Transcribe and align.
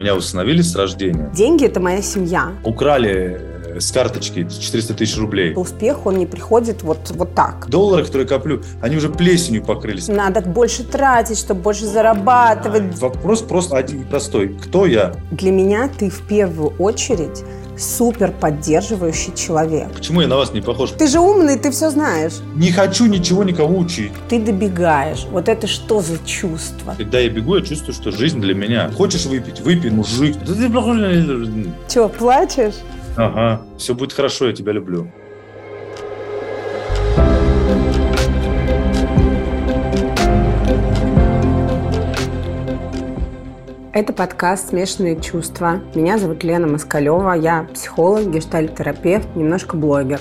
Меня 0.00 0.14
установили 0.14 0.62
с 0.62 0.76
рождения. 0.76 1.28
Деньги– 1.34 1.64
это 1.66 1.80
моя 1.80 2.02
семья. 2.02 2.52
Украли 2.62 3.40
э, 3.74 3.80
с 3.80 3.90
карточки 3.90 4.48
400 4.48 4.94
тысяч 4.94 5.18
рублей. 5.18 5.54
Успех, 5.56 6.06
он 6.06 6.18
не 6.18 6.26
приходит 6.26 6.84
вот, 6.84 7.10
вот 7.10 7.34
так. 7.34 7.68
Доллары, 7.68 8.04
которые 8.04 8.28
коплю, 8.28 8.62
они 8.80 8.94
уже 8.96 9.08
плесенью 9.08 9.64
покрылись. 9.64 10.06
Надо 10.06 10.40
больше 10.40 10.84
тратить, 10.84 11.36
чтобы 11.36 11.62
больше 11.62 11.86
зарабатывать. 11.86 12.96
Вопрос 13.00 13.42
просто 13.42 13.76
один 13.76 14.04
простой. 14.04 14.56
Кто 14.62 14.86
я? 14.86 15.16
Для 15.32 15.50
меня 15.50 15.88
ты 15.88 16.10
в 16.10 16.24
первую 16.28 16.74
очередь 16.78 17.42
супер 17.78 18.32
поддерживающий 18.32 19.34
человек. 19.34 19.92
Почему 19.92 20.20
я 20.20 20.28
на 20.28 20.36
вас 20.36 20.52
не 20.52 20.60
похож? 20.60 20.90
Ты 20.90 21.06
же 21.06 21.20
умный, 21.20 21.58
ты 21.58 21.70
все 21.70 21.90
знаешь. 21.90 22.34
Не 22.54 22.72
хочу 22.72 23.06
ничего 23.06 23.44
никого 23.44 23.78
учить. 23.78 24.12
Ты 24.28 24.40
добегаешь. 24.40 25.26
Вот 25.30 25.48
это 25.48 25.66
что 25.66 26.00
за 26.00 26.18
чувство? 26.24 26.94
Когда 26.96 27.18
я 27.20 27.28
бегу, 27.28 27.56
я 27.56 27.62
чувствую, 27.62 27.94
что 27.94 28.10
жизнь 28.10 28.40
для 28.40 28.54
меня. 28.54 28.90
Хочешь 28.90 29.26
выпить? 29.26 29.60
Выпей, 29.60 29.90
мужик. 29.90 30.36
Че, 31.88 32.08
плачешь? 32.08 32.74
Ага, 33.16 33.62
все 33.78 33.94
будет 33.94 34.12
хорошо, 34.12 34.46
я 34.46 34.52
тебя 34.52 34.72
люблю. 34.72 35.10
Это 43.98 44.12
подкаст 44.12 44.68
«Смешанные 44.68 45.20
чувства». 45.20 45.80
Меня 45.96 46.18
зовут 46.18 46.44
Лена 46.44 46.68
Москалева, 46.68 47.32
я 47.32 47.66
психолог, 47.74 48.28
гештальт-терапевт, 48.28 49.34
немножко 49.34 49.76
блогер. 49.76 50.20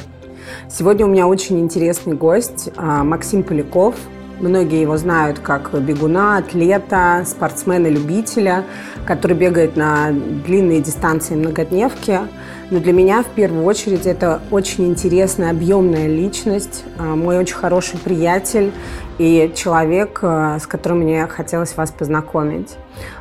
Сегодня 0.68 1.06
у 1.06 1.10
меня 1.10 1.28
очень 1.28 1.60
интересный 1.60 2.16
гость 2.16 2.72
а, 2.76 3.04
Максим 3.04 3.44
Поляков. 3.44 3.94
Многие 4.40 4.82
его 4.82 4.98
знают 4.98 5.38
как 5.38 5.80
бегуна, 5.80 6.38
атлета, 6.38 7.24
спортсмена-любителя, 7.24 8.64
который 9.06 9.38
бегает 9.38 9.76
на 9.76 10.10
длинные 10.10 10.82
дистанции 10.82 11.36
многодневки. 11.36 12.22
Но 12.70 12.80
для 12.80 12.92
меня 12.92 13.24
в 13.24 13.28
первую 13.28 13.64
очередь 13.64 14.06
это 14.06 14.42
очень 14.52 14.88
интересная, 14.88 15.52
объемная 15.52 16.08
личность, 16.08 16.84
а, 16.98 17.16
мой 17.16 17.38
очень 17.38 17.56
хороший 17.56 17.98
приятель 17.98 18.74
и 19.18 19.54
человек, 19.56 20.20
а, 20.22 20.60
с 20.60 20.68
которым 20.68 21.00
мне 21.00 21.26
хотелось 21.28 21.78
вас 21.78 21.92
познакомить. 21.92 22.76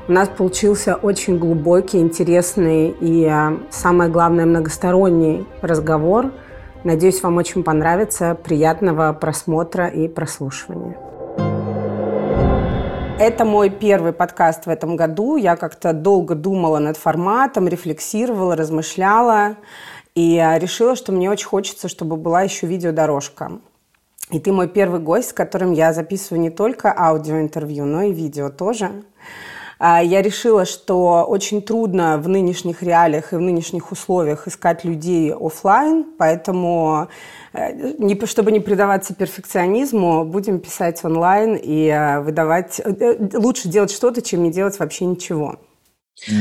У 0.08 0.12
нас 0.12 0.28
получился 0.28 0.96
очень 0.96 1.38
глубокий, 1.38 1.98
интересный 1.98 2.88
и, 2.88 3.24
а, 3.24 3.56
самое 3.70 4.10
главное, 4.10 4.46
многосторонний 4.46 5.46
разговор. 5.62 6.32
Надеюсь, 6.82 7.22
вам 7.22 7.36
очень 7.36 7.62
понравится. 7.62 8.36
Приятного 8.42 9.12
просмотра 9.12 9.86
и 9.86 10.08
прослушивания. 10.08 11.05
Это 13.18 13.46
мой 13.46 13.70
первый 13.70 14.12
подкаст 14.12 14.66
в 14.66 14.68
этом 14.68 14.94
году. 14.94 15.36
Я 15.36 15.56
как-то 15.56 15.94
долго 15.94 16.34
думала 16.34 16.78
над 16.78 16.98
форматом, 16.98 17.66
рефлексировала, 17.66 18.54
размышляла 18.56 19.56
и 20.14 20.36
а, 20.36 20.58
решила, 20.58 20.94
что 20.96 21.12
мне 21.12 21.30
очень 21.30 21.46
хочется, 21.46 21.88
чтобы 21.88 22.16
была 22.16 22.42
еще 22.42 22.66
видеодорожка. 22.66 23.52
И 24.30 24.38
ты 24.38 24.52
мой 24.52 24.68
первый 24.68 25.00
гость, 25.00 25.30
с 25.30 25.32
которым 25.32 25.72
я 25.72 25.94
записываю 25.94 26.42
не 26.42 26.50
только 26.50 26.92
аудиоинтервью, 26.94 27.86
но 27.86 28.02
и 28.02 28.12
видео 28.12 28.50
тоже. 28.50 28.90
А, 29.78 30.02
я 30.02 30.20
решила, 30.20 30.66
что 30.66 31.24
очень 31.24 31.62
трудно 31.62 32.18
в 32.18 32.28
нынешних 32.28 32.82
реалиях 32.82 33.32
и 33.32 33.36
в 33.36 33.40
нынешних 33.40 33.92
условиях 33.92 34.46
искать 34.46 34.84
людей 34.84 35.32
офлайн, 35.32 36.04
поэтому, 36.18 37.08
э, 37.56 38.26
чтобы 38.26 38.52
не 38.52 38.60
предаваться 38.60 39.14
перфекционизму, 39.14 40.24
будем 40.24 40.60
писать 40.60 41.04
онлайн 41.04 41.56
и 41.56 41.86
э, 41.86 42.20
выдавать... 42.20 42.80
Э, 42.84 43.28
лучше 43.34 43.68
делать 43.68 43.90
что-то, 43.90 44.22
чем 44.22 44.42
не 44.42 44.50
делать 44.50 44.78
вообще 44.78 45.04
ничего. 45.04 45.56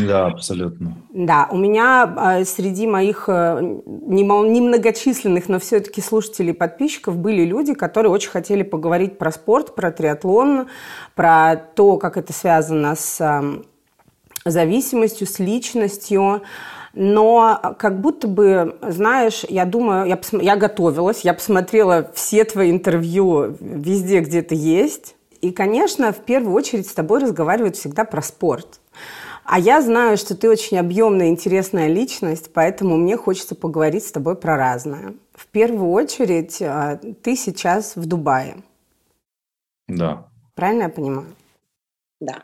Да, 0.07 0.27
абсолютно. 0.27 0.97
Да, 1.13 1.49
у 1.51 1.57
меня 1.57 2.37
э, 2.39 2.45
среди 2.45 2.87
моих 2.87 3.25
э, 3.27 3.59
немногочисленных, 3.85 5.49
но 5.49 5.59
все-таки 5.59 5.99
слушателей 6.01 6.51
и 6.51 6.53
подписчиков 6.53 7.17
были 7.17 7.43
люди, 7.43 7.73
которые 7.73 8.11
очень 8.11 8.29
хотели 8.29 8.63
поговорить 8.63 9.17
про 9.17 9.31
спорт, 9.31 9.75
про 9.75 9.91
триатлон, 9.91 10.67
про 11.13 11.57
то, 11.57 11.97
как 11.97 12.15
это 12.15 12.31
связано 12.31 12.95
с 12.95 13.19
э, 13.19 13.61
зависимостью, 14.45 15.27
с 15.27 15.39
личностью. 15.39 16.43
Но 16.95 17.75
как 17.77 17.99
будто 17.99 18.29
бы, 18.29 18.77
знаешь, 18.81 19.45
я 19.49 19.65
думаю, 19.65 20.07
я, 20.07 20.15
посм... 20.15 20.39
я 20.39 20.55
готовилась, 20.55 21.21
я 21.21 21.33
посмотрела 21.33 22.09
все 22.13 22.45
твои 22.45 22.71
интервью 22.71 23.55
везде, 23.59 24.21
где 24.21 24.41
ты 24.41 24.55
есть. 24.55 25.15
И, 25.41 25.51
конечно, 25.51 26.13
в 26.13 26.19
первую 26.19 26.55
очередь 26.55 26.87
с 26.87 26.93
тобой 26.93 27.19
разговаривают 27.19 27.75
всегда 27.75 28.05
про 28.05 28.21
спорт. 28.21 28.79
А 29.43 29.59
я 29.59 29.81
знаю, 29.81 30.17
что 30.17 30.35
ты 30.35 30.49
очень 30.49 30.79
объемная, 30.79 31.27
интересная 31.27 31.87
личность, 31.87 32.51
поэтому 32.53 32.97
мне 32.97 33.17
хочется 33.17 33.55
поговорить 33.55 34.05
с 34.05 34.11
тобой 34.11 34.35
про 34.35 34.57
разное. 34.57 35.13
В 35.33 35.47
первую 35.47 35.91
очередь, 35.91 36.61
а, 36.61 36.97
ты 37.21 37.35
сейчас 37.35 37.95
в 37.95 38.07
Дубае. 38.07 38.55
Да. 39.87 40.27
Правильно 40.55 40.83
я 40.83 40.89
понимаю? 40.89 41.27
Да. 42.21 42.43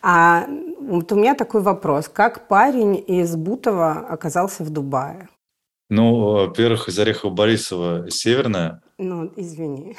А 0.00 0.46
вот 0.88 1.12
у 1.12 1.16
меня 1.16 1.34
такой 1.34 1.60
вопрос. 1.60 2.08
Как 2.08 2.48
парень 2.48 3.04
из 3.06 3.36
Бутова 3.36 3.92
оказался 4.08 4.64
в 4.64 4.70
Дубае? 4.70 5.28
Ну, 5.90 6.46
во-первых, 6.46 6.88
из 6.88 6.98
Орехова-Борисова 6.98 8.10
северная. 8.10 8.82
Ну, 8.98 9.32
извини. 9.36 9.96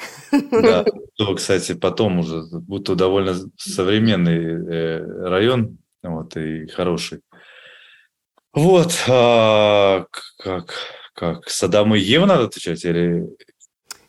Да, 0.50 0.84
кстати, 1.36 1.74
потом 1.74 2.20
уже 2.20 2.42
Бутов 2.52 2.96
довольно 2.96 3.34
современный 3.56 4.36
э, 4.36 5.28
район, 5.28 5.78
вот, 6.02 6.36
и 6.36 6.66
хороший. 6.66 7.20
Вот, 8.52 8.92
а, 9.08 10.06
как, 10.38 10.74
как, 11.14 11.48
Саддаму 11.48 11.94
и 11.94 12.00
Еву 12.00 12.26
надо 12.26 12.44
отвечать 12.44 12.84
или... 12.84 13.28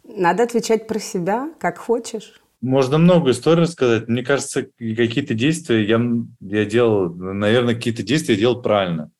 Надо 0.03 0.43
отвечать 0.43 0.87
про 0.87 0.99
себя, 0.99 1.53
как 1.59 1.77
хочешь. 1.77 2.40
Можно 2.61 2.99
много 2.99 3.31
историй 3.31 3.63
рассказать. 3.63 4.07
Мне 4.07 4.23
кажется, 4.23 4.67
какие-то 4.77 5.33
действия 5.33 5.83
я, 5.83 5.99
я 6.41 6.65
делал, 6.65 7.13
наверное, 7.13 7.73
какие-то 7.73 8.03
действия 8.03 8.35
делал 8.35 8.61
правильно. 8.61 9.11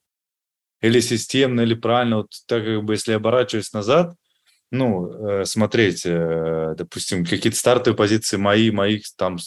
Или 0.81 0.99
системно, 0.99 1.61
или 1.61 1.73
правильно. 1.73 2.17
Вот 2.17 2.31
так 2.47 2.63
как 2.63 2.83
бы, 2.83 2.93
если 2.93 3.13
оборачиваюсь 3.13 3.73
назад, 3.73 4.15
ну, 4.69 5.11
э, 5.41 5.45
смотреть, 5.45 6.03
э, 6.05 6.75
допустим, 6.77 7.25
какие-то 7.25 7.57
стартовые 7.57 7.97
позиции 7.97 8.37
мои, 8.37 8.71
моих 8.71 9.03
там 9.17 9.37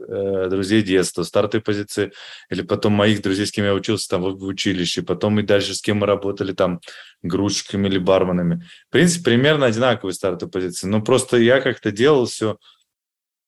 э, 0.00 0.48
друзей 0.50 0.82
детства, 0.82 1.22
стартовые 1.22 1.62
позиции, 1.62 2.12
или 2.50 2.62
потом 2.62 2.92
моих 2.92 3.22
друзей, 3.22 3.46
с 3.46 3.52
кем 3.52 3.64
я 3.64 3.74
учился 3.74 4.08
там 4.08 4.22
в 4.22 4.44
училище, 4.44 5.02
потом 5.02 5.38
и 5.40 5.42
дальше 5.42 5.74
с 5.74 5.80
кем 5.80 5.98
мы 5.98 6.06
работали 6.06 6.52
там 6.52 6.80
грузчиками 7.22 7.88
или 7.88 7.98
барменами. 7.98 8.64
В 8.88 8.92
принципе, 8.92 9.24
примерно 9.24 9.66
одинаковые 9.66 10.12
стартовые 10.12 10.52
позиции, 10.52 10.86
но 10.86 11.02
просто 11.02 11.38
я 11.38 11.60
как-то 11.60 11.90
делал 11.90 12.26
все 12.26 12.58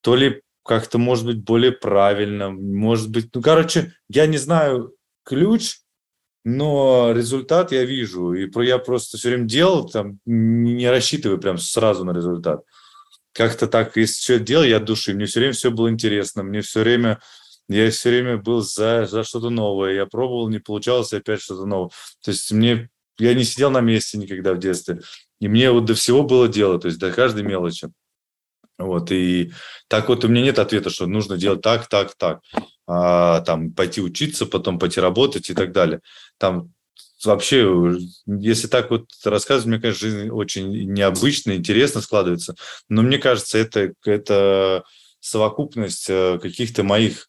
то 0.00 0.16
ли 0.16 0.43
как-то, 0.65 0.99
может 0.99 1.27
быть, 1.27 1.43
более 1.43 1.72
правильно, 1.72 2.50
может 2.50 3.11
быть, 3.11 3.31
ну, 3.34 3.43
короче, 3.43 3.93
я 4.09 4.27
не 4.27 4.38
знаю 4.38 4.94
ключ, 5.25 5.78
но 6.44 7.12
результат 7.12 7.72
я 7.72 7.84
вижу, 7.84 8.33
и 8.33 8.49
я 8.65 8.78
просто 8.78 9.19
все 9.19 9.31
время 9.31 9.44
делал, 9.44 9.89
там, 9.89 10.19
не 10.25 10.89
рассчитываю 10.89 11.39
прям 11.39 11.59
сразу 11.59 12.05
на 12.05 12.12
результат 12.12 12.62
как-то 13.33 13.66
так, 13.66 13.97
если 13.97 14.21
что 14.21 14.39
делал, 14.39 14.65
я 14.65 14.78
от 14.78 14.84
души, 14.84 15.15
мне 15.15 15.27
все 15.27 15.41
время 15.41 15.53
все 15.53 15.71
было 15.71 15.91
интересно, 15.91 16.43
мне 16.43 16.60
все 16.60 16.81
время, 16.81 17.21
я 17.69 17.91
все 17.91 18.10
время 18.10 18.39
был 18.39 18.60
за, 18.60 19.06
за 19.06 19.25
что-то 19.25 19.50
новое, 19.50 19.94
я 19.94 20.06
пробовал, 20.06 20.49
не 20.49 20.59
получалось, 20.59 21.12
опять 21.12 21.41
что-то 21.41 21.66
новое. 21.66 21.91
То 22.25 22.33
есть 22.33 22.50
мне, 22.53 22.91
я 23.19 23.34
не 23.34 23.44
сидел 23.44 23.71
на 23.71 23.81
месте 23.81 24.19
никогда 24.19 24.55
в 24.55 24.59
детстве, 24.59 25.00
и 25.41 25.49
мне 25.49 25.71
вот 25.71 25.84
до 25.84 25.94
всего 25.94 26.22
было 26.22 26.49
дело, 26.49 26.78
то 26.78 26.89
есть 26.89 26.99
до 26.99 27.12
каждой 27.12 27.44
мелочи. 27.44 27.89
Вот, 28.87 29.13
и 29.13 29.53
так 29.89 30.09
вот 30.09 30.25
у 30.25 30.29
меня 30.29 30.43
нет 30.43 30.59
ответа, 30.59 30.91
что 30.91 31.07
нужно 31.07 31.37
делать 31.37 31.63
так, 31.63 31.89
так, 31.89 32.15
так. 32.17 32.41
А, 32.87 33.41
там 33.43 33.73
пойти 33.73 34.01
учиться, 34.01 34.47
потом 34.47 34.79
пойти 34.79 35.01
работать 35.01 35.51
и 35.51 35.55
так 35.55 35.73
далее. 35.73 36.01
Там 36.39 36.72
вообще, 37.25 37.97
если 38.27 38.66
так 38.66 38.91
вот 38.91 39.07
рассказывать, 39.25 39.66
мне 39.66 39.78
кажется, 39.78 40.07
жизнь 40.07 40.31
очень 40.31 40.93
необычная, 40.93 41.57
интересно 41.57 42.01
складывается. 42.01 42.54
Но 42.89 43.03
мне 43.03 43.19
кажется, 43.19 43.59
это, 43.59 43.93
это 44.04 44.84
совокупность 45.21 46.09
э, 46.09 46.39
каких-то 46.41 46.83
моих 46.83 47.28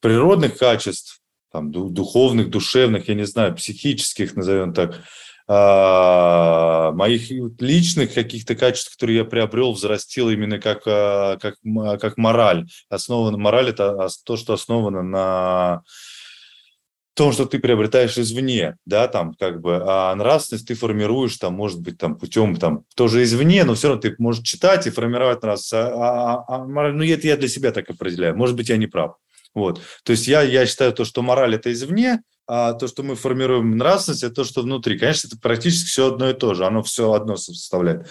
природных 0.00 0.58
качеств, 0.58 1.20
там, 1.50 1.72
духовных, 1.72 2.50
душевных, 2.50 3.08
я 3.08 3.14
не 3.14 3.26
знаю, 3.26 3.54
психических, 3.54 4.36
назовем 4.36 4.74
так, 4.74 5.00
моих 5.46 7.30
личных 7.60 8.14
каких-то 8.14 8.54
качеств, 8.54 8.94
которые 8.94 9.18
я 9.18 9.24
приобрел, 9.24 9.72
взрастил 9.72 10.30
именно 10.30 10.58
как, 10.58 10.82
а, 10.86 11.36
как, 11.36 11.56
как 12.00 12.16
мораль. 12.16 12.66
Основана, 12.88 13.36
мораль– 13.36 13.68
это 13.70 14.08
то, 14.24 14.36
что 14.36 14.54
основано 14.54 15.02
на 15.02 15.82
том, 17.14 17.32
что 17.32 17.46
ты 17.46 17.60
приобретаешь 17.60 18.18
извне, 18.18 18.76
да, 18.86 19.06
там, 19.06 19.34
как 19.34 19.60
бы, 19.60 19.80
а 19.86 20.14
нравственность 20.14 20.66
ты 20.66 20.74
формируешь, 20.74 21.36
там, 21.36 21.54
может 21.54 21.80
быть, 21.80 21.96
там, 21.96 22.16
путем, 22.16 22.56
там, 22.56 22.84
тоже 22.96 23.22
извне, 23.22 23.64
но 23.64 23.74
все 23.74 23.88
равно 23.88 24.02
ты 24.02 24.14
можешь 24.18 24.42
читать 24.42 24.86
и 24.86 24.90
формировать 24.90 25.42
нравственность, 25.42 25.92
а, 25.94 26.34
а, 26.34 26.44
а 26.48 26.64
ну, 26.64 27.04
это 27.04 27.26
я 27.26 27.36
для 27.36 27.48
себя 27.48 27.70
так 27.70 27.88
определяю, 27.88 28.36
может 28.36 28.56
быть, 28.56 28.68
я 28.68 28.76
не 28.76 28.88
прав, 28.88 29.14
вот, 29.54 29.80
то 30.02 30.12
есть 30.12 30.26
я, 30.26 30.42
я 30.42 30.66
считаю 30.66 30.92
то, 30.92 31.04
что 31.04 31.22
мораль– 31.22 31.54
это 31.56 31.72
извне, 31.72 32.20
а 32.46 32.74
то, 32.74 32.86
что 32.86 33.02
мы 33.02 33.14
формируем 33.14 33.76
нравственность, 33.76 34.22
это 34.22 34.34
то, 34.34 34.44
что 34.44 34.62
внутри. 34.62 34.98
Конечно, 34.98 35.28
это 35.28 35.38
практически 35.38 35.88
все 35.88 36.08
одно 36.08 36.30
и 36.30 36.34
то 36.34 36.54
же, 36.54 36.66
оно 36.66 36.82
все 36.82 37.12
одно 37.12 37.36
составляет. 37.36 38.06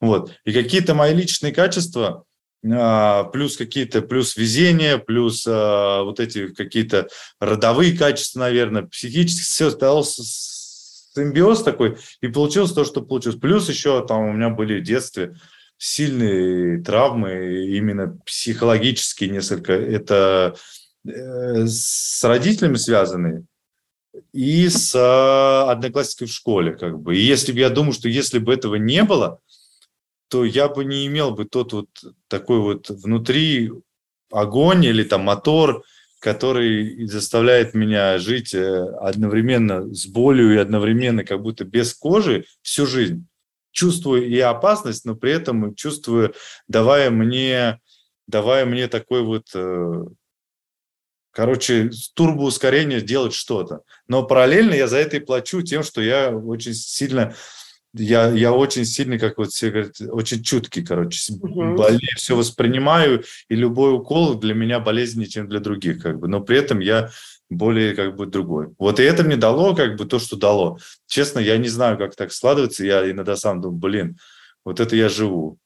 Вот. 0.00 0.32
И 0.44 0.52
какие-то 0.52 0.94
мои 0.94 1.14
личные 1.14 1.52
качества, 1.52 2.24
а, 2.64 3.24
плюс 3.24 3.56
какие-то, 3.56 4.02
плюс 4.02 4.36
везение, 4.36 4.98
плюс 4.98 5.44
а, 5.48 6.02
вот 6.02 6.20
эти 6.20 6.48
какие-то 6.48 7.08
родовые 7.40 7.96
качества, 7.96 8.40
наверное, 8.40 8.82
психически, 8.84 9.42
все 9.42 9.70
стало 9.70 10.04
симбиоз 10.04 11.62
такой, 11.62 11.98
и 12.20 12.28
получилось 12.28 12.72
то, 12.72 12.84
что 12.84 13.02
получилось. 13.02 13.38
Плюс 13.38 13.68
еще 13.68 14.04
там 14.06 14.28
у 14.28 14.32
меня 14.32 14.50
были 14.50 14.80
в 14.80 14.84
детстве 14.84 15.34
сильные 15.76 16.80
травмы, 16.82 17.66
именно 17.66 18.16
психологические 18.24 19.30
несколько. 19.30 19.72
Это 19.72 20.54
с 21.04 22.22
родителями 22.24 22.76
связанные 22.76 23.44
и 24.32 24.68
с 24.68 24.94
э, 24.94 25.70
одноклассникой 25.70 26.28
в 26.28 26.32
школе. 26.32 26.72
Как 26.72 26.98
бы. 26.98 27.16
И 27.16 27.20
если 27.20 27.52
бы 27.52 27.58
я 27.58 27.70
думаю, 27.70 27.92
что 27.92 28.08
если 28.08 28.38
бы 28.38 28.52
этого 28.52 28.76
не 28.76 29.02
было, 29.04 29.40
то 30.28 30.44
я 30.44 30.68
бы 30.68 30.84
не 30.84 31.06
имел 31.06 31.32
бы 31.32 31.44
тот 31.44 31.72
вот 31.72 31.88
такой 32.28 32.60
вот 32.60 32.88
внутри 32.88 33.70
огонь 34.30 34.84
или 34.84 35.02
там 35.02 35.22
мотор, 35.22 35.82
который 36.20 37.06
заставляет 37.06 37.74
меня 37.74 38.18
жить 38.18 38.54
э, 38.54 38.84
одновременно 39.00 39.92
с 39.92 40.06
болью 40.06 40.54
и 40.54 40.58
одновременно 40.58 41.24
как 41.24 41.42
будто 41.42 41.64
без 41.64 41.94
кожи 41.94 42.46
всю 42.62 42.86
жизнь 42.86 43.26
чувствую 43.72 44.28
и 44.28 44.38
опасность, 44.38 45.04
но 45.04 45.16
при 45.16 45.32
этом 45.32 45.74
чувствую, 45.74 46.34
давая 46.68 47.10
мне, 47.10 47.80
давая 48.28 48.66
мне 48.66 48.86
такой 48.86 49.22
вот, 49.22 49.48
э, 49.54 50.04
короче, 51.32 51.90
турбоускорение 52.14 53.00
делать 53.00 53.34
что-то. 53.34 53.80
Но 54.06 54.22
параллельно 54.22 54.74
я 54.74 54.86
за 54.86 54.98
это 54.98 55.16
и 55.16 55.20
плачу 55.20 55.62
тем, 55.62 55.82
что 55.82 56.00
я 56.00 56.30
очень 56.30 56.74
сильно 56.74 57.34
я, 57.94 58.30
я 58.30 58.52
очень 58.52 58.86
сильный, 58.86 59.18
как 59.18 59.36
вот 59.36 59.50
все 59.50 59.70
говорят, 59.70 60.00
очень 60.00 60.42
чуткий, 60.42 60.82
короче, 60.82 61.34
угу. 61.34 61.74
болею, 61.76 62.00
все 62.16 62.34
воспринимаю, 62.34 63.22
и 63.50 63.54
любой 63.54 63.94
укол 63.94 64.34
для 64.34 64.54
меня 64.54 64.80
болезненнее, 64.80 65.28
чем 65.28 65.46
для 65.46 65.60
других, 65.60 66.02
как 66.02 66.18
бы, 66.18 66.26
но 66.26 66.40
при 66.40 66.56
этом 66.56 66.80
я 66.80 67.10
более 67.50 67.94
как 67.94 68.16
бы 68.16 68.26
другой. 68.26 68.68
Вот 68.78 68.98
и 68.98 69.02
это 69.02 69.24
мне 69.24 69.36
дало 69.36 69.74
как 69.74 69.96
бы 69.96 70.06
то, 70.06 70.18
что 70.18 70.36
дало. 70.36 70.78
Честно, 71.06 71.38
я 71.38 71.58
не 71.58 71.68
знаю, 71.68 71.98
как 71.98 72.16
так 72.16 72.32
складывается. 72.32 72.84
Я 72.84 73.10
иногда 73.10 73.36
сам 73.36 73.60
думаю, 73.60 73.78
блин, 73.78 74.18
вот 74.64 74.80
это 74.80 74.96
я 74.96 75.10
живу. 75.10 75.58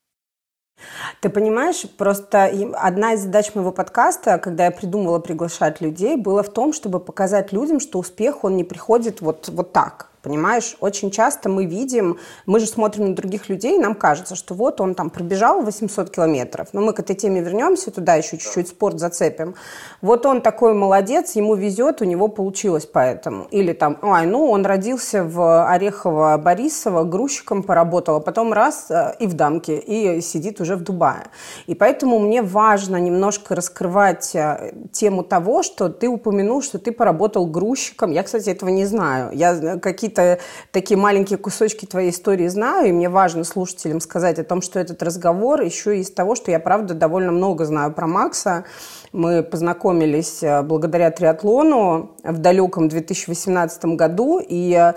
Ты 1.20 1.30
понимаешь, 1.30 1.86
просто 1.96 2.50
одна 2.74 3.14
из 3.14 3.20
задач 3.20 3.54
моего 3.54 3.72
подкаста, 3.72 4.38
когда 4.38 4.66
я 4.66 4.70
придумывала 4.70 5.18
приглашать 5.18 5.80
людей, 5.80 6.16
было 6.16 6.42
в 6.42 6.52
том, 6.52 6.72
чтобы 6.72 7.00
показать 7.00 7.52
людям, 7.52 7.80
что 7.80 7.98
успех, 7.98 8.44
он 8.44 8.56
не 8.56 8.64
приходит 8.64 9.20
вот, 9.20 9.48
вот 9.48 9.72
так 9.72 10.10
понимаешь? 10.26 10.76
Очень 10.80 11.12
часто 11.12 11.48
мы 11.48 11.66
видим, 11.66 12.18
мы 12.46 12.58
же 12.58 12.66
смотрим 12.66 13.10
на 13.10 13.14
других 13.14 13.48
людей, 13.48 13.76
и 13.76 13.78
нам 13.78 13.94
кажется, 13.94 14.34
что 14.34 14.54
вот 14.54 14.80
он 14.80 14.96
там 14.96 15.08
пробежал 15.08 15.62
800 15.62 16.10
километров, 16.10 16.68
но 16.72 16.80
мы 16.80 16.92
к 16.92 16.98
этой 16.98 17.14
теме 17.14 17.40
вернемся, 17.40 17.92
туда 17.92 18.16
еще 18.16 18.36
чуть-чуть 18.36 18.68
спорт 18.68 18.98
зацепим. 18.98 19.54
Вот 20.02 20.26
он 20.26 20.40
такой 20.40 20.74
молодец, 20.74 21.36
ему 21.36 21.54
везет, 21.54 22.02
у 22.02 22.04
него 22.04 22.26
получилось 22.26 22.86
поэтому. 22.86 23.46
Или 23.52 23.72
там, 23.72 23.98
ай, 24.02 24.26
ну 24.26 24.50
он 24.50 24.66
родился 24.66 25.22
в 25.22 25.40
Орехово-Борисово, 25.40 27.04
грузчиком 27.04 27.62
поработал, 27.62 28.16
а 28.16 28.20
потом 28.20 28.52
раз 28.52 28.86
э, 28.90 29.14
и 29.20 29.28
в 29.28 29.34
дамке, 29.34 29.76
и 29.76 30.20
сидит 30.20 30.60
уже 30.60 30.74
в 30.74 30.82
Дубае. 30.82 31.26
И 31.68 31.76
поэтому 31.76 32.18
мне 32.18 32.42
важно 32.42 32.96
немножко 32.96 33.54
раскрывать 33.54 34.34
э, 34.34 34.72
тему 34.90 35.22
того, 35.22 35.62
что 35.62 35.88
ты 35.88 36.08
упомянул, 36.08 36.62
что 36.62 36.80
ты 36.80 36.90
поработал 36.90 37.46
грузчиком. 37.46 38.10
Я, 38.10 38.24
кстати, 38.24 38.50
этого 38.50 38.70
не 38.70 38.86
знаю. 38.86 39.30
Я 39.32 39.52
э, 39.52 39.78
какие-то 39.78 40.15
какие-то 40.16 40.42
такие 40.72 40.96
маленькие 40.96 41.38
кусочки 41.38 41.86
твоей 41.86 42.10
истории 42.10 42.48
знаю, 42.48 42.88
и 42.88 42.92
мне 42.92 43.08
важно 43.08 43.44
слушателям 43.44 44.00
сказать 44.00 44.38
о 44.38 44.44
том, 44.44 44.62
что 44.62 44.78
этот 44.78 45.02
разговор 45.02 45.60
еще 45.60 45.98
из 45.98 46.10
того, 46.10 46.34
что 46.34 46.50
я, 46.50 46.60
правда, 46.60 46.94
довольно 46.94 47.32
много 47.32 47.64
знаю 47.64 47.92
про 47.92 48.06
Макса. 48.06 48.64
Мы 49.12 49.42
познакомились 49.42 50.42
э, 50.42 50.62
благодаря 50.62 51.10
триатлону 51.10 52.16
в 52.22 52.38
далеком 52.38 52.88
2018 52.88 53.84
году, 53.96 54.40
и 54.40 54.72
э, 54.72 54.92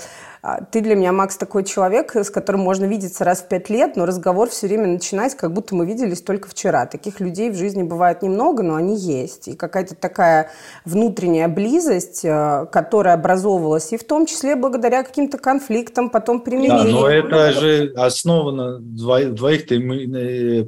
ты 0.71 0.81
для 0.81 0.95
меня, 0.95 1.11
Макс, 1.11 1.37
такой 1.37 1.63
человек, 1.63 2.15
с 2.15 2.29
которым 2.29 2.61
можно 2.61 2.85
видеться 2.85 3.23
раз 3.23 3.41
в 3.41 3.47
пять 3.47 3.69
лет, 3.69 3.95
но 3.95 4.05
разговор 4.05 4.49
все 4.49 4.67
время 4.67 4.87
начинать, 4.87 5.35
как 5.35 5.53
будто 5.53 5.75
мы 5.75 5.85
виделись 5.85 6.21
только 6.21 6.49
вчера. 6.49 6.85
Таких 6.85 7.19
людей 7.19 7.49
в 7.49 7.55
жизни 7.55 7.83
бывает 7.83 8.21
немного, 8.21 8.63
но 8.63 8.75
они 8.75 8.97
есть. 8.97 9.47
И 9.47 9.55
какая-то 9.55 9.95
такая 9.95 10.51
внутренняя 10.85 11.47
близость, 11.47 12.23
э, 12.23 12.65
которая 12.71 13.15
образовывалась, 13.15 13.91
и 13.91 13.97
в 13.97 14.03
том 14.03 14.25
числе 14.25 14.55
благодаря 14.55 15.03
каким-то 15.03 15.37
конфликтам, 15.37 16.09
потом 16.09 16.41
примирениям. 16.41 16.85
Да, 16.85 16.91
но 16.91 17.07
это 17.07 17.51
же 17.51 17.93
основано 17.95 18.79
двоих-то, 18.79 19.75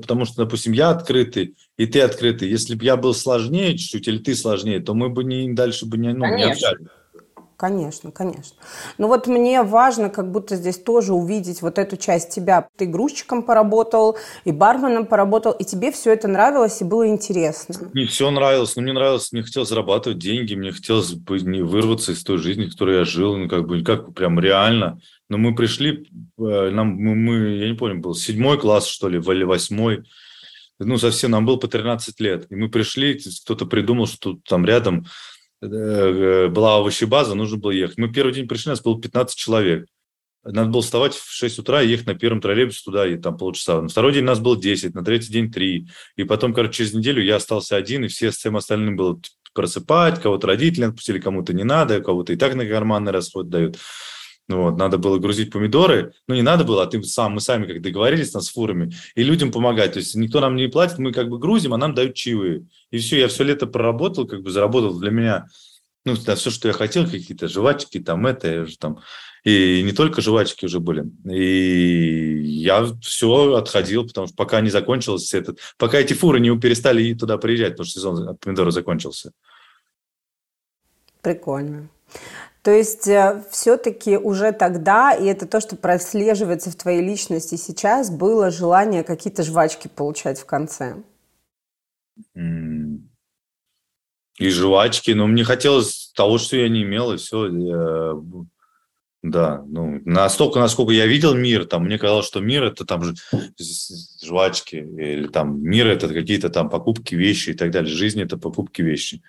потому 0.02 0.26
что, 0.26 0.44
допустим, 0.44 0.74
я 0.74 0.90
открытый, 0.90 1.56
и 1.82 1.88
ты 1.88 2.02
открытый. 2.02 2.48
Если 2.48 2.76
бы 2.76 2.86
я 2.86 2.96
был 2.96 3.16
сложнее 3.16 3.76
чуть-чуть, 3.76 4.08
или 4.08 4.20
ты 4.20 4.36
сложнее, 4.36 4.80
то 4.82 4.94
мы 4.94 5.10
бы 5.10 5.24
не, 5.24 5.52
дальше 5.52 5.88
бы 5.88 5.98
не, 5.98 6.14
ну, 6.14 6.28
не 6.36 6.44
общались. 6.44 6.88
Конечно, 7.58 8.12
конечно. 8.12 8.56
Но 9.00 9.08
вот 9.08 9.26
мне 9.26 9.64
важно 9.64 10.10
как 10.10 10.32
будто 10.32 10.56
здесь 10.56 10.78
тоже 10.78 11.14
увидеть 11.14 11.64
вот 11.64 11.80
эту 11.80 11.98
часть 11.98 12.30
тебя. 12.30 12.68
Ты 12.76 12.86
грузчиком 12.86 13.42
поработал, 13.42 14.18
и 14.46 14.52
барменом 14.52 15.08
поработал, 15.08 15.54
и 15.54 15.64
тебе 15.64 15.92
все 15.92 16.14
это 16.14 16.28
нравилось 16.28 16.82
и 16.82 16.84
было 16.84 17.08
интересно. 17.08 17.90
Не 17.94 18.06
все 18.06 18.30
нравилось, 18.30 18.76
но 18.76 18.84
мне 18.84 18.94
нравилось, 18.94 19.32
мне 19.32 19.42
хотелось 19.42 19.70
зарабатывать 19.70 20.20
деньги, 20.20 20.54
мне 20.54 20.72
хотелось 20.72 21.14
бы 21.14 21.40
не 21.40 21.64
вырваться 21.64 22.12
из 22.12 22.24
той 22.24 22.38
жизни, 22.38 22.66
в 22.66 22.72
которой 22.72 22.98
я 22.98 23.06
жил, 23.06 23.38
ну 23.38 23.50
как 23.50 23.68
бы, 23.68 23.84
как 23.84 24.14
прям 24.14 24.40
реально. 24.40 25.00
Но 25.30 25.40
мы 25.40 25.56
пришли, 25.56 26.10
э, 26.40 26.70
нам, 26.70 26.90
мы, 26.96 27.16
мы, 27.16 27.58
я 27.58 27.70
не 27.70 27.76
помню, 27.76 28.00
был 28.00 28.14
седьмой 28.14 28.60
класс, 28.60 28.86
что 28.86 29.08
ли, 29.08 29.18
или 29.20 29.44
восьмой, 29.44 30.04
ну, 30.86 30.98
совсем, 30.98 31.32
нам 31.32 31.46
было 31.46 31.58
по 31.58 31.68
13 31.68 32.20
лет. 32.20 32.48
И 32.50 32.56
мы 32.56 32.70
пришли, 32.70 33.20
кто-то 33.44 33.66
придумал, 33.66 34.08
что 34.08 34.40
там 34.48 34.66
рядом 34.66 35.06
Э, 35.62 36.48
была 36.48 36.78
овощебаза, 36.78 37.36
нужно 37.36 37.58
было 37.58 37.72
ехать. 37.72 37.98
Мы 37.98 38.12
первый 38.12 38.34
день 38.34 38.48
пришли, 38.48 38.70
нас 38.70 38.82
было 38.82 39.00
15 39.00 39.38
человек. 39.38 39.86
Надо 40.44 40.72
было 40.72 40.82
вставать 40.82 41.14
в 41.14 41.30
6 41.30 41.60
утра 41.60 41.84
и 41.84 41.88
ехать 41.88 42.08
на 42.08 42.16
первом 42.16 42.42
троллейбусе 42.42 42.82
туда, 42.84 43.08
и 43.08 43.16
там 43.16 43.38
полчаса. 43.38 43.80
На 43.80 43.90
второй 43.90 44.12
день 44.12 44.24
нас 44.24 44.40
было 44.40 44.60
10, 44.60 44.96
на 44.96 45.04
третий 45.04 45.32
день 45.32 45.52
3. 45.52 45.88
И 46.16 46.24
потом, 46.24 46.56
короче, 46.56 46.78
через 46.78 46.94
неделю 46.96 47.24
я 47.24 47.36
остался 47.36 47.76
один, 47.76 48.06
и 48.06 48.08
все 48.08 48.32
всем 48.32 48.58
остальным 48.58 48.96
было 48.96 49.22
просыпать, 49.54 50.20
кого-то 50.20 50.48
родители 50.48 50.86
отпустили, 50.86 51.20
кому-то 51.20 51.54
не 51.54 51.64
надо, 51.64 52.02
кого-то 52.02 52.34
и 52.34 52.38
так 52.38 52.56
на 52.56 52.66
карманный 52.66 53.12
расход 53.12 53.50
дают. 53.50 53.78
Вот, 54.52 54.78
надо 54.78 54.98
было 54.98 55.18
грузить 55.18 55.52
помидоры. 55.52 56.14
Ну, 56.28 56.36
не 56.36 56.42
надо 56.42 56.64
было, 56.64 56.84
а 56.84 56.88
ты 56.88 57.02
сам, 57.04 57.34
мы 57.34 57.42
сами 57.42 57.66
как 57.66 57.82
договорились 57.82 58.32
с 58.32 58.50
фурами. 58.50 58.92
И 59.16 59.24
людям 59.24 59.52
помогать. 59.52 59.94
То 59.94 60.00
есть 60.00 60.16
никто 60.16 60.40
нам 60.42 60.56
не 60.56 60.68
платит, 60.68 61.00
мы 61.00 61.14
как 61.14 61.30
бы 61.30 61.40
грузим, 61.40 61.74
а 61.74 61.78
нам 61.78 61.94
дают 61.94 62.16
чаевые. 62.16 62.68
И 62.92 62.98
все, 62.98 63.20
я 63.20 63.28
все 63.28 63.44
лето 63.44 63.68
проработал, 63.68 64.28
как 64.28 64.42
бы 64.42 64.50
заработал 64.50 65.00
для 65.00 65.12
меня, 65.12 65.48
ну, 66.04 66.16
да, 66.26 66.36
все, 66.36 66.50
что 66.50 66.68
я 66.68 66.74
хотел, 66.74 67.06
какие-то 67.06 67.48
жвачки, 67.48 68.00
там 68.00 68.26
это, 68.26 68.66
там. 68.80 69.00
И 69.44 69.82
не 69.84 69.92
только 69.92 70.22
жвачки 70.22 70.66
уже 70.66 70.80
были. 70.80 71.06
И 71.32 72.42
я 72.44 72.86
все 73.02 73.56
отходил, 73.56 74.08
потому 74.08 74.28
что 74.28 74.36
пока 74.36 74.62
не 74.62 74.70
закончился 74.70 75.38
этот... 75.38 75.60
Пока 75.78 76.00
эти 76.00 76.14
фуры 76.14 76.40
не 76.40 76.56
перестали 76.60 77.14
туда 77.14 77.38
приезжать, 77.38 77.72
потому 77.72 77.86
что 77.86 78.00
сезон 78.00 78.38
помидора 78.38 78.72
закончился. 78.72 79.32
Прикольно. 81.22 81.88
То 82.64 82.72
есть 82.72 83.08
э, 83.08 83.44
все-таки 83.50 84.18
уже 84.18 84.52
тогда, 84.52 85.14
и 85.14 85.26
это 85.26 85.48
то, 85.48 85.60
что 85.60 85.76
прослеживается 85.76 86.70
в 86.70 86.76
твоей 86.76 87.02
личности 87.02 87.56
сейчас, 87.56 88.12
было 88.12 88.52
желание 88.52 89.04
какие-то 89.04 89.42
жвачки 89.42 89.88
получать 89.88 90.40
в 90.40 90.46
конце. 90.46 90.98
И 92.36 94.50
жвачки, 94.50 95.12
но 95.12 95.26
мне 95.26 95.44
хотелось 95.44 96.12
того, 96.16 96.38
что 96.38 96.56
я 96.56 96.70
не 96.70 96.84
имел, 96.84 97.12
и 97.12 97.18
все. 97.18 97.48
Я, 97.48 98.14
да, 99.24 99.64
ну, 99.68 100.00
настолько, 100.06 100.60
насколько 100.60 100.94
я 100.94 101.08
видел 101.08 101.34
мир, 101.34 101.66
там, 101.66 101.86
мне 101.86 101.98
казалось, 101.98 102.28
что 102.28 102.42
мир– 102.42 102.64
это 102.66 102.86
там 102.86 103.02
жвачки, 104.24 104.76
или 104.76 105.28
там 105.28 105.64
мир– 105.64 105.88
это 105.88 106.08
какие-то 106.08 106.50
там 106.50 106.70
покупки, 106.70 107.16
вещи 107.16 107.52
и 107.52 107.54
так 107.54 107.72
далее. 107.72 107.92
Жизнь– 107.92 108.22
это 108.22 108.38
покупки, 108.38 108.84
вещи. 108.84 109.24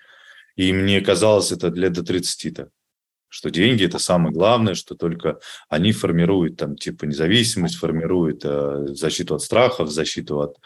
И 0.55 0.71
мне 0.71 1.01
казалось 1.01 1.51
это 1.51 1.69
лет 1.69 1.93
до 1.93 2.01
30-то 2.01 2.69
что 3.33 3.49
деньги– 3.49 3.83
это 3.85 3.97
самое 3.97 4.31
главное, 4.31 4.75
что 4.75 4.93
только 4.93 5.39
они 5.67 5.91
формируют 5.91 6.57
там 6.57 6.75
типа 6.75 7.05
независимость, 7.05 7.77
формируют 7.77 8.41
э, 8.45 8.89
защиту 8.89 9.33
от 9.33 9.41
страхов, 9.41 9.89
защиту 9.89 10.39
от 10.39 10.57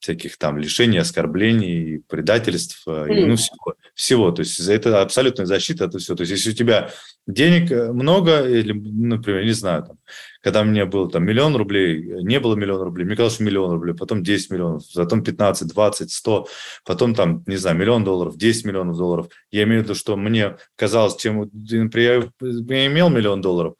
всяких 0.00 0.36
там 0.36 0.58
лишений, 0.58 0.98
оскорблений, 0.98 2.02
предательств, 2.06 2.86
mm. 2.86 3.26
ну, 3.26 3.36
всего, 3.36 3.74
всего. 3.94 4.30
То 4.32 4.40
есть 4.40 4.60
это 4.60 5.00
абсолютная 5.00 5.46
защита, 5.46 5.86
это 5.86 5.98
все. 5.98 6.14
То 6.14 6.20
есть 6.20 6.32
если 6.32 6.50
у 6.50 6.54
тебя 6.54 6.90
денег 7.26 7.72
э, 7.72 7.90
много, 7.90 8.46
или, 8.46 8.72
например, 8.72 9.42
не 9.44 9.52
знаю, 9.52 9.84
там, 9.84 9.96
когда 10.40 10.62
у 10.62 10.64
меня 10.64 10.86
был 10.86 11.08
там 11.08 11.24
миллион 11.24 11.54
рублей, 11.56 12.22
не 12.22 12.40
было 12.40 12.54
миллион 12.54 12.82
рублей, 12.82 13.04
мне 13.04 13.14
казалось, 13.14 13.34
что 13.34 13.44
миллион 13.44 13.72
рублей, 13.72 13.94
потом 13.94 14.22
10 14.22 14.50
миллионов, 14.50 14.82
потом 14.94 15.22
15, 15.22 15.68
20, 15.68 16.10
100, 16.10 16.48
потом 16.84 17.14
там, 17.14 17.44
не 17.46 17.56
знаю, 17.56 17.76
миллион 17.76 18.04
долларов, 18.04 18.36
10 18.36 18.64
миллионов 18.64 18.96
долларов. 18.96 19.28
Я 19.50 19.64
имею 19.64 19.82
в 19.82 19.84
виду, 19.84 19.94
что 19.94 20.16
мне 20.16 20.56
казалось, 20.76 21.16
чем, 21.16 21.50
например, 21.52 22.30
я 22.40 22.86
имел 22.86 23.10
миллион 23.10 23.42
долларов, 23.42 23.74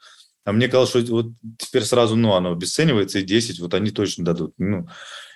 а 0.45 0.53
мне 0.53 0.69
казалось, 0.69 0.91
что 0.91 1.01
вот 1.13 1.27
теперь 1.59 1.83
сразу, 1.83 2.17
ну, 2.17 2.35
оно 2.35 2.53
обесценивается, 2.53 3.21
и 3.21 3.23
10, 3.23 3.61
вот 3.61 3.75
они 3.75 3.91
точно 3.91 4.25
дадут. 4.25 4.55
Ну, 4.59 4.87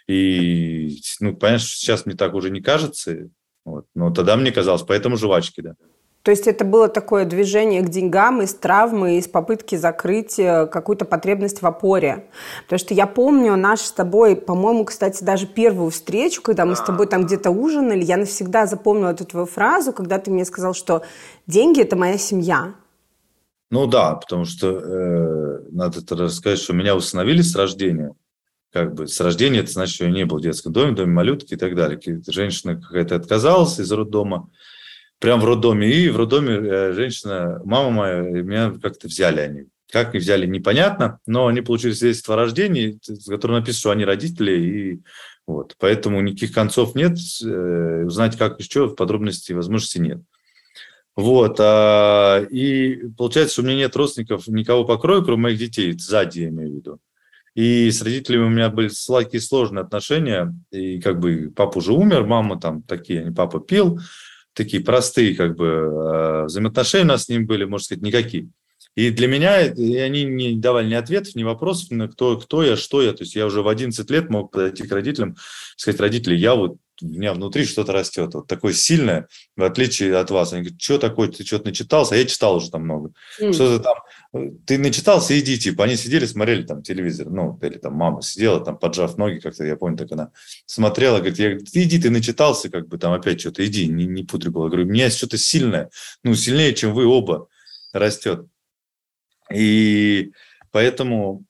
и, 0.07 0.99
ну, 1.21 1.35
понимаешь, 1.37 1.65
сейчас 1.65 2.05
мне 2.05 2.15
так 2.15 2.35
уже 2.35 2.51
не 2.51 2.61
кажется, 2.61 3.31
вот. 3.65 3.87
но 3.95 4.11
тогда 4.11 4.37
мне 4.37 4.53
казалось, 4.53 4.83
поэтому 4.83 5.17
жвачки, 5.17 5.63
да. 5.63 5.77
То 6.25 6.31
есть 6.31 6.47
это 6.47 6.65
было 6.65 6.89
такое 6.89 7.27
движение 7.27 7.83
к 7.83 7.91
деньгам 7.91 8.41
из 8.41 8.55
травмы, 8.55 9.19
из 9.19 9.29
попытки 9.29 9.75
закрыть 9.77 10.39
э, 10.39 10.67
какую-то 10.67 11.05
потребность 11.05 11.61
в 11.61 11.67
опоре. 11.67 12.25
Потому 12.63 12.79
что 12.79 12.95
я 12.95 13.07
помню 13.07 13.57
наш 13.57 13.81
с 13.81 13.93
тобой, 13.93 14.35
по-моему, 14.35 14.87
кстати, 14.87 15.23
даже 15.23 15.47
первую 15.47 15.91
встречу, 15.91 16.41
когда 16.41 16.65
мы 16.65 16.77
с 16.77 16.81
тобой 16.81 17.09
там 17.09 17.27
где-то 17.27 17.51
ужинали, 17.51 18.03
я 18.03 18.17
навсегда 18.17 18.65
запомнила 18.67 19.11
эту 19.11 19.27
твою 19.27 19.45
фразу, 19.45 19.93
когда 19.93 20.19
ты 20.19 20.31
мне 20.31 20.47
сказал, 20.47 20.73
что 20.73 21.03
деньги– 21.47 21.81
это 21.83 21.95
моя 21.95 22.17
семья. 22.17 22.73
Ну 23.71 23.87
да, 23.87 24.15
потому 24.15 24.47
что 24.47 24.71
э, 24.71 25.61
надо 25.73 26.01
рассказать, 26.17 26.59
что 26.59 26.73
меня 26.73 26.97
установили 26.97 27.43
с 27.43 27.55
рождения 27.55 28.15
как 28.73 28.95
бы 28.95 29.07
с 29.07 29.21
рождения, 29.21 29.61
это 29.61 29.71
значит, 29.71 29.95
что 29.95 30.07
я 30.07 30.11
не 30.11 30.25
был 30.25 30.39
в 30.39 30.43
детском 30.43 30.73
доме, 30.73 30.97
доме 30.97 31.13
малютки 31.13 31.55
и 31.55 31.57
так 31.57 31.77
далее. 31.77 32.01
Женщина 32.27 32.75
какая-то 32.75 33.15
отказалась 33.15 33.79
из 33.79 33.93
роддома, 33.93 34.51
прям 35.19 35.41
в 35.41 35.45
роддоме, 35.45 35.91
и 35.91 36.09
в 36.09 36.17
роддоме 36.17 36.55
э, 36.55 36.93
женщина, 36.93 37.61
мама 37.65 37.91
моя, 37.91 38.21
меня 38.21 38.73
как-то 38.83 39.09
взяли 39.09 39.41
они. 39.41 39.67
Как 39.91 40.15
их 40.15 40.23
взяли, 40.23 40.47
непонятно, 40.47 41.21
но 41.27 41.47
они 41.47 41.61
получили 41.61 41.93
свидетельство 41.93 42.35
о 42.35 42.39
рождении, 42.39 42.99
в 43.07 43.29
котором 43.29 43.57
написано, 43.57 43.81
что 43.81 43.91
они 43.91 44.05
родители, 44.05 44.53
и 44.53 45.01
вот. 45.47 45.77
Поэтому 45.79 46.21
никаких 46.21 46.53
концов 46.53 46.95
нет, 46.95 47.17
э, 47.45 48.05
узнать 48.05 48.37
как 48.37 48.61
и 48.61 48.63
что, 48.63 48.87
в 48.87 48.97
подробности 48.97 49.53
возможности 49.53 49.99
нет. 49.99 50.21
Вот, 51.17 51.59
а, 51.61 52.41
и 52.51 53.09
получается, 53.17 53.53
что 53.53 53.63
у 53.63 53.67
меня 53.67 53.77
нет 53.77 53.95
родственников, 53.95 54.49
никого 54.49 54.85
по 54.85 54.99
крою, 54.99 55.25
кроме 55.25 55.43
моих 55.43 55.59
детей, 55.59 55.97
сзади 55.97 56.41
я 56.41 56.49
имею 56.49 56.73
в 56.73 56.75
виду. 56.75 56.99
И 57.55 57.89
с 57.91 58.03
родителями 58.03 58.45
у 58.45 58.49
меня 58.49 58.69
были 58.69 58.91
такие 59.07 59.41
сложные 59.41 59.83
отношения. 59.83 60.53
И 60.73 61.01
как 61.01 61.21
бы 61.21 61.53
папа 61.55 61.79
уже 61.79 61.93
умер, 61.93 62.25
мама 62.27 62.59
там 62.59 62.83
такие, 62.83 63.33
папа 63.33 63.61
пил. 63.61 64.01
Такие 64.55 64.83
простые 64.83 65.35
как 65.35 65.57
бы 65.57 65.67
э, 65.67 66.45
взаимоотношения 66.45 67.05
у 67.05 67.09
нас 67.09 67.25
с 67.25 67.29
ним 67.29 67.47
были, 67.47 67.65
можно 67.65 67.85
сказать, 67.85 68.03
никакие. 68.03 68.49
И 68.95 69.11
для 69.11 69.27
меня 69.27 69.61
и 69.61 69.97
они 69.97 70.25
не 70.25 70.57
давали 70.57 70.89
ни 70.89 70.95
ответов, 70.95 71.35
ни 71.35 71.43
вопросов, 71.43 71.91
на 71.91 72.09
кто, 72.09 72.39
кто 72.39 72.63
я, 72.63 72.77
что 72.77 73.03
я. 73.03 73.13
То 73.13 73.25
есть 73.25 73.35
я 73.35 73.47
уже 73.47 73.63
в 73.63 73.69
11 73.69 74.09
лет 74.11 74.31
мог 74.31 74.53
подойти 74.53 74.85
к 74.85 74.93
родителям, 74.93 75.37
сказать, 75.77 76.01
родители, 76.01 76.37
я 76.37 76.55
вот 76.55 76.77
у 77.03 77.07
меня 77.07 77.35
внутри 77.35 77.65
что-то 77.65 77.93
растет, 77.93 78.35
вот 78.35 78.47
такое 78.47 78.73
сильное, 78.73 79.29
в 79.57 79.63
отличие 79.63 80.17
от 80.17 80.31
вас. 80.31 80.53
Они 80.53 80.63
говорят, 80.63 80.81
что 80.81 80.99
такое, 80.99 81.29
ты 81.29 81.45
что-то 81.45 81.67
начитался? 81.67 82.15
А 82.15 82.19
я 82.19 82.25
читал 82.25 82.57
уже 82.57 82.71
там 82.71 82.85
много. 82.85 83.13
Mm. 83.41 83.53
Что-то 83.53 83.83
там, 83.83 84.51
ты 84.65 84.79
начитался, 84.79 85.39
иди, 85.39 85.59
типа. 85.59 85.85
Они 85.85 85.97
сидели, 85.97 86.27
смотрели 86.27 86.63
там 86.63 86.83
телевизор, 86.83 87.31
ну, 87.31 87.59
или 87.63 87.79
там 87.79 87.95
мама 87.95 88.23
сидела, 88.23 88.65
там, 88.65 88.79
поджав 88.79 89.17
ноги 89.17 89.39
как-то, 89.41 89.65
я 89.65 89.77
помню, 89.77 89.97
так 89.97 90.13
она 90.13 90.31
смотрела, 90.67 91.19
говорит, 91.19 91.39
я, 91.39 91.59
ты 91.59 91.83
иди, 91.83 92.01
ты 92.01 92.11
начитался, 92.11 92.71
как 92.71 92.89
бы 92.89 92.99
там 92.99 93.13
опять 93.13 93.41
что-то, 93.41 93.67
иди, 93.67 93.89
не, 93.89 94.07
не 94.07 94.23
пудри 94.23 94.51
голову. 94.51 94.69
говорю, 94.69 94.87
у 94.87 94.91
меня 94.91 95.11
что-то 95.11 95.37
сильное, 95.37 95.91
ну, 96.23 96.35
сильнее, 96.35 96.75
чем 96.75 96.95
вы 96.95 97.07
оба 97.07 97.49
растет. 97.93 98.47
И 99.53 100.33
поэтому 100.71 101.45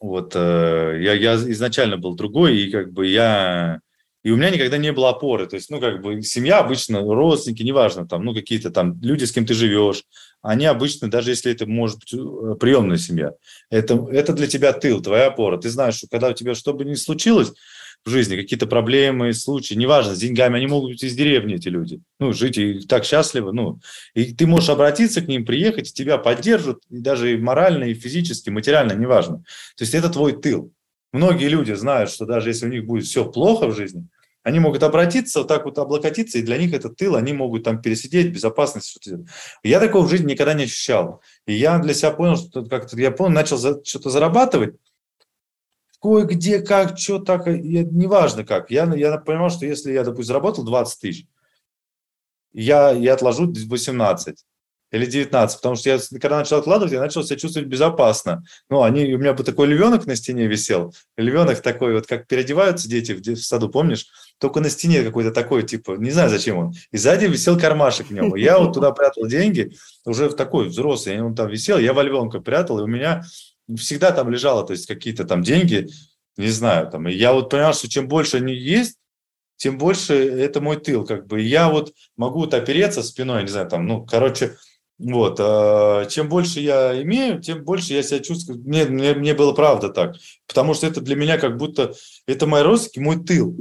вот 0.00 0.32
э, 0.34 0.98
я, 1.00 1.14
я 1.14 1.34
изначально 1.34 1.96
был 1.96 2.14
другой, 2.14 2.58
и 2.58 2.70
как 2.70 2.92
бы 2.92 3.06
я 3.06 3.80
и 4.26 4.30
у 4.32 4.36
меня 4.36 4.50
никогда 4.50 4.76
не 4.76 4.90
было 4.90 5.10
опоры. 5.10 5.46
То 5.46 5.54
есть, 5.54 5.70
ну, 5.70 5.78
как 5.78 6.02
бы 6.02 6.20
семья 6.20 6.58
обычно, 6.58 7.00
родственники, 7.00 7.62
неважно, 7.62 8.08
там, 8.08 8.24
ну, 8.24 8.34
какие-то 8.34 8.72
там 8.72 9.00
люди, 9.00 9.22
с 9.22 9.30
кем 9.30 9.46
ты 9.46 9.54
живешь, 9.54 10.02
они 10.42 10.66
обычно, 10.66 11.08
даже 11.08 11.30
если 11.30 11.52
это 11.52 11.64
может 11.64 12.00
быть 12.00 12.12
э, 12.12 12.56
приемная 12.58 12.96
семья, 12.96 13.34
это, 13.70 14.04
это 14.10 14.32
для 14.32 14.48
тебя 14.48 14.72
тыл, 14.72 15.00
твоя 15.00 15.28
опора. 15.28 15.58
Ты 15.58 15.70
знаешь, 15.70 15.94
что 15.94 16.08
когда 16.08 16.30
у 16.30 16.32
тебя 16.32 16.56
что 16.56 16.74
бы 16.74 16.84
ни 16.84 16.94
случилось 16.94 17.52
в 18.04 18.10
жизни, 18.10 18.34
какие-то 18.34 18.66
проблемы, 18.66 19.32
случаи, 19.32 19.74
неважно, 19.74 20.16
с 20.16 20.18
деньгами, 20.18 20.56
они 20.56 20.66
могут 20.66 20.90
быть 20.90 21.04
из 21.04 21.14
деревни, 21.14 21.54
эти 21.54 21.68
люди, 21.68 22.00
ну, 22.18 22.32
жить 22.32 22.58
и 22.58 22.80
так 22.80 23.04
счастливо, 23.04 23.52
ну, 23.52 23.78
и 24.14 24.34
ты 24.34 24.48
можешь 24.48 24.70
обратиться 24.70 25.20
к 25.20 25.28
ним, 25.28 25.46
приехать, 25.46 25.94
тебя 25.94 26.18
поддержат, 26.18 26.78
и 26.90 26.98
даже 26.98 27.32
и 27.32 27.36
морально, 27.36 27.84
и 27.84 27.94
физически, 27.94 28.50
материально, 28.50 28.94
неважно. 28.94 29.44
То 29.76 29.84
есть 29.84 29.94
это 29.94 30.08
твой 30.08 30.32
тыл. 30.32 30.72
Многие 31.12 31.46
люди 31.46 31.72
знают, 31.74 32.10
что 32.10 32.26
даже 32.26 32.48
если 32.48 32.66
у 32.66 32.70
них 32.70 32.84
будет 32.86 33.04
все 33.04 33.24
плохо 33.24 33.68
в 33.68 33.76
жизни, 33.76 34.08
они 34.46 34.60
могут 34.60 34.84
обратиться, 34.84 35.40
вот 35.40 35.48
так 35.48 35.64
вот 35.64 35.76
облокотиться, 35.76 36.38
и 36.38 36.42
для 36.42 36.56
них 36.56 36.72
это 36.72 36.88
тыл, 36.88 37.16
они 37.16 37.32
могут 37.32 37.64
там 37.64 37.82
пересидеть, 37.82 38.32
безопасность. 38.32 38.90
Что-то. 38.90 39.24
Я 39.64 39.80
такого 39.80 40.06
в 40.06 40.08
жизни 40.08 40.30
никогда 40.30 40.54
не 40.54 40.64
ощущал. 40.64 41.20
И 41.46 41.54
я 41.54 41.80
для 41.80 41.92
себя 41.94 42.12
понял, 42.12 42.36
что 42.36 42.64
как-то 42.64 42.96
я 42.96 43.10
понял, 43.10 43.32
начал 43.32 43.56
за, 43.56 43.84
что-то 43.84 44.08
зарабатывать, 44.08 44.76
кое-где, 46.00 46.60
как, 46.60 46.96
что 46.96 47.18
так, 47.18 47.48
я, 47.48 47.82
неважно 47.82 48.44
как. 48.44 48.70
Я, 48.70 48.84
я 48.94 49.18
понимал, 49.18 49.50
что 49.50 49.66
если 49.66 49.92
я, 49.92 50.04
допустим, 50.04 50.26
заработал 50.26 50.62
20 50.62 51.00
тысяч, 51.00 51.26
я, 52.52 52.92
я 52.92 53.14
отложу 53.14 53.52
18 53.52 54.45
или 54.90 55.06
19, 55.06 55.58
потому 55.58 55.76
что 55.76 55.90
я, 55.90 55.98
когда 56.20 56.38
начал 56.38 56.58
откладывать, 56.58 56.92
я 56.92 57.00
начал 57.00 57.24
себя 57.24 57.36
чувствовать 57.36 57.68
безопасно. 57.68 58.44
Ну, 58.70 58.82
они, 58.82 59.12
у 59.14 59.18
меня 59.18 59.32
бы 59.32 59.42
такой 59.42 59.66
львенок 59.66 60.06
на 60.06 60.16
стене 60.16 60.46
висел, 60.46 60.94
львенок 61.16 61.60
такой, 61.60 61.94
вот 61.94 62.06
как 62.06 62.26
переодеваются 62.26 62.88
дети 62.88 63.12
в, 63.12 63.20
в 63.20 63.42
саду, 63.44 63.68
помнишь? 63.68 64.06
Только 64.38 64.60
на 64.60 64.70
стене 64.70 65.02
какой-то 65.02 65.32
такой, 65.32 65.64
типа, 65.64 65.92
не 65.92 66.10
знаю, 66.10 66.30
зачем 66.30 66.58
он. 66.58 66.74
И 66.92 66.96
сзади 66.96 67.26
висел 67.26 67.58
кармашек 67.58 68.08
в 68.08 68.12
нем. 68.12 68.34
я 68.36 68.58
вот 68.58 68.74
туда 68.74 68.92
прятал 68.92 69.26
деньги, 69.26 69.72
уже 70.04 70.28
в 70.28 70.36
такой 70.36 70.68
взрослый, 70.68 71.20
он 71.20 71.34
там 71.34 71.48
висел, 71.48 71.78
я 71.78 71.92
во 71.92 72.02
львенка 72.02 72.40
прятал, 72.40 72.78
и 72.80 72.82
у 72.82 72.86
меня 72.86 73.24
всегда 73.76 74.12
там 74.12 74.30
лежало, 74.30 74.64
то 74.64 74.72
есть 74.72 74.86
какие-то 74.86 75.24
там 75.24 75.42
деньги, 75.42 75.88
не 76.36 76.48
знаю, 76.48 76.88
там, 76.90 77.08
и 77.08 77.14
я 77.14 77.32
вот 77.32 77.50
понял, 77.50 77.72
что 77.72 77.88
чем 77.88 78.06
больше 78.06 78.36
они 78.36 78.54
есть, 78.54 78.98
тем 79.56 79.78
больше 79.78 80.14
это 80.14 80.60
мой 80.60 80.76
тыл, 80.76 81.04
как 81.04 81.26
бы. 81.26 81.40
Я 81.40 81.70
вот 81.70 81.92
могу 82.16 82.44
опереться 82.44 83.02
спиной, 83.02 83.42
не 83.42 83.48
знаю, 83.48 83.68
там, 83.68 83.86
ну, 83.86 84.04
короче, 84.04 84.56
вот, 84.98 85.38
а, 85.40 86.06
чем 86.06 86.28
больше 86.28 86.60
я 86.60 87.00
имею, 87.02 87.40
тем 87.40 87.64
больше 87.64 87.92
я 87.92 88.02
себя 88.02 88.20
чувствую. 88.20 88.60
Мне, 88.60 88.86
мне, 88.86 89.14
мне 89.14 89.34
было 89.34 89.52
правда 89.52 89.90
так. 89.90 90.16
Потому 90.46 90.74
что 90.74 90.86
это 90.86 91.00
для 91.00 91.16
меня 91.16 91.38
как 91.38 91.56
будто 91.56 91.94
это 92.26 92.46
мои 92.46 92.62
родственники, 92.62 92.98
мой 93.00 93.22
тыл, 93.22 93.56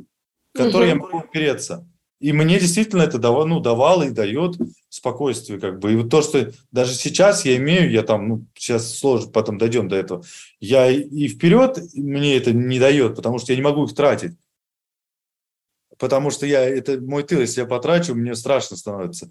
который 0.54 0.89
угу. 0.89 0.89
я 0.89 0.96
могу 0.96 1.18
опереться. 1.20 1.86
И 2.22 2.32
мне 2.32 2.58
действительно 2.60 3.01
это 3.01 3.18
давало, 3.20 3.46
ну, 3.46 3.60
давало 3.60 4.04
и 4.04 4.12
дает 4.12 4.56
спокойствие, 4.88 5.60
как 5.60 5.80
бы. 5.80 5.92
И 5.92 5.96
вот 5.98 6.10
то, 6.10 6.22
что 6.22 6.54
даже 6.72 6.94
сейчас 6.94 7.44
я 7.44 7.58
имею, 7.58 7.92
я 7.92 8.04
там, 8.04 8.30
ну, 8.30 8.46
сейчас 8.56 8.98
сложно, 8.98 9.30
потом 9.32 9.58
дойдем 9.58 9.89
до 9.89 9.98
этого, 9.98 10.24
я 10.62 10.89
и 10.89 11.27
вперед 11.27 11.77
мне 11.94 12.38
это 12.38 12.54
не 12.54 12.80
дает, 12.80 13.18
потому 13.18 13.39
что 13.39 13.51
я 13.51 13.58
не 13.58 13.62
могу 13.62 13.84
их 13.84 13.94
тратить. 13.94 14.32
Потому 15.98 16.30
что 16.30 16.46
я, 16.46 16.62
это 16.62 17.00
мой 17.00 17.24
тыл, 17.24 17.42
если 17.42 17.62
я 17.62 17.68
потрачу, 17.68 18.15
мне 18.15 18.36
страшно 18.36 18.77
становится 18.77 19.30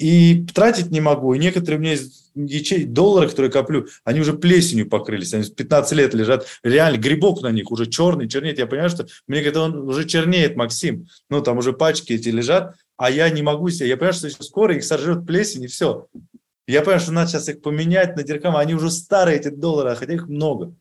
и 0.00 0.46
тратить 0.46 0.90
не 0.90 1.00
могу. 1.00 1.34
И 1.34 1.38
некоторые 1.38 1.78
у 1.78 1.80
меня 1.82 1.92
есть 1.92 2.30
ячей, 2.34 2.84
доллары, 2.84 3.28
которые 3.28 3.52
коплю, 3.52 3.86
они 4.02 4.20
уже 4.20 4.32
плесенью 4.32 4.88
покрылись, 4.88 5.34
они 5.34 5.44
15 5.44 5.92
лет 5.92 6.14
лежат, 6.14 6.46
реально 6.62 6.96
грибок 6.96 7.42
на 7.42 7.50
них 7.50 7.70
уже 7.70 7.86
черный, 7.86 8.28
чернеет. 8.28 8.58
Я 8.58 8.66
понимаю, 8.66 8.88
что 8.88 9.06
мне 9.26 9.42
когда 9.42 9.64
он 9.64 9.88
уже 9.88 10.06
чернеет, 10.06 10.56
Максим, 10.56 11.06
ну 11.28 11.42
там 11.42 11.58
уже 11.58 11.74
пачки 11.74 12.14
эти 12.14 12.30
лежат, 12.30 12.76
а 12.96 13.10
я 13.10 13.28
не 13.28 13.42
могу 13.42 13.68
себе, 13.68 13.88
я 13.88 13.96
понимаю, 13.98 14.14
что 14.14 14.30
скоро 14.42 14.74
их 14.74 14.84
сожрет 14.84 15.26
плесень 15.26 15.64
и 15.64 15.66
все. 15.66 16.06
Я 16.66 16.80
понимаю, 16.80 17.00
что 17.00 17.12
надо 17.12 17.30
сейчас 17.30 17.50
их 17.50 17.60
поменять 17.60 18.16
на 18.16 18.22
дирхам, 18.22 18.56
они 18.56 18.74
уже 18.74 18.90
старые, 18.90 19.38
эти 19.38 19.48
доллары, 19.48 19.90
а 19.90 19.94
хотя 19.96 20.14
их 20.14 20.28
много 20.28 20.74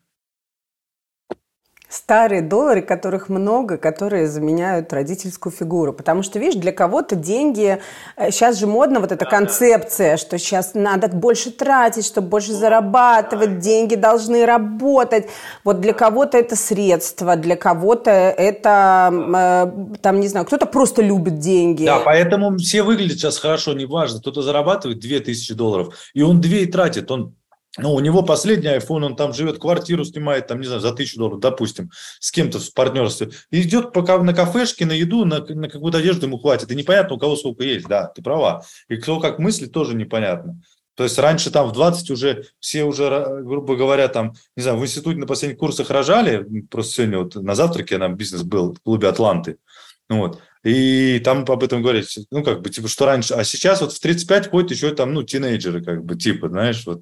старые 1.89 2.43
доллары, 2.43 2.83
которых 2.83 3.29
много, 3.29 3.77
которые 3.77 4.27
заменяют 4.27 4.93
родительскую 4.93 5.51
фигуру. 5.51 5.91
Потому 5.91 6.21
что, 6.21 6.37
видишь, 6.37 6.61
для 6.61 6.71
кого-то 6.71 7.15
деньги... 7.15 7.79
Сейчас 8.15 8.57
э, 8.57 8.59
же 8.59 8.67
модно 8.67 8.99
вот 8.99 9.11
эта 9.11 9.25
концепция, 9.25 10.17
что 10.17 10.37
сейчас 10.37 10.75
надо 10.75 11.07
больше 11.07 11.51
тратить, 11.51 12.05
чтобы 12.05 12.27
больше 12.27 12.53
зарабатывать, 12.53 13.59
деньги 13.59 13.95
должны 13.95 14.45
работать. 14.45 15.27
Вот 15.63 15.81
для 15.81 15.93
кого-то 15.93 16.37
это 16.37 16.55
средство, 16.55 17.35
для 17.35 17.55
кого-то 17.55 18.11
это, 18.11 19.11
э, 19.11 19.97
там, 20.01 20.19
не 20.19 20.27
знаю, 20.27 20.45
кто-то 20.45 20.67
просто 20.67 21.01
любит 21.01 21.39
деньги. 21.39 21.85
Да, 21.85 21.99
поэтому 22.05 22.55
все 22.57 22.83
выглядят 22.83 23.17
сейчас 23.17 23.39
хорошо, 23.39 23.73
неважно. 23.73 24.19
Кто-то 24.19 24.43
зарабатывает 24.43 24.99
2000 24.99 25.53
долларов, 25.55 25.95
и 26.13 26.21
он 26.21 26.39
2 26.39 26.51
и 26.57 26.65
тратит, 26.67 27.09
он 27.09 27.33
ну, 27.77 27.93
у 27.93 27.99
него 27.99 28.23
последний 28.23 28.69
iPhone, 28.69 29.05
он 29.05 29.15
там 29.15 29.33
живет, 29.33 29.59
квартиру 29.59 30.03
снимает, 30.03 30.47
там, 30.47 30.59
не 30.59 30.65
знаю, 30.65 30.81
за 30.81 30.91
тысячу 30.91 31.19
долларов, 31.19 31.39
допустим, 31.39 31.91
с 32.19 32.31
кем-то 32.31 32.59
в 32.59 32.73
партнерстве. 32.73 33.29
И 33.51 33.61
идет 33.61 33.93
пока 33.93 34.17
на 34.17 34.33
кафешке, 34.33 34.85
на 34.85 34.93
еду, 34.93 35.23
на, 35.25 35.39
на 35.39 35.69
какую-то 35.69 35.99
одежду 35.99 36.25
ему 36.25 36.39
хватит. 36.39 36.71
И 36.71 36.75
непонятно, 36.75 37.15
у 37.15 37.19
кого 37.19 37.35
сколько 37.35 37.63
есть, 37.63 37.87
да, 37.87 38.07
ты 38.07 38.23
права. 38.23 38.63
И 38.87 38.97
кто 38.97 39.19
как 39.19 39.37
мыслит, 39.37 39.71
тоже 39.71 39.95
непонятно. 39.95 40.59
То 40.95 41.03
есть 41.03 41.17
раньше 41.17 41.51
там 41.51 41.69
в 41.69 41.71
20 41.71 42.09
уже 42.11 42.45
все 42.59 42.83
уже, 42.83 43.07
грубо 43.43 43.77
говоря, 43.77 44.09
там, 44.09 44.33
не 44.57 44.63
знаю, 44.63 44.77
в 44.77 44.83
институте 44.83 45.17
на 45.17 45.27
последних 45.27 45.57
курсах 45.57 45.91
рожали, 45.91 46.45
просто 46.69 46.93
сегодня 46.93 47.19
вот 47.19 47.35
на 47.35 47.55
завтраке 47.55 47.97
нам 47.97 48.17
бизнес 48.17 48.43
был 48.43 48.73
в 48.73 48.81
клубе 48.81 49.07
«Атланты», 49.07 49.59
вот, 50.09 50.41
и 50.65 51.21
там 51.23 51.45
об 51.47 51.63
этом 51.63 51.81
говорить, 51.81 52.19
ну, 52.31 52.43
как 52.43 52.61
бы, 52.61 52.69
типа, 52.69 52.89
что 52.89 53.05
раньше, 53.05 53.33
а 53.33 53.45
сейчас 53.45 53.79
вот 53.79 53.93
в 53.93 53.99
35 54.01 54.49
ходят 54.49 54.71
еще 54.71 54.93
там, 54.93 55.13
ну, 55.13 55.23
тинейджеры, 55.23 55.81
как 55.81 56.03
бы, 56.03 56.17
типа, 56.17 56.49
знаешь, 56.49 56.85
вот, 56.85 57.01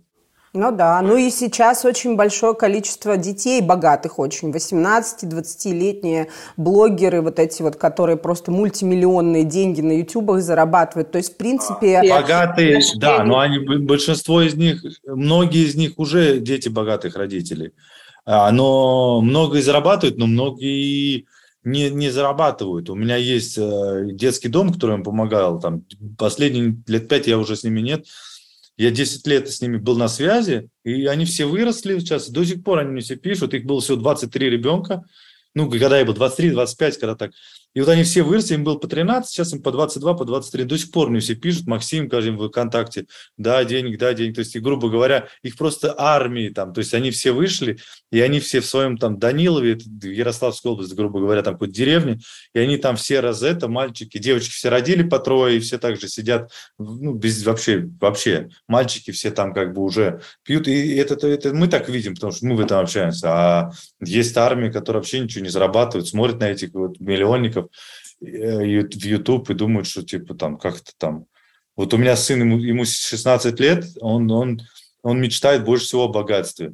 ну 0.53 0.71
да, 0.71 1.01
ну 1.01 1.17
и 1.17 1.29
сейчас 1.29 1.85
очень 1.85 2.15
большое 2.15 2.53
количество 2.53 3.17
детей 3.17 3.61
богатых 3.61 4.17
очень, 4.17 4.51
18-20-летние 4.51 6.29
блогеры, 6.55 7.21
вот 7.21 7.39
эти 7.39 7.61
вот, 7.61 7.75
которые 7.75 8.17
просто 8.17 8.51
мультимиллионные 8.51 9.43
деньги 9.43 9.81
на 9.81 9.99
ютубах 9.99 10.41
зарабатывают. 10.41 11.11
То 11.11 11.17
есть, 11.17 11.33
в 11.33 11.37
принципе... 11.37 12.01
Богатые, 12.09 12.81
да, 12.95 13.23
но 13.23 13.39
они, 13.39 13.59
большинство 13.59 14.41
из 14.41 14.55
них, 14.55 14.83
многие 15.05 15.65
из 15.65 15.75
них 15.75 15.93
уже 15.97 16.39
дети 16.39 16.69
богатых 16.69 17.15
родителей. 17.15 17.73
А, 18.25 18.51
но 18.51 19.21
многие 19.21 19.61
зарабатывают, 19.61 20.17
но 20.17 20.27
многие 20.27 21.27
не, 21.63 21.89
не 21.89 22.09
зарабатывают. 22.09 22.89
У 22.89 22.95
меня 22.95 23.15
есть 23.17 23.57
э, 23.57 24.07
детский 24.11 24.47
дом, 24.47 24.73
который 24.73 24.95
им 24.95 25.03
помогал, 25.03 25.59
там, 25.59 25.83
последние 26.17 26.77
лет 26.87 27.07
пять 27.07 27.27
я 27.27 27.37
уже 27.37 27.55
с 27.55 27.63
ними 27.63 27.81
нет, 27.81 28.05
я 28.77 28.91
10 28.91 29.25
лет 29.25 29.49
с 29.49 29.61
ними 29.61 29.77
был 29.77 29.97
на 29.97 30.07
связи, 30.07 30.69
и 30.83 31.07
они 31.07 31.25
все 31.25 31.45
выросли 31.45 31.97
сейчас. 31.99 32.29
До 32.29 32.45
сих 32.45 32.63
пор 32.63 32.79
они 32.79 32.91
мне 32.91 33.01
все 33.01 33.15
пишут. 33.15 33.55
Их 33.55 33.65
было 33.65 33.81
всего 33.81 33.97
23 33.97 34.49
ребенка. 34.49 35.03
Ну, 35.55 35.69
когда 35.69 35.97
я 35.97 36.05
был 36.05 36.13
23-25, 36.13 36.99
когда 36.99 37.15
так. 37.15 37.31
И 37.73 37.79
вот 37.79 37.89
они 37.89 38.03
все 38.03 38.23
выросли, 38.23 38.55
им 38.55 38.63
было 38.63 38.77
по 38.77 38.87
13, 38.87 39.29
сейчас 39.29 39.53
им 39.53 39.61
по 39.61 39.71
22, 39.71 40.13
по 40.15 40.25
23. 40.25 40.63
До 40.63 40.77
сих 40.77 40.91
пор 40.91 41.09
мне 41.09 41.19
все 41.19 41.35
пишут, 41.35 41.67
Максим, 41.67 42.07
скажем, 42.07 42.37
в 42.37 42.47
ВКонтакте, 42.49 43.05
да, 43.37 43.63
денег, 43.65 43.99
да, 43.99 44.13
денег. 44.13 44.35
То 44.35 44.39
есть, 44.39 44.57
грубо 44.57 44.89
говоря, 44.89 45.27
их 45.43 45.57
просто 45.57 45.93
армии 45.97 46.49
там, 46.49 46.73
то 46.73 46.79
есть 46.79 46.93
они 46.93 47.11
все 47.11 47.31
вышли, 47.31 47.77
и 48.11 48.19
они 48.19 48.39
все 48.39 48.61
в 48.61 48.65
своем 48.65 48.97
там 48.97 49.19
Данилове, 49.19 49.77
Ярославской 50.01 50.71
области, 50.71 50.95
грубо 50.95 51.19
говоря, 51.19 51.43
там 51.43 51.53
какой-то 51.53 51.73
деревне, 51.73 52.19
и 52.53 52.59
они 52.59 52.77
там 52.77 52.95
все 52.95 53.19
раз 53.19 53.43
это, 53.43 53.67
мальчики, 53.67 54.17
девочки 54.17 54.51
все 54.51 54.69
родили 54.69 55.03
по 55.03 55.19
трое, 55.19 55.57
и 55.57 55.59
все 55.59 55.77
также 55.77 56.07
сидят, 56.07 56.51
ну, 56.79 57.13
без 57.13 57.45
вообще, 57.45 57.87
вообще, 57.99 58.49
мальчики 58.67 59.11
все 59.11 59.31
там 59.31 59.53
как 59.53 59.73
бы 59.73 59.83
уже 59.83 60.21
пьют, 60.43 60.67
и 60.67 60.95
это, 60.95 61.13
это, 61.15 61.27
это 61.27 61.53
мы 61.53 61.67
так 61.67 61.89
видим, 61.89 62.15
потому 62.15 62.31
что 62.31 62.45
мы 62.45 62.55
в 62.55 62.59
этом 62.59 62.79
общаемся, 62.79 63.27
а 63.29 63.71
есть 64.01 64.35
армии, 64.37 64.69
которые 64.69 65.01
вообще 65.01 65.19
ничего 65.19 65.43
не 65.43 65.49
зарабатывают, 65.49 66.07
смотрят 66.07 66.39
на 66.39 66.49
этих 66.49 66.73
вот 66.73 66.99
миллионников, 66.99 67.66
в 68.19 69.05
YouTube 69.05 69.49
и 69.49 69.53
думают, 69.53 69.87
что 69.87 70.03
типа 70.03 70.35
там 70.35 70.57
как-то 70.57 70.91
там... 70.97 71.25
Вот 71.75 71.93
у 71.93 71.97
меня 71.97 72.15
сын, 72.15 72.39
ему, 72.39 72.57
ему 72.57 72.85
16 72.85 73.59
лет, 73.59 73.85
он, 74.01 74.29
он, 74.31 74.61
он 75.03 75.21
мечтает 75.21 75.63
больше 75.63 75.85
всего 75.85 76.05
о 76.05 76.11
богатстве. 76.11 76.73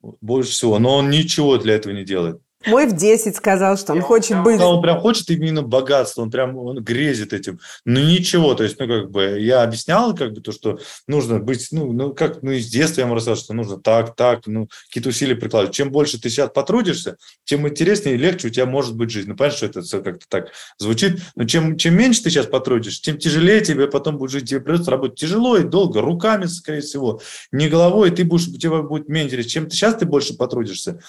Больше 0.00 0.50
всего. 0.50 0.78
Но 0.78 0.96
он 0.96 1.10
ничего 1.10 1.56
для 1.58 1.74
этого 1.74 1.92
не 1.92 2.04
делает. 2.04 2.40
Мой 2.66 2.86
в 2.86 2.94
10 2.94 3.34
сказал, 3.36 3.78
что 3.78 3.94
он 3.94 4.02
хочет 4.02 4.30
прям, 4.30 4.44
быть... 4.44 4.60
Он 4.60 4.82
прям 4.82 5.00
хочет 5.00 5.30
именно 5.30 5.62
богатство, 5.62 6.20
он 6.20 6.30
прям 6.30 6.56
он 6.58 6.82
грезит 6.82 7.32
этим. 7.32 7.58
Но 7.86 8.00
ничего, 8.00 8.54
то 8.54 8.64
есть, 8.64 8.78
ну, 8.78 8.86
как 8.86 9.10
бы, 9.10 9.40
я 9.40 9.62
объяснял, 9.62 10.14
как 10.14 10.34
бы, 10.34 10.42
то, 10.42 10.52
что 10.52 10.78
нужно 11.06 11.38
быть, 11.38 11.68
ну, 11.72 11.92
ну 11.92 12.12
как, 12.12 12.42
ну, 12.42 12.50
из 12.50 12.68
детства 12.68 13.00
я 13.00 13.06
ему 13.06 13.14
рассказал, 13.14 13.42
что 13.42 13.54
нужно 13.54 13.78
так, 13.80 14.14
так, 14.14 14.46
ну, 14.46 14.68
какие-то 14.88 15.08
усилия 15.08 15.36
прикладывать. 15.36 15.74
Чем 15.74 15.90
больше 15.90 16.20
ты 16.20 16.28
сейчас 16.28 16.50
потрудишься, 16.50 17.16
тем 17.44 17.66
интереснее 17.66 18.16
и 18.16 18.18
легче 18.18 18.48
у 18.48 18.50
тебя 18.50 18.66
может 18.66 18.94
быть 18.94 19.10
жизнь. 19.10 19.28
Ну, 19.28 19.36
понимаешь, 19.36 19.56
что 19.56 19.66
это 19.66 19.80
все 19.80 20.02
как-то 20.02 20.26
так 20.28 20.48
звучит, 20.78 21.22
но 21.36 21.44
чем, 21.44 21.78
чем 21.78 21.96
меньше 21.96 22.24
ты 22.24 22.30
сейчас 22.30 22.44
потрудишься, 22.44 23.00
тем 23.00 23.16
тяжелее 23.16 23.62
тебе 23.62 23.86
потом 23.86 24.18
будет 24.18 24.32
жить, 24.32 24.50
тебе 24.50 24.60
придется 24.60 24.90
работать 24.90 25.18
тяжело 25.18 25.56
и 25.56 25.64
долго, 25.64 26.02
руками, 26.02 26.44
скорее 26.44 26.82
всего, 26.82 27.22
не 27.52 27.70
головой, 27.70 28.10
ты 28.10 28.24
будешь, 28.24 28.48
у 28.48 28.58
тебя 28.58 28.82
будет 28.82 29.08
меньше, 29.08 29.42
чем 29.44 29.66
ты 29.66 29.76
сейчас 29.76 29.94
ты 29.94 30.04
больше 30.04 30.34
потрудишься, 30.34 31.00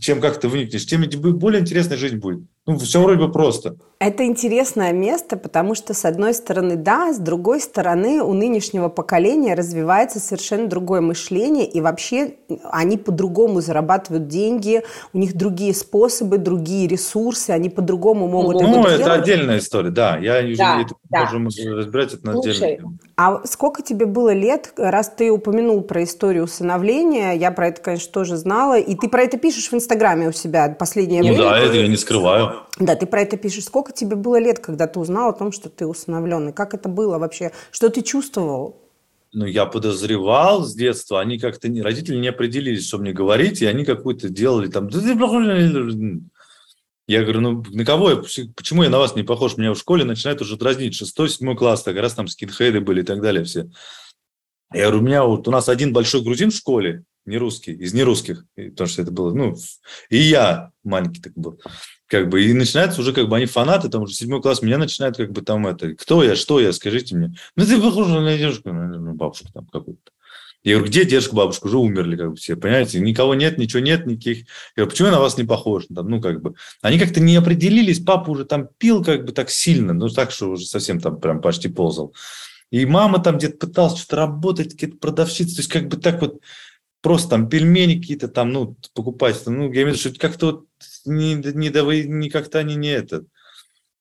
чем 0.00 0.20
как 0.20 0.38
ты 0.38 0.48
вникнешь, 0.48 0.84
тем 0.84 0.97
более 1.06 1.60
интересная 1.60 1.96
жизнь 1.98 2.16
будет. 2.16 2.46
Ну, 2.68 2.76
все 2.78 3.00
вроде 3.00 3.18
бы 3.18 3.32
просто. 3.32 3.76
Это 3.98 4.26
интересное 4.26 4.92
место, 4.92 5.38
потому 5.38 5.74
что, 5.74 5.94
с 5.94 6.04
одной 6.04 6.34
стороны, 6.34 6.76
да, 6.76 7.14
с 7.14 7.18
другой 7.18 7.60
стороны, 7.60 8.22
у 8.22 8.34
нынешнего 8.34 8.90
поколения 8.90 9.54
развивается 9.54 10.20
совершенно 10.20 10.68
другое 10.68 11.00
мышление, 11.00 11.66
и 11.66 11.80
вообще 11.80 12.34
они 12.70 12.98
по-другому 12.98 13.62
зарабатывают 13.62 14.28
деньги, 14.28 14.82
у 15.14 15.18
них 15.18 15.34
другие 15.34 15.74
способы, 15.74 16.36
другие 16.36 16.86
ресурсы, 16.86 17.50
они 17.50 17.70
по-другому 17.70 18.28
могут 18.28 18.60
ну, 18.60 18.82
это 18.82 18.88
это 18.90 18.98
делать. 18.98 19.20
отдельная 19.22 19.58
история, 19.58 19.90
да. 19.90 20.18
Я 20.18 20.42
да, 20.56 20.82
это 20.82 20.94
да. 21.08 21.20
можем 21.20 21.48
разбирать 21.74 22.12
это 22.12 22.26
на. 22.26 22.40
А 23.16 23.40
сколько 23.46 23.82
тебе 23.82 24.04
было 24.04 24.32
лет, 24.34 24.74
раз 24.76 25.10
ты 25.16 25.30
упомянул 25.30 25.80
про 25.80 26.04
историю 26.04 26.44
усыновления, 26.44 27.32
я 27.32 27.50
про 27.50 27.68
это, 27.68 27.80
конечно, 27.80 28.12
тоже 28.12 28.36
знала, 28.36 28.78
и 28.78 28.94
ты 28.94 29.08
про 29.08 29.22
это 29.22 29.38
пишешь 29.38 29.70
в 29.70 29.74
Инстаграме 29.74 30.28
у 30.28 30.32
себя 30.32 30.68
последнее 30.78 31.22
ну, 31.22 31.30
время. 31.30 31.42
Да, 31.42 31.58
это 31.58 31.74
я 31.74 31.88
не 31.88 31.96
скрываю. 31.96 32.57
Да, 32.78 32.94
ты 32.94 33.06
про 33.06 33.22
это 33.22 33.36
пишешь. 33.36 33.64
Сколько 33.64 33.92
тебе 33.92 34.16
было 34.16 34.38
лет, 34.38 34.58
когда 34.58 34.86
ты 34.86 35.00
узнал 35.00 35.30
о 35.30 35.32
том, 35.32 35.52
что 35.52 35.68
ты 35.68 35.86
усыновленный? 35.86 36.52
Как 36.52 36.74
это 36.74 36.88
было 36.88 37.18
вообще? 37.18 37.52
Что 37.70 37.88
ты 37.88 38.02
чувствовал? 38.02 38.76
Ну, 39.32 39.44
я 39.44 39.66
подозревал 39.66 40.64
с 40.64 40.74
детства, 40.74 41.20
они 41.20 41.38
как-то, 41.38 41.68
не, 41.68 41.82
родители 41.82 42.16
не 42.16 42.28
определились, 42.28 42.86
что 42.86 42.98
мне 42.98 43.12
говорить, 43.12 43.60
и 43.60 43.66
они 43.66 43.84
какую-то 43.84 44.30
делали 44.30 44.68
там... 44.68 44.88
Я 47.06 47.22
говорю, 47.22 47.40
ну, 47.40 47.64
на 47.70 47.84
кого 47.84 48.10
я, 48.10 48.16
почему 48.16 48.82
я 48.82 48.90
на 48.90 48.98
вас 48.98 49.16
не 49.16 49.22
похож? 49.22 49.56
Меня 49.56 49.72
в 49.72 49.78
школе 49.78 50.04
начинают 50.04 50.40
уже 50.40 50.56
дразнить, 50.56 50.94
шестой, 50.94 51.28
седьмой 51.28 51.56
класс, 51.56 51.82
так 51.82 51.96
раз 51.96 52.14
там 52.14 52.28
скинхеды 52.28 52.80
были 52.80 53.00
и 53.00 53.04
так 53.04 53.20
далее 53.20 53.44
все. 53.44 53.70
Я 54.72 54.84
говорю, 54.84 54.98
у 54.98 55.02
меня 55.02 55.24
вот, 55.24 55.48
у 55.48 55.50
нас 55.50 55.68
один 55.68 55.92
большой 55.92 56.22
грузин 56.22 56.50
в 56.50 56.56
школе, 56.56 57.04
не 57.24 57.38
русский, 57.38 57.72
из 57.72 57.94
нерусских, 57.94 58.44
потому 58.56 58.88
что 58.88 59.02
это 59.02 59.10
было, 59.10 59.32
ну, 59.32 59.56
и 60.10 60.18
я 60.18 60.70
маленький 60.82 61.22
так 61.22 61.32
был 61.34 61.58
как 62.08 62.28
бы, 62.28 62.42
и 62.42 62.52
начинается 62.54 63.00
уже, 63.00 63.12
как 63.12 63.28
бы, 63.28 63.36
они 63.36 63.46
фанаты, 63.46 63.88
там 63.88 64.02
уже 64.02 64.14
седьмой 64.14 64.42
класс, 64.42 64.62
меня 64.62 64.78
начинают, 64.78 65.16
как 65.16 65.30
бы, 65.30 65.42
там, 65.42 65.66
это, 65.66 65.94
кто 65.94 66.24
я, 66.24 66.34
что 66.34 66.58
я, 66.58 66.72
скажите 66.72 67.14
мне. 67.14 67.34
Ну, 67.54 67.66
ты 67.66 67.80
похож 67.80 68.08
на 68.08 68.36
девушку, 68.36 68.72
ну, 68.72 69.14
бабушку 69.14 69.48
там 69.52 69.66
какую-то. 69.66 70.10
Я 70.64 70.74
говорю, 70.74 70.90
где 70.90 71.04
дедушка, 71.04 71.36
бабушка? 71.36 71.66
Уже 71.66 71.78
умерли, 71.78 72.16
как 72.16 72.30
бы 72.30 72.36
все, 72.36 72.56
понимаете? 72.56 72.98
Никого 72.98 73.34
нет, 73.34 73.58
ничего 73.58 73.80
нет, 73.80 74.06
никаких. 74.06 74.38
Я 74.38 74.44
говорю, 74.76 74.90
почему 74.90 75.08
я 75.08 75.14
на 75.14 75.20
вас 75.20 75.38
не 75.38 75.44
похож? 75.44 75.84
Там, 75.94 76.08
ну, 76.08 76.20
как 76.20 76.42
бы. 76.42 76.54
Они 76.82 76.98
как-то 76.98 77.20
не 77.20 77.36
определились, 77.36 78.00
папа 78.00 78.30
уже 78.30 78.44
там 78.44 78.68
пил 78.78 79.04
как 79.04 79.24
бы 79.24 79.32
так 79.32 79.50
сильно, 79.50 79.92
ну, 79.92 80.08
так, 80.08 80.32
что 80.32 80.50
уже 80.50 80.66
совсем 80.66 81.00
там 81.00 81.20
прям 81.20 81.40
почти 81.40 81.68
ползал. 81.68 82.12
И 82.70 82.84
мама 82.86 83.22
там 83.22 83.38
где-то 83.38 83.66
пыталась 83.66 83.98
что-то 83.98 84.16
работать, 84.16 84.72
какие-то 84.72 84.98
продавщицы, 84.98 85.54
то 85.54 85.60
есть 85.60 85.70
как 85.70 85.88
бы 85.88 85.96
так 85.96 86.20
вот 86.20 86.40
просто 87.00 87.30
там 87.30 87.48
пельмени 87.48 88.00
какие-то 88.00 88.28
там, 88.28 88.52
ну, 88.52 88.76
покупать. 88.94 89.40
Ну, 89.46 89.72
я 89.72 89.82
имею 89.82 89.94
в 89.94 89.98
виду, 89.98 89.98
что 89.98 90.18
как-то 90.18 90.46
вот 90.46 90.66
не, 91.04 91.34
не, 91.34 91.52
не, 91.52 92.02
не 92.04 92.30
как-то 92.30 92.58
они 92.58 92.76
не 92.76 92.90
это. 92.90 93.24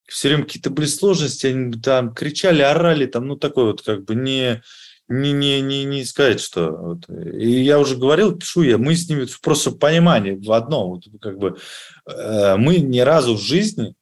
Все 0.05 0.29
время 0.29 0.45
какие-то 0.45 0.69
были 0.69 0.86
сложности, 0.86 1.47
они 1.47 1.73
там 1.81 2.13
кричали, 2.13 2.62
орали, 2.62 3.05
там, 3.05 3.27
ну, 3.27 3.36
такой 3.36 3.65
вот 3.65 3.81
как 3.81 4.05
бы 4.05 4.15
не, 4.15 4.62
не, 5.10 5.31
не, 5.33 5.62
не, 5.62 5.86
не 5.86 6.05
сказать, 6.05 6.39
что... 6.39 6.71
Вот. 6.71 7.10
И 7.10 7.62
я 7.63 7.79
уже 7.79 7.97
говорил, 7.97 8.36
пишу 8.38 8.62
я, 8.63 8.77
мы 8.77 8.95
с 8.95 9.10
ними 9.10 9.27
просто 9.41 9.71
понимание 9.71 10.38
в 10.38 10.51
одном, 10.51 10.89
вот, 10.91 11.03
как 11.21 11.38
бы 11.38 11.57
э, 12.05 12.55
мы 12.57 12.77
ни 12.77 12.99
разу 12.99 13.36
в 13.36 13.41
жизни 13.41 13.95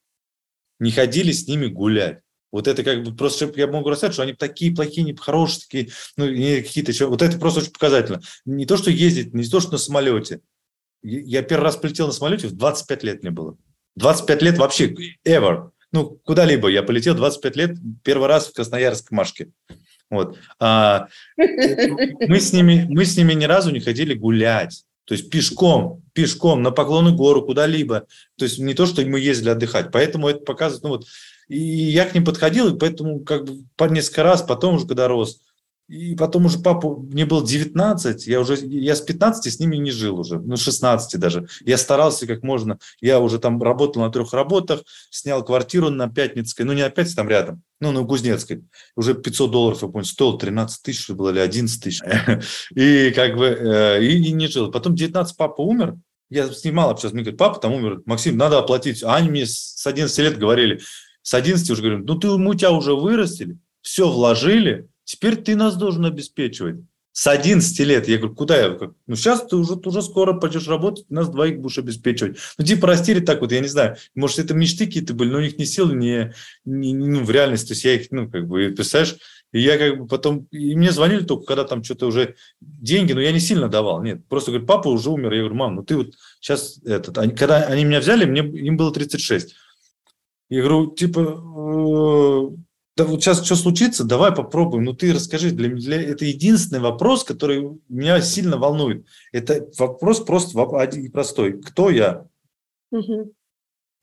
не 0.78 0.90
ходили 0.90 1.32
с 1.32 1.46
ними 1.48 1.66
гулять. 1.66 2.20
Вот 2.56 2.68
это 2.68 2.82
как 2.82 3.02
бы 3.02 3.14
просто 3.14 3.52
я 3.56 3.66
могу 3.66 3.90
рассказать, 3.90 4.14
что 4.14 4.22
они 4.22 4.32
такие 4.32 4.74
плохие, 4.74 5.04
не 5.04 5.14
хорошие, 5.14 5.60
такие, 5.60 5.90
ну, 6.16 6.24
какие-то 6.24 6.90
еще. 6.90 7.04
Вот 7.04 7.20
это 7.20 7.38
просто 7.38 7.60
очень 7.60 7.70
показательно. 7.70 8.22
Не 8.46 8.64
то, 8.64 8.78
что 8.78 8.90
ездить, 8.90 9.34
не 9.34 9.44
то, 9.44 9.60
что 9.60 9.72
на 9.72 9.78
самолете. 9.78 10.40
Я 11.02 11.42
первый 11.42 11.64
раз 11.64 11.76
полетел 11.76 12.06
на 12.06 12.14
самолете, 12.14 12.48
в 12.48 12.56
25 12.56 13.02
лет 13.02 13.22
мне 13.22 13.30
было. 13.30 13.58
25 13.96 14.40
лет 14.40 14.56
вообще, 14.56 14.94
ever. 15.26 15.68
Ну, 15.92 16.18
куда-либо 16.24 16.68
я 16.68 16.82
полетел 16.82 17.14
25 17.14 17.56
лет, 17.56 17.76
первый 18.02 18.26
раз 18.26 18.48
в 18.48 18.54
Красноярск 18.54 19.10
Машке. 19.10 19.50
Вот. 20.08 20.38
А, 20.58 21.08
мы, 21.36 22.40
с 22.40 22.54
ними, 22.54 22.86
мы 22.88 23.04
с 23.04 23.18
ними 23.18 23.34
ни 23.34 23.44
разу 23.44 23.70
не 23.70 23.80
ходили 23.80 24.14
гулять. 24.14 24.82
То 25.04 25.12
есть 25.12 25.28
пешком, 25.28 26.02
пешком, 26.14 26.62
на 26.62 26.70
Поклонную 26.70 27.14
гору, 27.14 27.42
куда-либо. 27.42 28.06
То 28.38 28.46
есть 28.46 28.58
не 28.58 28.72
то, 28.72 28.86
что 28.86 29.04
мы 29.04 29.20
ездили 29.20 29.50
отдыхать. 29.50 29.92
Поэтому 29.92 30.28
это 30.30 30.40
показывает, 30.40 30.84
ну 30.84 30.88
вот, 30.88 31.06
и 31.48 31.58
я 31.58 32.06
к 32.06 32.14
ним 32.14 32.24
подходил, 32.24 32.74
и 32.74 32.78
поэтому 32.78 33.20
как 33.20 33.44
бы 33.44 33.64
по 33.76 33.84
несколько 33.84 34.22
раз, 34.22 34.42
потом 34.42 34.76
уже 34.76 34.86
когда 34.86 35.06
рос, 35.06 35.40
И 35.88 36.16
потом 36.16 36.46
уже 36.46 36.58
папу, 36.58 36.96
мне 36.96 37.24
было 37.24 37.46
19, 37.46 38.26
я 38.26 38.40
уже, 38.40 38.56
я 38.56 38.96
с 38.96 39.00
15 39.00 39.52
с 39.52 39.60
ними 39.60 39.76
не 39.76 39.92
жил 39.92 40.18
уже, 40.18 40.40
ну, 40.40 40.56
16 40.56 41.20
даже. 41.20 41.46
Я 41.64 41.78
старался 41.78 42.26
как 42.26 42.42
можно, 42.42 42.78
я 43.00 43.20
уже 43.20 43.38
там 43.38 43.62
работал 43.62 44.02
на 44.02 44.10
трех 44.10 44.32
работах, 44.32 44.82
снял 45.10 45.44
квартиру 45.44 45.90
на 45.90 46.08
Пятницкой, 46.08 46.66
ну, 46.66 46.72
не 46.72 46.82
опять 46.82 47.14
там 47.14 47.28
рядом, 47.28 47.62
ну, 47.80 47.92
на 47.92 48.04
Кузнецкой. 48.04 48.64
Уже 48.96 49.14
500 49.14 49.50
долларов, 49.50 49.82
я 49.82 49.88
помню, 49.88 50.04
стоил 50.04 50.38
13 50.38 50.82
тысяч 50.82 51.08
было 51.10 51.30
или 51.30 51.38
11 51.38 51.80
тысяч. 51.80 52.02
И 52.74 53.12
как 53.12 53.36
бы, 53.36 53.46
э, 53.46 54.02
и, 54.02 54.28
и 54.28 54.32
не 54.32 54.48
жил. 54.48 54.72
Потом 54.72 54.96
19 54.96 55.36
папа 55.36 55.60
умер, 55.60 55.94
я 56.28 56.52
снимал 56.52 56.90
общался, 56.90 57.14
мне 57.14 57.22
говорят, 57.22 57.38
папа 57.38 57.60
там 57.60 57.72
умер, 57.72 58.02
Максим, 58.04 58.36
надо 58.36 58.58
оплатить. 58.58 59.04
А 59.04 59.14
они 59.14 59.30
мне 59.30 59.46
с 59.46 59.86
11 59.86 60.18
лет 60.18 60.38
говорили, 60.38 60.80
с 61.26 61.34
11 61.34 61.68
уже 61.70 61.82
говорю, 61.82 62.04
ну, 62.04 62.14
ты, 62.14 62.28
мы 62.38 62.54
тебя 62.54 62.70
уже 62.70 62.94
вырастили, 62.94 63.58
все 63.82 64.08
вложили, 64.08 64.88
Теперь 65.06 65.36
ты 65.36 65.54
нас 65.54 65.76
должен 65.76 66.04
обеспечивать. 66.04 66.80
С 67.12 67.28
11 67.28 67.78
лет. 67.80 68.08
Я 68.08 68.18
говорю, 68.18 68.34
куда 68.34 68.58
я? 68.58 68.76
Ну, 69.06 69.16
сейчас 69.16 69.46
ты 69.46 69.56
уже, 69.56 69.76
ты 69.76 69.88
уже 69.88 70.02
скоро 70.02 70.34
пойдешь 70.34 70.68
работать, 70.68 71.08
нас 71.08 71.30
двоих 71.30 71.60
будешь 71.60 71.78
обеспечивать. 71.78 72.36
Ну, 72.58 72.64
типа, 72.64 72.88
растили 72.88 73.20
так 73.20 73.40
вот, 73.40 73.52
я 73.52 73.60
не 73.60 73.68
знаю. 73.68 73.96
Может, 74.14 74.40
это 74.40 74.52
мечты 74.52 74.84
какие-то 74.84 75.14
были, 75.14 75.30
но 75.30 75.38
у 75.38 75.40
них 75.40 75.58
не 75.58 75.64
силы, 75.64 75.94
не, 75.94 76.34
не, 76.66 76.92
ну, 76.92 77.22
в 77.22 77.30
реальности. 77.30 77.68
То 77.68 77.72
есть 77.74 77.84
я 77.84 77.94
их, 77.94 78.08
ну, 78.10 78.28
как 78.28 78.46
бы, 78.48 78.74
представляешь, 78.76 79.16
и 79.52 79.60
я 79.60 79.78
как 79.78 79.98
бы 79.98 80.06
потом, 80.08 80.48
и 80.50 80.74
мне 80.74 80.90
звонили 80.90 81.24
только, 81.24 81.46
когда 81.46 81.64
там 81.64 81.84
что-то 81.84 82.06
уже 82.06 82.34
деньги, 82.60 83.12
но 83.12 83.20
я 83.20 83.32
не 83.32 83.40
сильно 83.40 83.68
давал, 83.68 84.02
нет. 84.02 84.26
Просто 84.28 84.50
говорю, 84.50 84.66
папа 84.66 84.88
уже 84.88 85.08
умер. 85.08 85.32
Я 85.32 85.38
говорю, 85.38 85.54
мам, 85.54 85.76
ну 85.76 85.84
ты 85.84 85.96
вот 85.96 86.14
сейчас 86.40 86.78
этот, 86.84 87.16
они, 87.16 87.32
когда 87.32 87.62
они 87.62 87.84
меня 87.84 88.00
взяли, 88.00 88.24
мне, 88.24 88.40
им 88.40 88.76
было 88.76 88.92
36. 88.92 89.54
Я 90.48 90.62
говорю, 90.62 90.92
типа, 90.92 91.20
э, 91.20 92.56
да 92.96 93.04
вот 93.04 93.22
сейчас 93.22 93.44
что 93.44 93.56
случится, 93.56 94.04
давай 94.04 94.34
попробуем. 94.34 94.84
Ну 94.84 94.94
ты 94.94 95.12
расскажи, 95.12 95.50
для 95.50 95.68
меня 95.68 96.00
это 96.00 96.24
единственный 96.24 96.80
вопрос, 96.80 97.24
который 97.24 97.78
меня 97.88 98.20
сильно 98.20 98.56
волнует. 98.56 99.06
Это 99.32 99.68
вопрос 99.78 100.20
просто 100.20 100.62
один 100.78 101.04
и 101.04 101.08
простой. 101.08 101.60
Кто 101.60 101.90
я? 101.90 102.26
Угу. 102.92 103.32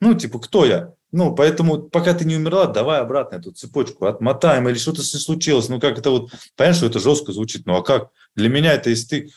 Ну, 0.02 0.14
типа, 0.16 0.40
кто 0.40 0.66
я? 0.66 0.94
Ну, 1.14 1.34
поэтому, 1.34 1.84
пока 1.84 2.14
ты 2.14 2.26
не 2.26 2.36
умерла, 2.36 2.66
давай 2.66 3.00
обратно 3.00 3.38
эту 3.38 3.52
цепочку 3.52 4.06
отмотаем, 4.06 4.68
или 4.68 4.78
что-то 4.78 5.02
случилось. 5.02 5.70
Ну, 5.70 5.80
как 5.80 5.98
это 5.98 6.10
вот, 6.10 6.32
понятно, 6.56 6.78
что 6.78 6.88
это 6.88 7.00
жестко 7.00 7.32
звучит, 7.32 7.66
ну, 7.66 7.76
а 7.76 7.84
как? 7.84 8.10
Для 8.36 8.50
меня 8.50 8.74
это, 8.74 8.90
если 8.90 9.08
ты, 9.08 9.32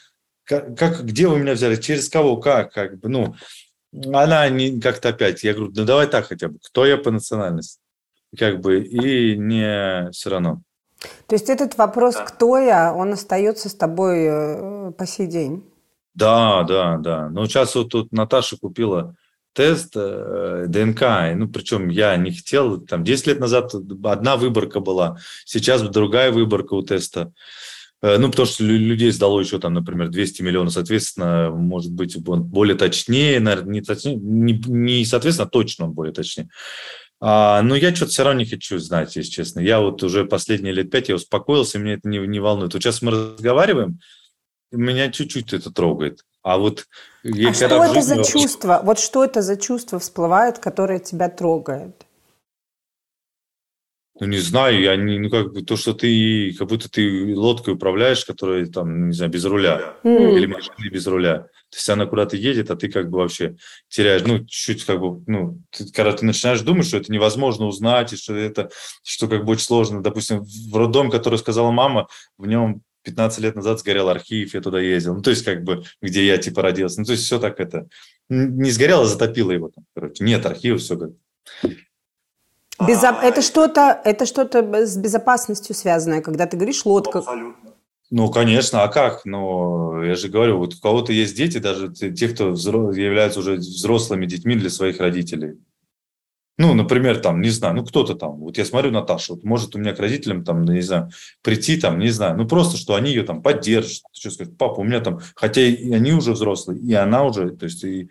как, 0.44 0.76
как 0.76 1.04
где 1.04 1.28
вы 1.28 1.38
меня 1.38 1.52
взяли, 1.52 1.76
через 1.76 2.08
кого, 2.08 2.38
как, 2.38 2.72
как 2.72 2.98
бы, 2.98 3.08
ну, 3.08 3.36
она 4.12 4.48
не 4.48 4.80
как-то 4.80 5.10
опять, 5.10 5.44
я 5.44 5.54
говорю, 5.54 5.72
ну, 5.74 5.84
давай 5.84 6.06
так 6.06 6.26
хотя 6.26 6.48
бы, 6.48 6.58
кто 6.62 6.86
я 6.86 6.96
по 6.96 7.10
национальности? 7.10 7.80
как 8.36 8.60
бы 8.60 8.80
и 8.80 9.36
не 9.36 10.10
все 10.12 10.30
равно. 10.30 10.62
То 11.26 11.34
есть 11.34 11.48
этот 11.48 11.76
вопрос, 11.76 12.14
да. 12.14 12.24
кто 12.24 12.58
я, 12.58 12.92
он 12.94 13.12
остается 13.12 13.68
с 13.68 13.74
тобой 13.74 14.24
э, 14.24 14.92
по 14.92 15.06
сей 15.06 15.26
день? 15.26 15.64
Да, 16.14 16.62
да, 16.64 16.96
да. 16.96 17.28
Но 17.28 17.46
сейчас 17.46 17.74
вот 17.74 17.90
тут 17.90 18.12
Наташа 18.12 18.56
купила 18.56 19.14
тест 19.52 19.92
э, 19.94 20.64
ДНК, 20.68 21.02
ну, 21.34 21.48
причем 21.48 21.88
я 21.88 22.16
не 22.16 22.32
хотел, 22.32 22.80
там, 22.80 23.04
10 23.04 23.26
лет 23.26 23.40
назад 23.40 23.74
одна 23.74 24.36
выборка 24.36 24.80
была, 24.80 25.18
сейчас 25.44 25.82
другая 25.82 26.32
выборка 26.32 26.74
у 26.74 26.82
теста. 26.82 27.32
Э, 28.02 28.18
ну, 28.18 28.30
потому 28.30 28.46
что 28.46 28.64
людей 28.64 29.10
сдало 29.10 29.40
еще 29.40 29.58
там, 29.58 29.74
например, 29.74 30.08
200 30.08 30.42
миллионов, 30.42 30.72
соответственно, 30.72 31.50
может 31.50 31.92
быть, 31.92 32.16
он 32.26 32.42
более 32.44 32.76
точнее, 32.76 33.40
наверное, 33.40 33.72
не, 33.72 33.80
точнее, 33.80 34.16
не, 34.16 34.52
не 34.66 35.04
соответственно, 35.04 35.48
точно 35.48 35.86
он 35.86 35.92
более 35.92 36.12
точнее. 36.12 36.48
А, 37.18 37.62
но 37.62 37.74
я 37.76 37.94
что-то 37.94 38.10
все 38.10 38.24
равно 38.24 38.40
не 38.40 38.46
хочу 38.46 38.78
знать, 38.78 39.16
если 39.16 39.30
честно. 39.30 39.60
Я 39.60 39.80
вот 39.80 40.02
уже 40.02 40.26
последние 40.26 40.74
лет 40.74 40.90
пять, 40.90 41.08
я 41.08 41.14
успокоился, 41.14 41.78
меня 41.78 41.94
это 41.94 42.08
не, 42.08 42.18
не 42.18 42.40
волнует. 42.40 42.74
Вот 42.74 42.82
сейчас 42.82 43.00
мы 43.00 43.12
разговариваем, 43.12 44.00
меня 44.70 45.10
чуть-чуть 45.10 45.54
это 45.54 45.70
трогает. 45.70 46.20
А 46.42 46.58
вот 46.58 46.84
а 47.24 47.54
что 47.54 47.64
это 47.64 47.94
жизни... 47.94 48.22
за 48.22 48.24
чувство? 48.24 48.80
Вот 48.84 48.98
что 48.98 49.24
это 49.24 49.42
за 49.42 49.56
чувство 49.56 49.98
всплывает, 49.98 50.58
которое 50.58 50.98
тебя 50.98 51.28
трогает? 51.28 52.06
Ну, 54.18 54.26
не 54.26 54.38
знаю, 54.38 54.80
я 54.80 54.96
не, 54.96 55.18
ну, 55.18 55.28
как 55.28 55.52
бы 55.52 55.62
то, 55.62 55.76
что 55.76 55.92
ты, 55.92 56.54
как 56.58 56.68
будто 56.68 56.88
ты 56.88 57.36
лодкой 57.36 57.74
управляешь, 57.74 58.24
которая 58.24 58.64
там, 58.66 59.08
не 59.08 59.12
знаю, 59.12 59.30
без 59.30 59.44
руля, 59.44 59.96
mm. 60.04 60.36
или 60.36 60.46
машиной 60.46 60.88
без 60.90 61.06
руля. 61.06 61.38
То 61.70 61.76
есть 61.76 61.88
она 61.90 62.06
куда-то 62.06 62.36
едет, 62.36 62.70
а 62.70 62.76
ты 62.76 62.88
как 62.88 63.10
бы 63.10 63.18
вообще 63.18 63.56
теряешь, 63.88 64.22
ну, 64.24 64.38
чуть-чуть 64.38 64.84
как 64.84 65.00
бы, 65.00 65.22
ну, 65.26 65.60
ты, 65.70 65.92
когда 65.92 66.12
ты 66.12 66.24
начинаешь 66.24 66.62
думать, 66.62 66.86
что 66.86 66.96
это 66.96 67.12
невозможно 67.12 67.66
узнать, 67.66 68.14
и 68.14 68.16
что 68.16 68.34
это, 68.34 68.70
что 69.02 69.28
как 69.28 69.44
бы 69.44 69.52
очень 69.52 69.64
сложно. 69.64 70.02
Допустим, 70.02 70.44
в 70.44 70.76
роддом, 70.76 71.10
который 71.10 71.38
сказала 71.38 71.70
мама, 71.70 72.08
в 72.38 72.46
нем 72.46 72.82
15 73.02 73.38
лет 73.40 73.54
назад 73.54 73.80
сгорел 73.80 74.08
архив, 74.08 74.54
я 74.54 74.60
туда 74.60 74.80
ездил. 74.80 75.14
Ну, 75.14 75.22
то 75.22 75.30
есть, 75.30 75.44
как 75.44 75.62
бы, 75.62 75.84
где 76.00 76.26
я, 76.26 76.38
типа, 76.38 76.62
родился. 76.62 77.00
Ну, 77.00 77.04
то 77.04 77.12
есть, 77.12 77.24
все 77.24 77.38
так 77.38 77.60
это... 77.60 77.86
Не 78.28 78.70
сгорело, 78.70 79.02
а 79.02 79.06
затопило 79.06 79.52
его 79.52 79.68
там, 79.68 79.84
короче. 79.94 80.24
Нет 80.24 80.44
архива, 80.46 80.78
все 80.78 80.96
как... 80.96 81.10
Безо... 82.80 83.08
А... 83.08 83.24
Это 83.24 83.42
что-то, 83.42 84.00
это 84.04 84.26
что-то 84.26 84.86
с 84.86 84.96
безопасностью 84.96 85.74
связанное, 85.74 86.20
когда 86.20 86.46
ты 86.46 86.56
говоришь 86.56 86.84
лодка. 86.84 87.18
Абсолютно. 87.18 87.72
Ну, 88.10 88.30
конечно, 88.30 88.84
а 88.84 88.88
как? 88.88 89.24
Но 89.24 90.04
я 90.04 90.14
же 90.14 90.28
говорю, 90.28 90.58
вот 90.58 90.74
у 90.74 90.80
кого-то 90.80 91.12
есть 91.12 91.36
дети, 91.36 91.58
даже 91.58 91.92
те, 91.92 92.28
кто 92.28 92.50
взро... 92.50 92.92
являются 92.92 93.40
уже 93.40 93.54
взрослыми 93.54 94.26
детьми 94.26 94.54
для 94.54 94.70
своих 94.70 95.00
родителей. 95.00 95.58
Ну, 96.58 96.72
например, 96.72 97.18
там, 97.18 97.42
не 97.42 97.50
знаю, 97.50 97.74
ну, 97.74 97.84
кто-то 97.84 98.14
там, 98.14 98.38
вот 98.38 98.56
я 98.56 98.64
смотрю 98.64 98.90
Наташу, 98.90 99.34
вот 99.34 99.44
может 99.44 99.74
у 99.74 99.78
меня 99.78 99.92
к 99.92 100.00
родителям 100.00 100.42
там, 100.42 100.64
не 100.64 100.80
знаю, 100.80 101.10
прийти 101.42 101.78
там, 101.78 101.98
не 101.98 102.08
знаю, 102.08 102.38
ну, 102.38 102.48
просто, 102.48 102.78
что 102.78 102.94
они 102.94 103.10
ее 103.10 103.24
там 103.24 103.42
поддержат, 103.42 104.02
что 104.12 104.30
сказать, 104.30 104.56
папа, 104.56 104.80
у 104.80 104.84
меня 104.84 105.00
там, 105.00 105.20
хотя 105.34 105.60
и 105.60 105.92
они 105.92 106.12
уже 106.12 106.32
взрослые, 106.32 106.80
и 106.80 106.94
она 106.94 107.24
уже, 107.24 107.50
то 107.50 107.66
есть, 107.66 107.84
и 107.84 108.08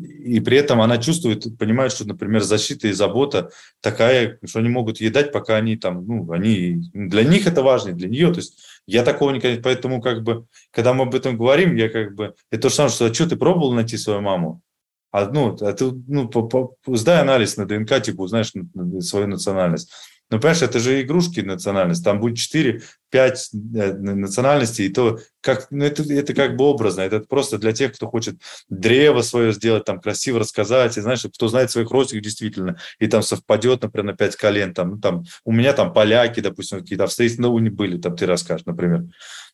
и 0.00 0.40
при 0.40 0.56
этом 0.56 0.80
она 0.80 0.98
чувствует, 0.98 1.58
понимает, 1.58 1.92
что, 1.92 2.06
например, 2.06 2.42
защита 2.42 2.88
и 2.88 2.92
забота 2.92 3.50
такая, 3.80 4.38
что 4.44 4.58
они 4.60 4.68
могут 4.68 5.00
ей 5.00 5.10
дать, 5.10 5.32
пока 5.32 5.56
они 5.56 5.76
там, 5.76 6.06
ну, 6.06 6.30
они, 6.32 6.82
для 6.92 7.24
них 7.24 7.46
это 7.46 7.62
важно, 7.62 7.92
для 7.92 8.08
нее, 8.08 8.32
то 8.32 8.38
есть 8.38 8.58
я 8.86 9.02
такого 9.02 9.30
не, 9.30 9.40
поэтому 9.40 10.00
как 10.00 10.22
бы, 10.22 10.46
когда 10.70 10.94
мы 10.94 11.04
об 11.04 11.14
этом 11.14 11.36
говорим, 11.36 11.76
я 11.76 11.88
как 11.88 12.14
бы, 12.14 12.34
это 12.50 12.62
то 12.62 12.68
же 12.68 12.74
самое, 12.74 12.92
что, 12.92 13.06
а 13.06 13.14
что 13.14 13.28
ты 13.28 13.36
пробовал 13.36 13.72
найти 13.72 13.96
свою 13.96 14.20
маму? 14.20 14.62
А, 15.10 15.26
ну, 15.26 15.56
а 15.60 15.72
ты, 15.72 15.90
ну, 16.06 16.28
по, 16.28 16.42
по, 16.42 16.76
сдай 16.96 17.20
анализ 17.20 17.56
на 17.56 17.66
ДНК, 17.66 18.02
типа, 18.02 18.22
узнаешь 18.22 18.52
свою 19.00 19.26
национальность. 19.26 19.90
Ну, 20.30 20.38
понимаешь, 20.38 20.60
это 20.60 20.78
же 20.78 21.00
игрушки 21.00 21.40
национальность. 21.40 22.04
Там 22.04 22.20
будет 22.20 22.36
4-5 22.36 22.82
э, 23.12 23.92
национальностей, 23.94 24.86
и 24.86 24.88
то 24.90 25.18
как, 25.40 25.68
ну, 25.70 25.84
это, 25.84 26.02
это 26.02 26.34
как 26.34 26.56
бы 26.56 26.64
образно. 26.64 27.00
Это 27.00 27.20
просто 27.20 27.56
для 27.56 27.72
тех, 27.72 27.94
кто 27.94 28.08
хочет 28.08 28.38
древо 28.68 29.22
свое 29.22 29.52
сделать, 29.52 29.84
там 29.86 30.00
красиво 30.00 30.40
рассказать, 30.40 30.98
и 30.98 31.00
знаешь, 31.00 31.22
кто 31.22 31.48
знает 31.48 31.70
своих 31.70 31.90
родственников 31.90 32.24
действительно, 32.24 32.78
и 32.98 33.06
там 33.06 33.22
совпадет, 33.22 33.82
например, 33.82 34.12
на 34.12 34.16
5 34.16 34.36
колен. 34.36 34.74
Там, 34.74 34.90
ну, 34.90 34.98
там, 34.98 35.24
у 35.44 35.52
меня 35.52 35.72
там 35.72 35.94
поляки, 35.94 36.40
допустим, 36.40 36.80
какие-то 36.80 37.04
австрийцы, 37.04 37.40
ну, 37.40 37.58
не 37.58 37.70
были, 37.70 37.98
там 37.98 38.14
ты 38.14 38.26
расскажешь, 38.26 38.66
например. 38.66 39.04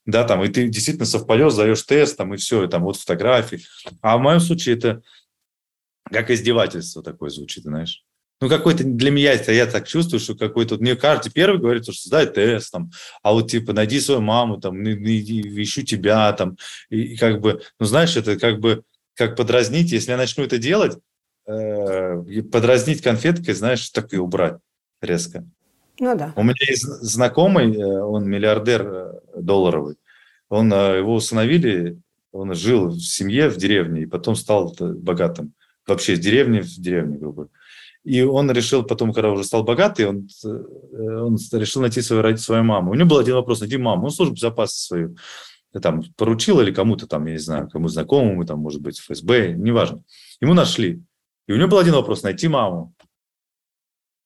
Да, 0.07 0.25
там, 0.25 0.43
и 0.43 0.49
ты 0.49 0.69
действительно 0.69 1.07
совпадешь, 1.07 1.53
сдаешь 1.53 1.83
тест, 1.83 2.17
там, 2.17 2.35
и 2.35 2.37
все, 2.37 2.65
и 2.65 2.69
там 2.69 2.83
вот 2.83 2.97
фотографии. 2.97 3.61
А 4.03 4.17
в 4.17 4.21
моем 4.21 4.41
случае 4.41 4.77
это 4.77 5.03
как 6.11 6.31
издевательство 6.31 7.03
такое 7.03 7.31
звучит, 7.31 7.63
знаешь 7.63 8.05
ну, 8.41 8.49
какой-то 8.49 8.85
для 8.85 9.11
меня, 9.11 9.33
это 9.33 9.53
я 9.53 9.67
так 9.67 9.87
чувствую, 9.87 10.21
что 10.21 10.35
какой-то, 10.35 10.77
мне 10.77 10.97
кажется, 10.97 11.31
первый 11.31 11.61
говорит, 11.61 11.85
что 11.85 11.93
сдай 11.93 12.27
тест, 12.27 12.73
там, 12.73 12.91
а 13.23 13.33
вот, 13.33 13.51
типа, 13.51 13.73
найди 13.73 14.01
свою 14.01 14.21
маму, 14.21 14.61
там, 14.61 14.83
ищу 14.83 15.83
тебя, 15.83 16.33
там, 16.33 16.57
и, 16.91 17.15
и 17.15 17.17
как 17.17 17.41
бы, 17.41 17.63
ну, 17.79 17.87
знаешь, 17.87 18.17
это 18.17 18.39
как 18.39 18.61
бы, 18.61 18.83
как 19.15 19.37
подразнить, 19.37 19.93
если 19.93 20.11
я 20.11 20.17
начну 20.17 20.45
это 20.45 20.59
делать, 20.59 20.99
э, 21.47 22.43
подразнить 22.51 23.03
конфеткой, 23.03 23.55
знаешь, 23.55 23.89
так 23.91 24.13
и 24.13 24.19
убрать 24.19 24.57
резко. 25.01 25.45
Ну, 26.01 26.17
да. 26.17 26.33
У 26.37 26.43
меня 26.43 26.55
есть 26.69 26.83
знакомый, 26.83 27.75
э, 27.75 28.03
он 28.03 28.29
миллиардер 28.29 28.87
э, 28.87 29.13
долларовый, 29.37 29.97
он, 30.49 30.73
э, 30.73 30.99
его 30.99 31.15
усыновили, 31.15 32.01
он 32.33 32.55
жил 32.55 32.89
в 32.89 33.01
семье 33.01 33.49
в 33.49 33.57
деревне, 33.57 34.03
и 34.03 34.07
потом 34.07 34.35
стал 34.35 34.75
богатым. 34.79 35.55
Вообще, 35.87 36.17
с 36.17 36.19
деревни 36.19 36.61
в 36.61 36.67
деревне, 36.67 37.19
грубо 37.19 37.35
говоря. 37.35 37.51
И 38.05 38.23
он 38.23 38.51
решил 38.51 38.83
потом, 38.83 39.13
когда 39.13 39.31
уже 39.31 39.45
стал 39.45 39.65
богатый, 39.65 40.07
он, 40.07 40.29
э, 40.45 40.49
он 41.21 41.39
решил 41.53 41.83
найти 41.83 42.03
свою, 42.03 42.37
свою 42.37 42.63
маму. 42.63 42.93
У 42.93 42.95
него 42.95 43.09
был 43.09 43.19
один 43.19 43.35
вопрос, 43.35 43.61
найти 43.61 43.79
маму. 43.79 44.05
Он 44.05 44.11
службу 44.11 44.35
безопасности 44.35 44.87
свою 44.87 45.17
там 45.81 46.03
поручил 46.17 46.61
или 46.61 46.73
кому-то 46.73 47.07
там, 47.07 47.27
я 47.27 47.33
не 47.33 47.39
знаю, 47.39 47.69
кому 47.69 47.89
знакомому, 47.89 48.45
там, 48.45 48.61
может 48.61 48.81
быть, 48.81 48.99
ФСБ, 49.01 49.55
неважно. 49.55 50.03
Ему 50.41 50.55
нашли. 50.55 51.03
И 51.47 51.53
у 51.53 51.57
него 51.57 51.69
был 51.69 51.79
один 51.79 51.95
вопрос– 51.95 52.23
найти 52.23 52.49
маму. 52.49 52.95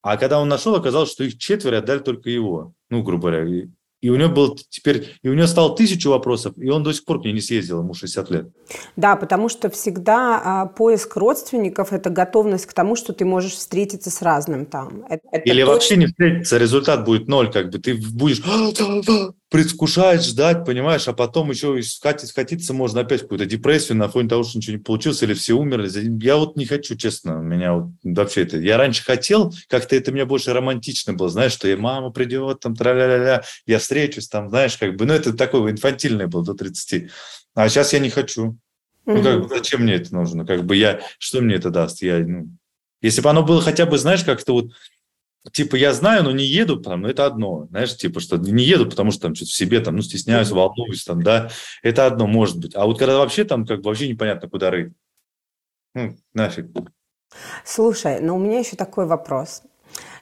А 0.02 0.16
когда 0.16 0.40
он 0.40 0.48
нашел, 0.48 0.74
оказалось, 0.74 1.10
что 1.10 1.24
их 1.24 1.38
четверо 1.38 1.78
отдали 1.78 1.98
только 1.98 2.30
его. 2.30 2.74
Ну, 2.90 3.02
грубо 3.02 3.30
говоря. 3.30 3.68
И 4.00 4.10
у 4.10 4.16
него 4.16 4.30
был 4.30 4.58
теперь, 4.70 5.16
и 5.22 5.28
у 5.28 5.34
него 5.34 5.46
стало 5.46 5.74
тысячу 5.74 6.10
вопросов, 6.10 6.54
и 6.56 6.68
он 6.70 6.84
до 6.84 6.92
сих 6.92 7.04
пор 7.04 7.20
к 7.20 7.24
ней 7.24 7.32
не 7.32 7.40
съездил, 7.40 7.80
ему 7.80 7.94
60 7.94 8.30
лет. 8.30 8.48
Да, 8.96 9.16
потому 9.16 9.48
что 9.48 9.70
всегда 9.70 10.40
а, 10.44 10.66
поиск 10.66 11.16
родственников– 11.16 11.92
это 11.92 12.08
готовность 12.08 12.66
к 12.66 12.72
тому, 12.72 12.94
что 12.94 13.12
ты 13.12 13.24
можешь 13.24 13.54
встретиться 13.54 14.10
с 14.10 14.22
разным 14.22 14.66
там. 14.66 15.04
Это, 15.08 15.22
это 15.32 15.48
Или 15.48 15.62
точно... 15.62 15.72
вообще 15.72 15.96
не 15.96 16.06
встретиться, 16.06 16.58
результат 16.58 17.04
будет 17.04 17.26
ноль, 17.26 17.50
как 17.50 17.70
бы 17.70 17.78
ты 17.78 17.94
будешь 17.94 18.40
предвкушать, 19.50 20.24
ждать, 20.24 20.66
понимаешь, 20.66 21.08
а 21.08 21.14
потом 21.14 21.50
еще 21.50 21.80
хотеть, 22.02 22.34
хотиться 22.34 22.74
можно 22.74 23.00
опять 23.00 23.22
какую-то 23.22 23.46
депрессию 23.46 23.96
на 23.96 24.08
фоне 24.08 24.28
того, 24.28 24.44
что 24.44 24.58
ничего 24.58 24.76
не 24.76 24.82
получилось, 24.82 25.22
или 25.22 25.32
все 25.32 25.54
умерли. 25.54 25.90
Я 26.22 26.36
вот 26.36 26.56
не 26.56 26.66
хочу, 26.66 26.96
честно, 26.96 27.32
меня 27.38 27.74
вот 27.74 27.90
вообще 28.04 28.42
это... 28.42 28.58
Я 28.58 28.76
раньше 28.76 29.02
хотел, 29.02 29.54
как-то 29.68 29.96
это 29.96 30.12
мне 30.12 30.26
больше 30.26 30.52
романтично 30.52 31.14
было, 31.14 31.30
знаешь, 31.30 31.52
что 31.52 31.66
я 31.66 31.78
мама 31.78 32.10
придет, 32.10 32.60
там, 32.60 32.76
тра-ля-ля-ля, 32.76 33.42
я 33.66 33.78
встречусь, 33.78 34.28
там, 34.28 34.50
знаешь, 34.50 34.76
как 34.76 34.96
бы, 34.96 35.06
ну, 35.06 35.14
это 35.14 35.32
такое 35.32 35.72
инфантильное 35.72 36.26
было 36.26 36.44
до 36.44 36.54
30. 36.54 37.10
А 37.54 37.68
сейчас 37.68 37.92
я 37.94 38.00
не 38.00 38.10
хочу. 38.10 38.58
Ну, 39.06 39.22
как 39.22 39.42
бы, 39.42 39.48
зачем 39.48 39.82
мне 39.82 39.94
это 39.94 40.14
нужно? 40.14 40.44
Как 40.44 40.64
бы 40.64 40.76
я, 40.76 41.00
что 41.18 41.40
мне 41.40 41.54
это 41.54 41.70
даст? 41.70 42.02
Я, 42.02 42.18
ну, 42.18 42.50
если 43.00 43.22
бы 43.22 43.30
оно 43.30 43.42
было 43.42 43.62
хотя 43.62 43.86
бы, 43.86 43.96
знаешь, 43.96 44.24
как-то 44.24 44.52
вот 44.52 44.72
типа, 45.52 45.76
я 45.76 45.92
знаю, 45.92 46.24
но 46.24 46.32
не 46.32 46.44
еду, 46.44 46.80
там, 46.80 47.02
ну, 47.02 47.08
это 47.08 47.26
одно, 47.26 47.66
знаешь, 47.70 47.96
типа, 47.96 48.20
что 48.20 48.36
не 48.36 48.64
еду, 48.64 48.88
потому 48.88 49.10
что 49.10 49.22
там 49.22 49.34
что-то 49.34 49.50
в 49.50 49.54
себе, 49.54 49.80
там, 49.80 49.96
ну, 49.96 50.02
стесняюсь, 50.02 50.50
волнуюсь, 50.50 51.04
там, 51.04 51.22
да, 51.22 51.50
это 51.82 52.06
одно 52.06 52.26
может 52.26 52.58
быть. 52.58 52.74
А 52.74 52.86
вот 52.86 52.98
когда 52.98 53.18
вообще 53.18 53.44
там, 53.44 53.66
как 53.66 53.80
бы, 53.80 53.88
вообще 53.88 54.08
непонятно, 54.08 54.48
куда 54.48 54.70
рыть, 54.70 54.92
ну, 55.94 56.16
нафиг. 56.34 56.66
Слушай, 57.64 58.20
но 58.20 58.36
у 58.36 58.38
меня 58.38 58.58
еще 58.60 58.76
такой 58.76 59.06
вопрос. 59.06 59.62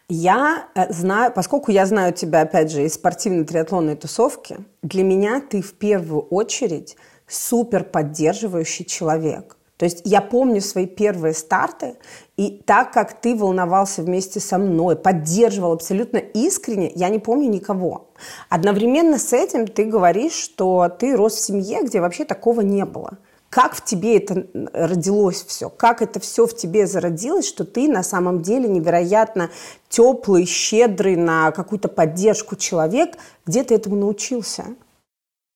Я 0.08 0.68
э, 0.74 0.92
знаю, 0.92 1.32
поскольку 1.32 1.72
я 1.72 1.84
знаю 1.84 2.12
тебя, 2.12 2.42
опять 2.42 2.70
же, 2.70 2.84
из 2.84 2.94
спортивной 2.94 3.44
триатлонной 3.44 3.96
тусовки, 3.96 4.58
для 4.82 5.02
меня 5.02 5.40
ты 5.40 5.60
в 5.60 5.74
первую 5.74 6.22
очередь 6.22 6.96
супер 7.26 7.82
поддерживающий 7.82 8.84
человек. 8.84 9.56
То 9.76 9.84
есть 9.84 10.02
я 10.04 10.22
помню 10.22 10.60
свои 10.60 10.86
первые 10.86 11.34
старты, 11.34 11.96
и 12.36 12.62
так 12.64 12.92
как 12.92 13.20
ты 13.20 13.36
волновался 13.36 14.02
вместе 14.02 14.40
со 14.40 14.56
мной, 14.58 14.96
поддерживал 14.96 15.72
абсолютно 15.72 16.16
искренне, 16.16 16.90
я 16.94 17.10
не 17.10 17.18
помню 17.18 17.50
никого. 17.50 18.08
Одновременно 18.48 19.18
с 19.18 19.32
этим 19.34 19.66
ты 19.66 19.84
говоришь, 19.84 20.32
что 20.32 20.88
ты 20.88 21.14
рос 21.14 21.34
в 21.34 21.40
семье, 21.40 21.82
где 21.82 22.00
вообще 22.00 22.24
такого 22.24 22.62
не 22.62 22.86
было. 22.86 23.18
Как 23.50 23.74
в 23.74 23.84
тебе 23.84 24.16
это 24.16 24.46
родилось 24.72 25.44
все? 25.44 25.70
Как 25.70 26.02
это 26.02 26.20
все 26.20 26.46
в 26.46 26.56
тебе 26.56 26.86
зародилось, 26.86 27.46
что 27.46 27.64
ты 27.64 27.88
на 27.88 28.02
самом 28.02 28.42
деле 28.42 28.68
невероятно 28.68 29.50
теплый, 29.88 30.46
щедрый 30.46 31.16
на 31.16 31.52
какую-то 31.52 31.88
поддержку 31.88 32.56
человек? 32.56 33.16
Где 33.46 33.62
ты 33.62 33.74
этому 33.74 33.96
научился? 33.96 34.64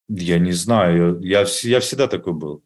Я 0.08 0.38
не 0.38 0.52
знаю. 0.52 1.20
Я, 1.20 1.44
я 1.62 1.80
всегда 1.80 2.06
такой 2.06 2.32
был. 2.32 2.62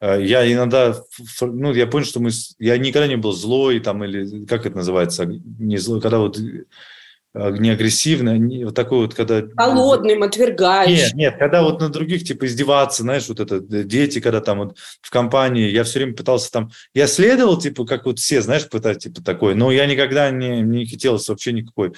Э, 0.00 0.18
я 0.22 0.50
иногда, 0.50 0.96
ну, 1.40 1.72
я 1.72 1.86
понял, 1.86 2.06
что 2.06 2.20
мы, 2.20 2.30
я 2.58 2.78
никогда 2.78 3.06
не 3.06 3.16
был 3.16 3.32
злой, 3.32 3.80
там, 3.80 4.04
или, 4.04 4.46
как 4.46 4.66
это 4.66 4.76
называется, 4.76 5.26
не 5.26 5.76
злой, 5.78 6.00
когда 6.00 6.18
вот 6.18 6.38
э, 6.38 7.56
не 7.58 7.70
агрессивно, 7.70 8.38
не, 8.38 8.64
вот 8.64 8.74
такой 8.74 9.00
вот, 9.00 9.14
когда... 9.14 9.42
Холодным, 9.56 10.22
отвергающим. 10.22 10.94
Нет, 10.94 11.14
нет, 11.14 11.36
когда 11.38 11.62
вот 11.62 11.80
на 11.80 11.88
других, 11.88 12.24
типа, 12.24 12.46
издеваться, 12.46 13.02
знаешь, 13.02 13.28
вот 13.28 13.40
это, 13.40 13.60
дети, 13.60 14.20
когда 14.20 14.40
там 14.40 14.58
вот 14.58 14.78
в 15.00 15.10
компании, 15.10 15.70
я 15.70 15.84
все 15.84 15.98
время 15.98 16.14
пытался 16.14 16.50
там, 16.52 16.70
я 16.94 17.06
следовал, 17.06 17.58
типа, 17.58 17.84
как 17.84 18.06
вот 18.06 18.20
все, 18.20 18.40
знаешь, 18.40 18.68
пытать, 18.68 19.00
типа, 19.00 19.22
такой, 19.22 19.54
но 19.54 19.72
я 19.72 19.86
никогда 19.86 20.30
не, 20.30 20.60
не 20.60 20.86
хотелось 20.86 21.28
вообще 21.28 21.52
никакой, 21.52 21.92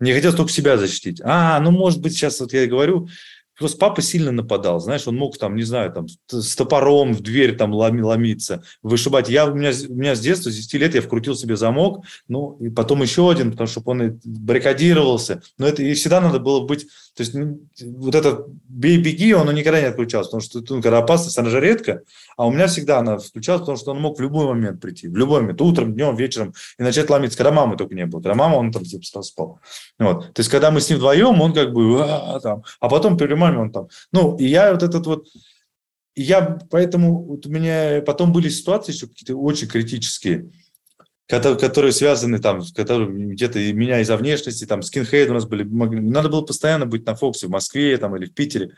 не 0.00 0.14
хотел 0.14 0.34
только 0.34 0.50
себя 0.50 0.78
защитить. 0.78 1.20
А, 1.22 1.60
ну, 1.60 1.70
может 1.70 2.00
быть, 2.00 2.14
сейчас 2.14 2.40
вот 2.40 2.52
я 2.54 2.66
говорю, 2.66 3.08
Просто 3.58 3.78
папа 3.78 4.02
сильно 4.02 4.32
нападал, 4.32 4.80
знаешь, 4.80 5.06
он 5.06 5.16
мог 5.16 5.38
там, 5.38 5.54
не 5.56 5.62
знаю, 5.62 5.92
там 5.92 6.06
с 6.28 6.56
топором 6.56 7.12
в 7.12 7.20
дверь 7.20 7.56
там 7.56 7.72
ломиться, 7.72 8.62
вышибать. 8.82 9.28
Я, 9.28 9.46
у, 9.46 9.54
меня, 9.54 9.70
у 9.88 9.94
меня 9.94 10.14
с 10.14 10.20
детства, 10.20 10.50
с 10.50 10.56
10 10.56 10.74
лет 10.74 10.94
я 10.94 11.02
вкрутил 11.02 11.36
себе 11.36 11.56
замок, 11.56 12.04
ну, 12.28 12.56
и 12.60 12.68
потом 12.68 13.02
еще 13.02 13.30
один, 13.30 13.52
потому 13.52 13.66
что 13.66 13.82
он 13.84 14.20
баррикадировался. 14.24 15.42
Но 15.58 15.66
это 15.66 15.82
и 15.82 15.94
всегда 15.94 16.20
надо 16.20 16.38
было 16.40 16.66
быть, 16.66 16.86
то 17.16 17.22
есть 17.22 17.34
ну, 17.34 17.60
вот 17.80 18.14
этот 18.14 18.46
бей-беги, 18.68 19.34
он 19.34 19.54
никогда 19.54 19.80
не 19.80 19.86
отключался, 19.86 20.30
потому 20.30 20.42
что 20.42 20.74
ну, 20.74 20.82
когда 20.82 20.98
опасность, 20.98 21.38
она 21.38 21.48
же 21.48 21.60
редко, 21.60 22.02
а 22.36 22.46
у 22.46 22.50
меня 22.50 22.66
всегда 22.66 22.98
она 22.98 23.18
включалась, 23.18 23.60
потому 23.60 23.78
что 23.78 23.92
он 23.92 24.00
мог 24.00 24.18
в 24.18 24.22
любой 24.22 24.46
момент 24.46 24.80
прийти, 24.80 25.06
в 25.06 25.16
любой 25.16 25.42
момент, 25.42 25.60
утром, 25.60 25.94
днем, 25.94 26.16
вечером, 26.16 26.54
и 26.78 26.82
начать 26.82 27.08
ломиться, 27.10 27.38
когда 27.38 27.52
мамы 27.52 27.76
только 27.76 27.94
не 27.94 28.06
было. 28.06 28.20
Когда 28.20 28.34
мама, 28.34 28.56
он 28.56 28.72
там 28.72 28.84
типа 28.84 29.22
спал. 29.22 29.60
Вот. 29.98 30.32
То 30.32 30.40
есть, 30.40 30.50
когда 30.50 30.70
мы 30.70 30.80
с 30.80 30.88
ним 30.88 30.98
вдвоем, 30.98 31.40
он 31.40 31.52
как 31.52 31.72
бы, 31.72 32.02
а, 32.02 32.40
там, 32.40 32.64
а 32.80 32.88
потом 32.88 33.16
при 33.16 33.26
маме 33.44 33.58
он 33.58 33.72
там. 33.72 33.88
Ну, 34.12 34.36
и 34.36 34.46
я 34.46 34.72
вот 34.72 34.82
этот 34.82 35.06
вот, 35.06 35.26
я 36.14 36.58
поэтому 36.70 37.22
вот 37.24 37.46
у 37.46 37.50
меня 37.50 38.02
потом 38.02 38.32
были 38.32 38.48
ситуации 38.48 38.92
еще 38.92 39.06
какие-то 39.06 39.36
очень 39.36 39.68
критические, 39.68 40.50
которые, 41.26 41.58
которые 41.58 41.92
связаны 41.92 42.38
там, 42.38 42.62
которые 42.74 43.10
где-то 43.10 43.58
меня 43.72 44.00
из-за 44.00 44.16
внешности, 44.16 44.66
там, 44.66 44.82
скинхейд 44.82 45.30
у 45.30 45.34
нас 45.34 45.46
были, 45.46 45.64
надо 45.64 46.28
было 46.28 46.42
постоянно 46.42 46.86
быть 46.86 47.06
на 47.06 47.14
Фоксе 47.14 47.46
в 47.46 47.50
Москве 47.50 47.96
там 47.98 48.14
или 48.16 48.26
в 48.26 48.34
Питере. 48.34 48.68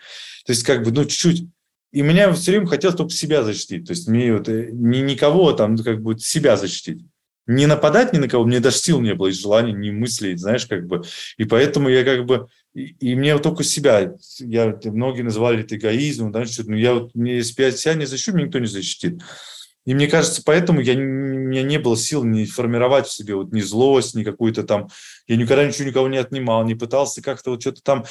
То 0.44 0.52
есть, 0.52 0.62
как 0.62 0.84
бы, 0.84 0.92
ну, 0.92 1.04
чуть-чуть 1.04 1.48
и 1.92 2.02
меня 2.02 2.30
все 2.32 2.50
время 2.50 2.66
хотелось 2.66 2.96
только 2.96 3.12
себя 3.12 3.42
защитить. 3.42 3.86
То 3.86 3.92
есть 3.92 4.06
мне 4.06 4.32
вот 4.32 4.48
э, 4.48 4.68
ни, 4.70 4.98
никого 4.98 5.52
там, 5.52 5.78
как 5.78 6.02
бы 6.02 6.18
себя 6.18 6.56
защитить. 6.56 7.06
Не 7.46 7.64
нападать 7.66 8.12
ни 8.12 8.18
на 8.18 8.28
кого, 8.28 8.44
мне 8.44 8.60
даже 8.60 8.76
сил 8.76 9.00
не 9.00 9.14
было, 9.14 9.28
и 9.28 9.32
желания, 9.32 9.72
ни 9.72 9.90
мыслей, 9.90 10.36
знаешь, 10.36 10.66
как 10.66 10.86
бы. 10.86 11.04
И 11.38 11.44
поэтому 11.44 11.88
я 11.88 12.04
как 12.04 12.26
бы, 12.26 12.48
и, 12.76 12.94
и 13.00 13.14
мне 13.14 13.32
вот 13.32 13.42
только 13.42 13.64
себя, 13.64 14.14
я, 14.38 14.78
многие 14.84 15.22
называли 15.22 15.62
это 15.62 15.76
эгоизмом, 15.76 16.30
да, 16.30 16.44
что, 16.44 16.62
ну 16.64 16.76
я 16.76 16.92
вот, 16.92 17.10
если 17.14 17.62
я 17.62 17.70
себя 17.70 17.94
не 17.94 18.04
защищу, 18.04 18.34
меня 18.34 18.44
никто 18.46 18.58
не 18.58 18.66
защитит. 18.66 19.22
И 19.86 19.94
мне 19.94 20.08
кажется, 20.08 20.42
поэтому 20.44 20.80
я, 20.80 20.92
у 20.92 20.98
меня 20.98 21.62
не 21.62 21.78
было 21.78 21.96
сил 21.96 22.22
не 22.22 22.44
формировать 22.44 23.06
в 23.06 23.12
себе 23.12 23.34
вот 23.34 23.52
ни 23.52 23.62
злость, 23.62 24.14
ни 24.14 24.24
какую-то 24.24 24.64
там... 24.64 24.88
Я 25.26 25.36
никогда 25.36 25.64
ничего 25.64 25.88
никого 25.88 26.08
не 26.08 26.18
отнимал, 26.18 26.64
не 26.64 26.74
пытался 26.74 27.22
как-то 27.22 27.52
вот 27.52 27.62
что-то 27.62 27.82
там, 27.82 28.04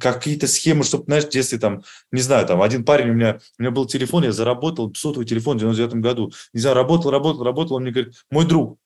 какие-то 0.00 0.46
схемы, 0.46 0.84
чтобы, 0.84 1.04
знаешь, 1.04 1.24
если 1.32 1.58
там, 1.58 1.82
не 2.10 2.22
знаю, 2.22 2.46
там 2.46 2.62
один 2.62 2.86
парень 2.86 3.10
у 3.10 3.14
меня, 3.14 3.40
у 3.58 3.62
меня 3.62 3.70
был 3.70 3.84
телефон, 3.84 4.24
я 4.24 4.32
заработал 4.32 4.94
сотовый 4.94 5.26
телефон 5.26 5.58
в 5.58 5.60
99 5.60 5.96
году, 5.96 6.32
не 6.54 6.60
знаю, 6.60 6.76
работал, 6.76 7.10
работал, 7.10 7.44
работал, 7.44 7.76
он 7.76 7.82
мне 7.82 7.92
говорит, 7.92 8.14
мой 8.30 8.46
друг 8.46 8.78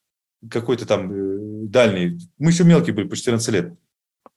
какой-то 0.49 0.85
там 0.85 1.09
э, 1.09 1.67
дальний, 1.67 2.19
мы 2.37 2.51
еще 2.51 2.65
мелкие 2.65 2.95
были, 2.95 3.07
по 3.07 3.15
14 3.15 3.47
лет, 3.49 3.73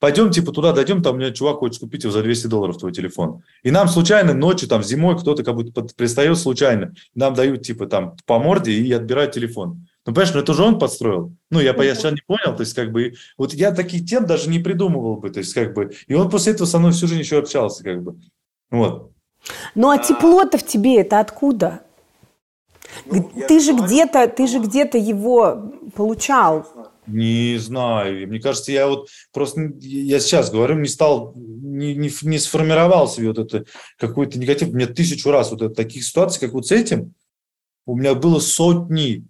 пойдем 0.04 0.30
типа 0.30 0.52
туда 0.52 0.74
дойдем, 0.74 1.02
там 1.02 1.14
у 1.14 1.18
меня 1.18 1.30
чувак 1.30 1.60
хочет 1.60 1.80
купить 1.80 2.04
его 2.04 2.12
за 2.12 2.22
200 2.22 2.48
долларов 2.48 2.76
твой 2.76 2.92
телефон. 2.92 3.42
И 3.62 3.70
нам 3.70 3.88
случайно 3.88 4.34
ночью, 4.34 4.68
там 4.68 4.82
зимой 4.82 5.18
кто-то 5.18 5.42
как 5.42 5.54
будто 5.54 5.80
пристает 5.96 6.36
случайно, 6.36 6.94
нам 7.14 7.32
дают 7.32 7.62
типа 7.62 7.86
там 7.86 8.14
по 8.26 8.38
морде 8.38 8.72
и 8.72 8.92
отбирают 8.92 9.32
телефон. 9.32 9.86
Ну, 10.04 10.12
понимаешь, 10.12 10.34
ну 10.34 10.40
это 10.40 10.52
же 10.52 10.62
он 10.62 10.78
подстроил. 10.78 11.32
Ну, 11.50 11.58
я, 11.58 11.72
я 11.82 11.94
сейчас 11.94 12.12
не 12.12 12.20
понял, 12.26 12.54
то 12.54 12.60
есть, 12.60 12.74
как 12.74 12.92
бы, 12.92 13.14
вот 13.38 13.54
я 13.54 13.70
таких 13.70 14.04
тем 14.04 14.26
даже 14.26 14.50
не 14.50 14.58
придумывал 14.58 15.16
бы, 15.16 15.30
то 15.30 15.38
есть, 15.38 15.54
как 15.54 15.72
бы, 15.72 15.92
и 16.06 16.12
он 16.12 16.28
после 16.28 16.52
этого 16.52 16.66
со 16.66 16.78
мной 16.78 16.92
всю 16.92 17.06
жизнь 17.06 17.22
еще 17.22 17.38
общался, 17.38 17.82
как 17.82 18.02
бы, 18.02 18.16
вот. 18.70 19.10
Ну, 19.74 19.88
а 19.88 19.96
тепло-то 19.96 20.58
в 20.58 20.66
тебе 20.66 21.00
это 21.00 21.18
откуда? 21.18 21.80
Ну, 23.06 23.32
ты 23.48 23.58
же 23.58 23.72
где-то, 23.72 24.28
ты 24.28 24.48
же 24.48 24.58
где-то 24.58 24.98
его 24.98 25.72
получал. 25.96 26.66
Не 27.06 27.58
знаю. 27.58 28.28
Мне 28.28 28.40
кажется, 28.40 28.72
я 28.72 28.88
вот 28.88 29.08
просто, 29.32 29.72
я 29.80 30.20
сейчас 30.20 30.50
говорю, 30.50 30.76
не 30.78 30.88
стал, 30.88 31.34
не, 31.36 31.94
не, 31.94 32.10
не 32.22 32.38
сформировал 32.38 33.08
себе 33.08 33.28
вот 33.28 33.38
это 33.38 33.66
какой-то 33.98 34.38
негатив. 34.38 34.68
У 34.68 34.72
меня 34.72 34.86
тысячу 34.86 35.30
раз 35.30 35.50
вот 35.50 35.60
это, 35.60 35.74
таких 35.74 36.04
ситуаций, 36.04 36.40
как 36.40 36.52
вот 36.52 36.66
с 36.66 36.72
этим, 36.72 37.14
у 37.86 37.96
меня 37.96 38.14
было 38.14 38.38
сотни. 38.38 39.26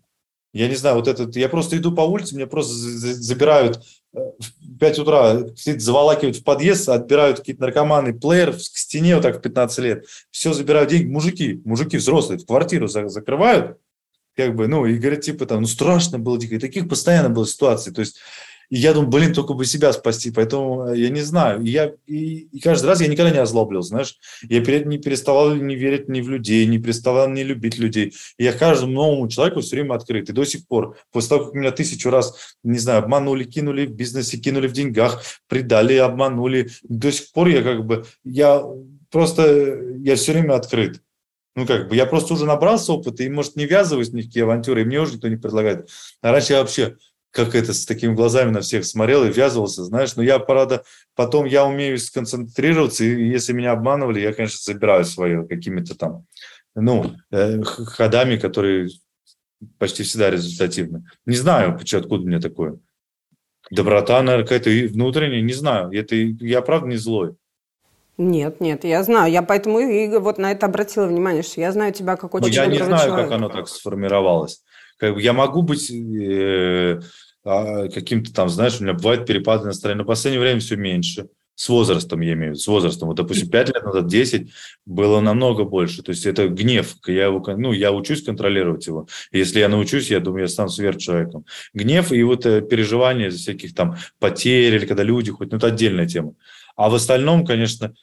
Я 0.53 0.69
не 0.69 0.77
знаю, 0.77 0.97
вот 0.97 1.09
этот, 1.09 1.35
я 1.35 1.49
просто 1.49 1.77
иду 1.77 1.91
по 1.91 2.03
улице, 2.03 2.37
меня 2.37 2.47
просто 2.47 2.73
забирают 2.75 3.85
э, 4.13 4.19
в 4.39 4.79
5 4.79 4.99
утра, 5.01 5.47
заволакивают 5.57 6.37
в 6.37 6.45
подъезд, 6.45 6.89
отбирают 6.89 7.41
какие-то 7.41 7.63
наркоманы, 7.63 8.17
плеер 8.17 8.53
к 8.53 8.61
стене 8.61 9.17
вот 9.17 9.23
так 9.23 9.39
в 9.39 9.41
15 9.41 9.79
лет, 9.81 10.07
все 10.31 10.53
забирают 10.53 10.91
деньги, 10.91 11.11
мужики, 11.11 11.61
мужики 11.65 11.97
взрослые, 11.97 12.39
в 12.39 12.47
квартиру 12.47 12.87
закрывают, 12.87 13.79
как 14.37 14.55
бы, 14.55 14.67
ну, 14.69 14.87
и 14.87 14.99
говорят, 14.99 15.23
типа, 15.23 15.47
там, 15.47 15.63
ну, 15.63 15.67
страшно 15.67 16.19
было 16.19 16.39
дико. 16.39 16.57
И 16.57 16.59
таких 16.59 16.89
постоянно 16.89 17.31
было 17.31 17.47
ситуаций. 17.47 17.93
То 17.93 18.01
есть, 18.01 18.17
и 18.71 18.77
я 18.77 18.93
думаю, 18.93 19.11
блин, 19.11 19.33
только 19.33 19.55
бы 19.55 19.65
себя 19.65 19.93
спасти. 19.93 20.31
Поэтому 20.31 20.89
э, 20.89 20.99
я 20.99 21.11
не 21.11 21.21
знаю. 21.21 21.63
И, 21.63 21.71
я, 21.71 21.93
и, 22.07 22.49
и 22.51 22.61
каждый 22.61 22.87
раз 22.87 23.01
я 23.01 23.09
никогда 23.09 23.31
не 23.31 23.39
озлоблил, 23.39 23.83
знаешь. 23.83 24.17
Я 24.43 24.61
не 24.61 24.99
переставал 24.99 25.55
не 25.55 25.77
верить 25.77 26.09
ни 26.09 26.21
в 26.21 26.29
людей, 26.29 26.67
не 26.67 26.79
переставал 26.79 27.29
не 27.29 27.45
любить 27.45 27.79
людей. 27.79 28.15
И 28.39 28.45
я 28.45 28.53
каждому 28.53 28.93
новому 28.93 29.29
человеку 29.29 29.61
все 29.61 29.77
время 29.77 29.95
открыт. 29.95 30.29
И 30.29 30.33
до 30.33 30.45
сих 30.45 30.67
пор, 30.67 30.97
после 31.13 31.31
того, 31.31 31.45
как 31.47 31.55
меня 31.55 31.71
тысячу 31.71 32.11
раз, 32.11 32.57
не 32.63 32.79
знаю, 32.79 33.01
обманули, 33.01 33.45
кинули 33.45 33.87
в 33.87 33.93
бизнесе, 33.93 34.39
кинули 34.39 34.67
в 34.67 34.73
деньгах, 34.73 35.23
предали, 35.49 35.97
обманули, 35.97 36.71
до 36.83 37.13
сих 37.13 37.33
пор 37.33 37.49
я 37.49 37.63
как 37.63 37.85
бы, 37.85 38.05
я 38.25 38.65
просто, 39.11 39.79
я 39.99 40.17
все 40.17 40.33
время 40.33 40.55
открыт. 40.55 41.01
Ну, 41.57 41.67
как 41.67 41.89
бы, 41.89 41.97
я 41.97 42.07
просто 42.07 42.35
уже 42.35 42.47
набрался 42.47 42.93
опыта, 42.93 43.23
и, 43.23 43.29
может, 43.29 43.57
не 43.57 43.67
ввязываюсь 43.67 44.09
в 44.09 44.15
никакие 44.15 44.45
авантюры, 44.45 44.83
и 44.83 44.85
мне 44.85 45.01
уже 45.01 45.15
никто 45.15 45.29
не 45.29 45.37
предлагает. 45.37 45.89
А 46.21 46.33
раньше 46.33 46.53
я 46.53 46.61
вообще 46.61 46.97
как 47.35 47.57
это 47.57 47.75
с 47.75 47.85
такими 47.85 48.15
глазами 48.15 48.51
на 48.51 48.61
всех 48.61 48.85
смотрел 48.85 49.25
и 49.25 49.33
ввязывался, 49.33 49.83
знаешь, 49.83 50.15
но 50.15 50.23
я, 50.23 50.39
правда, 50.39 50.85
потом 51.17 51.47
я 51.47 51.65
умею 51.67 51.99
сконцентрироваться, 51.99 53.03
и 53.05 53.29
если 53.29 53.53
меня 53.53 53.73
обманывали, 53.73 54.21
я, 54.21 54.33
конечно, 54.33 54.59
забираю 54.63 55.05
свое 55.05 55.45
какими-то 55.45 55.97
там, 55.97 56.27
ну, 56.77 57.17
э, 57.33 57.61
ходами, 57.63 58.37
которые 58.37 58.89
почти 59.79 60.05
всегда 60.05 60.31
результативны. 60.31 61.05
Не 61.27 61.35
знаю, 61.35 61.77
почему, 61.77 62.03
откуда 62.03 62.25
мне 62.25 62.39
такое. 62.39 62.79
Доброта, 63.71 64.23
наверное, 64.23 64.47
какая-то 64.47 64.93
внутренняя, 64.93 65.41
не 65.41 65.55
знаю. 65.55 65.91
Это 65.91 66.15
я 66.15 66.63
правда 66.63 66.87
не 66.87 66.97
злой. 66.97 67.35
Нет, 68.17 68.61
нет, 68.61 68.85
я 68.85 69.03
знаю. 69.03 69.33
Я 69.33 69.43
поэтому 69.43 69.81
и 69.81 70.09
вот 70.19 70.39
на 70.39 70.53
это 70.53 70.67
обратила 70.67 71.07
внимание, 71.07 71.43
что 71.43 71.61
я 71.61 71.73
знаю 71.73 71.93
тебя 71.93 72.17
как 72.17 72.35
очень 72.35 72.47
Но 72.47 72.53
я 72.53 72.67
не 72.67 72.79
знаю, 72.79 73.07
человека. 73.07 73.29
как 73.29 73.33
оно 73.33 73.49
так 73.49 73.69
сформировалось. 73.69 74.63
Как 74.99 75.15
бы 75.15 75.23
я 75.23 75.33
могу 75.33 75.63
быть 75.63 75.91
э, 75.91 77.01
а, 77.45 77.89
каким-то 77.89 78.33
там, 78.33 78.49
знаешь, 78.49 78.81
у 78.81 78.85
меня 78.85 78.95
бывают 78.95 79.27
перепады 79.27 79.67
настроения, 79.67 79.99
но 79.99 80.05
в 80.05 80.07
последнее 80.07 80.41
время 80.41 80.61
все 80.61 80.77
меньше. 80.77 81.29
С 81.57 81.69
возрастом, 81.69 82.21
я 82.21 82.33
имею 82.33 82.51
в 82.51 82.55
виду, 82.55 82.63
с 82.63 82.67
возрастом. 82.67 83.09
Вот, 83.09 83.17
допустим, 83.17 83.49
5 83.49 83.69
лет 83.69 83.85
назад, 83.85 84.09
10 84.09 84.51
было 84.87 85.21
намного 85.21 85.63
больше. 85.63 86.03
То 86.03 86.11
есть 86.11 86.27
это 86.27 86.49
гнев. 86.49 86.97
Я, 87.07 87.27
его, 87.27 87.45
ну, 87.57 87.73
я 87.73 87.93
учусь 87.93 88.25
контролировать 88.25 88.89
его. 88.89 89.07
Если 89.31 89.61
я 89.61 89.69
научусь, 89.69 90.11
я 90.11 90.19
думаю, 90.19 90.43
я 90.43 90.49
стану 90.49 90.69
сверхчеловеком. 90.69 91.45
Гнев 91.73 92.11
и 92.11 92.21
вот 92.25 92.45
э, 92.45 92.61
переживания 92.61 93.31
за 93.31 93.39
всяких 93.39 93.73
там 93.73 93.97
потерь 94.19 94.75
или 94.75 94.87
когда 94.87 95.05
люди 95.05 95.31
хоть, 95.31 95.53
ну, 95.53 95.59
это 95.59 95.69
отдельная 95.69 96.07
тема. 96.09 96.35
А 96.77 96.89
в 96.89 96.95
остальном, 96.95 97.45
конечно, 97.45 97.95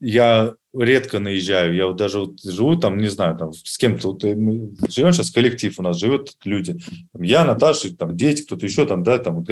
я 0.00 0.54
редко 0.74 1.18
наезжаю. 1.18 1.74
Я 1.74 1.86
вот 1.86 1.96
даже 1.96 2.20
вот 2.20 2.40
живу 2.42 2.76
там, 2.76 2.98
не 2.98 3.08
знаю, 3.08 3.36
там 3.36 3.52
с 3.52 3.76
кем-то. 3.78 4.08
Вот 4.08 4.24
э, 4.24 4.34
мы 4.34 4.72
живем 4.88 5.12
сейчас, 5.12 5.30
коллектив 5.30 5.78
у 5.78 5.82
нас 5.82 5.98
живет 5.98 6.32
люди. 6.44 6.80
Я, 7.18 7.44
Наташа, 7.44 7.94
там 7.96 8.16
дети, 8.16 8.42
кто-то 8.42 8.66
еще 8.66 8.86
там, 8.86 9.02
да, 9.02 9.18
там, 9.18 9.36
вот, 9.36 9.48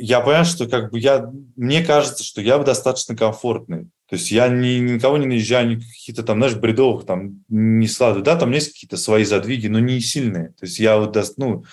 я 0.00 0.20
понимаю, 0.20 0.44
что 0.44 0.68
как 0.68 0.92
бы 0.92 1.00
я, 1.00 1.28
мне 1.56 1.84
кажется, 1.84 2.22
что 2.22 2.40
я 2.40 2.58
достаточно 2.58 3.16
комфортный. 3.16 3.86
То 4.08 4.14
есть 4.14 4.30
я 4.30 4.48
ни, 4.48 4.78
никого 4.78 5.18
не 5.18 5.26
наезжаю, 5.26 5.68
ни 5.68 5.74
какие-то 5.74 6.22
там, 6.22 6.38
знаешь, 6.38 6.54
бредовых 6.54 7.04
там 7.04 7.44
не 7.48 7.88
складываю. 7.88 8.24
Да, 8.24 8.36
там 8.36 8.52
есть 8.52 8.72
какие-то 8.72 8.96
свои 8.96 9.24
задвиги, 9.24 9.66
но 9.66 9.80
не 9.80 10.00
сильные. 10.00 10.50
То 10.50 10.66
есть 10.66 10.78
я 10.78 10.98
вот, 10.98 11.16
ну, 11.36 11.64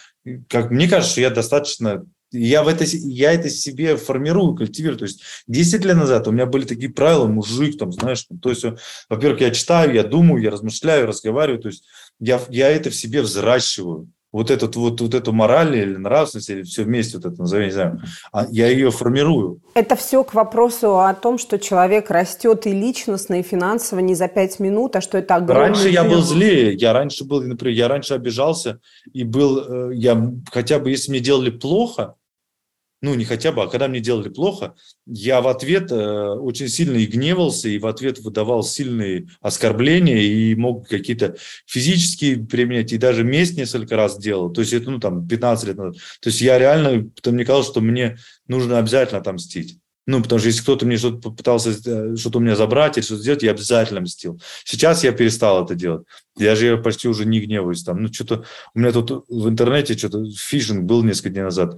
как 0.50 0.72
мне 0.72 0.90
кажется, 0.90 1.12
что 1.12 1.22
я 1.22 1.30
достаточно 1.30 2.04
я, 2.36 2.64
в 2.64 2.68
это, 2.68 2.84
я 2.86 3.34
это 3.34 3.50
себе 3.50 3.96
формирую, 3.98 4.56
культивирую. 4.56 4.98
То 4.98 5.06
есть 5.06 5.22
10 5.48 5.86
лет 5.86 5.96
назад 5.96 6.28
у 6.28 6.32
меня 6.32 6.46
были 6.46 6.66
такие 6.66 6.92
правила, 6.92 7.28
мужик, 7.28 7.78
там, 7.78 7.92
знаешь, 7.92 8.26
то 8.42 8.50
есть, 8.50 8.66
во-первых, 9.10 9.42
я 9.42 9.52
читаю, 9.52 9.94
я 9.94 10.04
думаю, 10.04 10.42
я 10.42 10.52
размышляю, 10.52 11.08
разговариваю, 11.08 11.62
то 11.62 11.70
есть 11.70 11.86
я, 12.20 12.40
я 12.50 12.70
это 12.70 12.90
в 12.90 12.96
себе 12.96 13.22
взращиваю 13.22 14.10
вот, 14.36 14.52
этот, 14.52 14.76
вот, 14.76 15.00
вот 15.00 15.14
эту 15.14 15.32
мораль 15.32 15.78
или 15.78 15.96
нравственность, 15.96 16.50
или 16.50 16.64
все 16.64 16.84
вместе, 16.84 17.18
вот 17.18 17.26
это 17.26 17.40
назови, 17.40 17.68
не 17.68 17.72
знаю, 17.72 18.02
а 18.34 18.46
я 18.52 18.68
ее 18.68 18.92
формирую. 18.92 19.62
Это 19.76 19.96
все 19.96 20.26
к 20.26 20.34
вопросу 20.34 21.00
о 21.00 21.14
том, 21.14 21.38
что 21.38 21.58
человек 21.58 22.12
растет 22.12 22.68
и 22.68 22.74
личностно, 22.74 23.40
и 23.40 23.44
финансово 23.44 24.02
не 24.02 24.14
за 24.14 24.28
пять 24.28 24.60
минут, 24.60 24.98
а 24.98 25.00
что 25.00 25.18
это 25.18 25.36
огромный... 25.36 25.68
Раньше 25.68 25.88
я 25.88 26.04
был 26.04 26.22
злее, 26.22 26.74
я 26.74 26.92
раньше 26.92 27.24
был, 27.24 27.44
например, 27.44 27.78
я 27.78 27.88
раньше 27.88 28.14
обижался, 28.14 28.82
и 29.14 29.24
был, 29.24 29.92
э, 29.92 29.96
я 29.96 30.34
хотя 30.52 30.80
бы, 30.80 30.90
если 30.90 31.12
мне 31.12 31.22
делали 31.22 31.50
плохо, 31.50 32.16
ну, 33.06 33.14
не 33.14 33.24
хотя 33.24 33.52
бы, 33.52 33.62
а 33.62 33.68
когда 33.68 33.88
мне 33.88 34.00
делали 34.00 34.30
плохо, 34.30 34.74
я 35.06 35.40
в 35.40 35.48
ответ 35.48 35.92
э, 35.92 35.96
очень 35.96 36.68
сильно 36.70 36.98
и 36.98 37.06
гневался, 37.06 37.70
и 37.70 37.78
в 37.78 37.86
ответ 37.86 38.18
выдавал 38.18 38.64
сильные 38.64 39.28
оскорбления, 39.42 40.22
и 40.22 40.56
мог 40.56 40.88
какие-то 40.88 41.36
физические 41.68 42.38
применять, 42.38 42.94
и 42.94 42.98
даже 42.98 43.24
месть 43.24 43.58
несколько 43.58 43.96
раз 43.96 44.18
делал. 44.18 44.52
То 44.52 44.62
есть 44.62 44.74
это, 44.74 44.90
ну, 44.90 45.00
там, 45.00 45.28
15 45.28 45.68
лет 45.68 45.78
назад. 45.78 45.96
То 46.20 46.30
есть 46.30 46.42
я 46.42 46.58
реально, 46.58 47.08
мне 47.26 47.46
казалось, 47.46 47.68
что 47.68 47.80
мне 47.80 48.18
нужно 48.48 48.80
обязательно 48.80 49.22
отомстить. 49.22 49.78
Ну, 50.08 50.24
потому 50.24 50.40
что 50.40 50.48
если 50.48 50.62
кто-то 50.64 50.88
мне 50.88 50.98
что-то 50.98 51.30
попытался 51.30 51.76
э, 51.86 52.16
что-то 52.16 52.40
у 52.40 52.42
меня 52.42 52.56
забрать 52.56 52.98
или 52.98 53.06
что-то 53.06 53.22
сделать, 53.22 53.44
я 53.44 53.52
обязательно 53.52 54.02
мстил. 54.02 54.42
Сейчас 54.64 55.04
я 55.04 55.12
перестал 55.12 55.64
это 55.64 55.76
делать. 55.76 56.08
Я 56.38 56.56
же 56.56 56.78
почти 56.78 57.08
уже 57.08 57.26
не 57.26 57.40
гневаюсь. 57.40 57.84
Там, 57.84 58.02
ну, 58.02 58.12
что-то 58.12 58.46
у 58.74 58.80
меня 58.80 58.92
тут 58.92 59.26
в 59.30 59.48
интернете 59.48 59.96
что-то 59.96 60.26
фишинг 60.32 60.86
был 60.86 61.04
несколько 61.04 61.30
дней 61.30 61.44
назад 61.44 61.78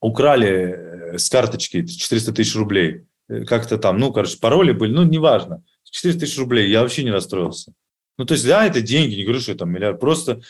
украли 0.00 0.48
э, 0.48 1.18
с 1.18 1.28
карточки 1.28 1.86
400 1.86 2.32
тысяч 2.32 2.54
рублей, 2.54 3.06
э, 3.28 3.44
как-то 3.44 3.78
там, 3.78 3.98
ну, 3.98 4.12
короче, 4.12 4.38
пароли 4.38 4.72
были, 4.72 4.92
ну, 4.92 5.02
неважно, 5.04 5.62
400 5.84 6.20
тысяч 6.20 6.38
рублей, 6.38 6.70
я 6.70 6.82
вообще 6.82 7.04
не 7.04 7.10
расстроился. 7.10 7.72
Ну, 8.16 8.24
то 8.24 8.34
есть, 8.34 8.46
да, 8.46 8.66
это 8.66 8.80
деньги, 8.80 9.14
не 9.14 9.24
говорю, 9.24 9.40
что 9.40 9.52
это 9.52 9.64
миллиард, 9.64 10.00
просто 10.00 10.40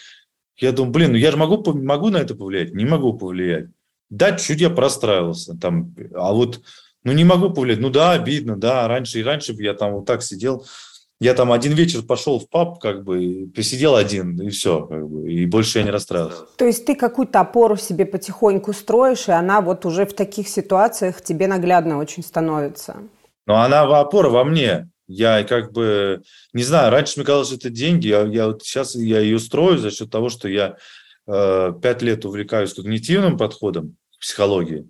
я 0.56 0.72
думаю, 0.72 0.92
блин, 0.92 1.12
ну 1.12 1.18
я 1.18 1.30
же 1.30 1.36
могу, 1.36 1.62
могу 1.72 2.10
на 2.10 2.18
это 2.18 2.34
повлиять? 2.34 2.74
Не 2.74 2.84
могу 2.84 3.16
повлиять. 3.16 3.66
Да, 4.10 4.32
чуть 4.36 4.60
я 4.60 4.70
простраивался, 4.70 5.56
там, 5.56 5.94
а 6.14 6.32
вот, 6.32 6.62
ну, 7.04 7.12
не 7.12 7.24
могу 7.24 7.50
повлиять, 7.50 7.80
ну, 7.80 7.90
да, 7.90 8.12
обидно, 8.12 8.56
да, 8.56 8.88
раньше 8.88 9.20
и 9.20 9.22
раньше 9.22 9.52
бы 9.52 9.62
я 9.62 9.74
там 9.74 9.92
вот 9.92 10.06
так 10.06 10.22
сидел, 10.22 10.66
я 11.20 11.34
там 11.34 11.50
один 11.50 11.72
вечер 11.72 12.02
пошел 12.02 12.38
в 12.38 12.48
паб, 12.48 12.78
как 12.78 13.02
бы, 13.04 13.50
посидел 13.54 13.96
один, 13.96 14.40
и 14.40 14.50
все, 14.50 14.86
как 14.86 15.08
бы, 15.08 15.32
и 15.32 15.46
больше 15.46 15.78
я 15.78 15.84
не 15.84 15.90
расстраивался. 15.90 16.44
То 16.56 16.64
есть 16.64 16.84
ты 16.84 16.94
какую-то 16.94 17.40
опору 17.40 17.76
себе 17.76 18.06
потихоньку 18.06 18.72
строишь, 18.72 19.28
и 19.28 19.32
она 19.32 19.60
вот 19.60 19.84
уже 19.84 20.06
в 20.06 20.12
таких 20.12 20.48
ситуациях 20.48 21.22
тебе 21.22 21.48
наглядно 21.48 21.98
очень 21.98 22.22
становится? 22.22 22.96
Но 23.46 23.60
она 23.60 23.82
опора 23.82 24.28
во 24.28 24.44
мне. 24.44 24.90
Я 25.08 25.42
как 25.42 25.72
бы, 25.72 26.22
не 26.52 26.62
знаю, 26.62 26.90
раньше 26.92 27.14
мне 27.16 27.24
казалось, 27.24 27.48
что 27.48 27.56
это 27.56 27.70
деньги, 27.70 28.08
я, 28.08 28.22
я 28.22 28.46
вот 28.48 28.62
сейчас 28.62 28.94
я 28.94 29.20
ее 29.20 29.38
строю 29.38 29.78
за 29.78 29.90
счет 29.90 30.10
того, 30.10 30.28
что 30.28 30.48
я 30.48 30.76
э, 31.26 31.72
пять 31.82 32.02
лет 32.02 32.26
увлекаюсь 32.26 32.74
когнитивным 32.74 33.38
подходом 33.38 33.96
к 34.16 34.20
психологии. 34.20 34.86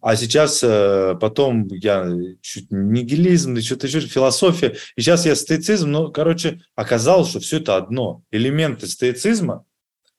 А 0.00 0.16
сейчас 0.16 0.60
э, 0.62 1.16
потом 1.20 1.66
я 1.68 2.10
чуть 2.40 2.70
нигилизм, 2.70 3.56
что-то 3.60 3.86
еще, 3.86 4.00
философия. 4.00 4.76
И 4.96 5.02
сейчас 5.02 5.26
я 5.26 5.34
стоицизм, 5.34 5.90
но, 5.90 6.10
короче, 6.10 6.60
оказалось, 6.74 7.30
что 7.30 7.40
все 7.40 7.58
это 7.58 7.76
одно. 7.76 8.22
Элементы 8.30 8.86
стоицизма, 8.86 9.64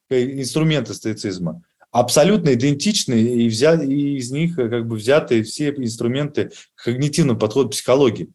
э, 0.09 0.39
инструменты 0.39 0.93
стоицизма 0.93 1.63
абсолютно 1.91 2.53
идентичны, 2.53 3.21
и, 3.21 3.47
взять, 3.47 3.83
и 3.83 4.17
из 4.17 4.31
них 4.31 4.57
э, 4.57 4.69
как 4.69 4.87
бы 4.87 4.95
взяты 4.95 5.43
все 5.43 5.69
инструменты 5.69 6.51
когнитивного 6.75 7.37
подхода 7.37 7.69
психологии. 7.69 8.29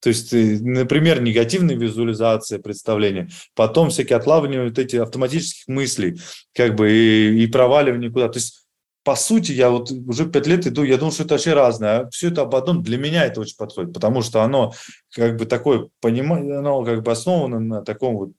То 0.00 0.08
есть, 0.08 0.32
например, 0.32 1.20
негативная 1.20 1.76
визуализация 1.76 2.58
представления, 2.58 3.28
потом 3.54 3.90
всякие 3.90 4.16
отлавливания 4.16 4.64
вот 4.64 4.78
эти 4.78 4.96
автоматических 4.96 5.68
мыслей, 5.68 6.18
как 6.54 6.74
бы 6.74 6.90
и, 6.90 7.44
и 7.44 7.46
проваливание 7.48 8.10
куда. 8.10 8.28
То 8.28 8.38
есть 8.38 8.59
по 9.02 9.16
сути, 9.16 9.52
я 9.52 9.70
вот 9.70 9.90
уже 9.90 10.26
пять 10.26 10.46
лет 10.46 10.66
иду, 10.66 10.82
я 10.82 10.96
думаю, 10.96 11.12
что 11.12 11.24
это 11.24 11.34
вообще 11.34 11.54
разное. 11.54 12.00
А 12.00 12.10
все 12.10 12.28
это 12.28 12.42
об 12.42 12.54
одном, 12.54 12.82
для 12.82 12.98
меня 12.98 13.24
это 13.24 13.40
очень 13.40 13.56
подходит, 13.56 13.94
потому 13.94 14.22
что 14.22 14.42
оно 14.42 14.74
как 15.14 15.36
бы 15.36 15.46
такое, 15.46 15.88
понимание, 16.00 16.58
оно 16.58 16.84
как 16.84 17.02
бы 17.02 17.10
основано 17.10 17.60
на 17.60 17.82
таком 17.82 18.16
вот, 18.16 18.30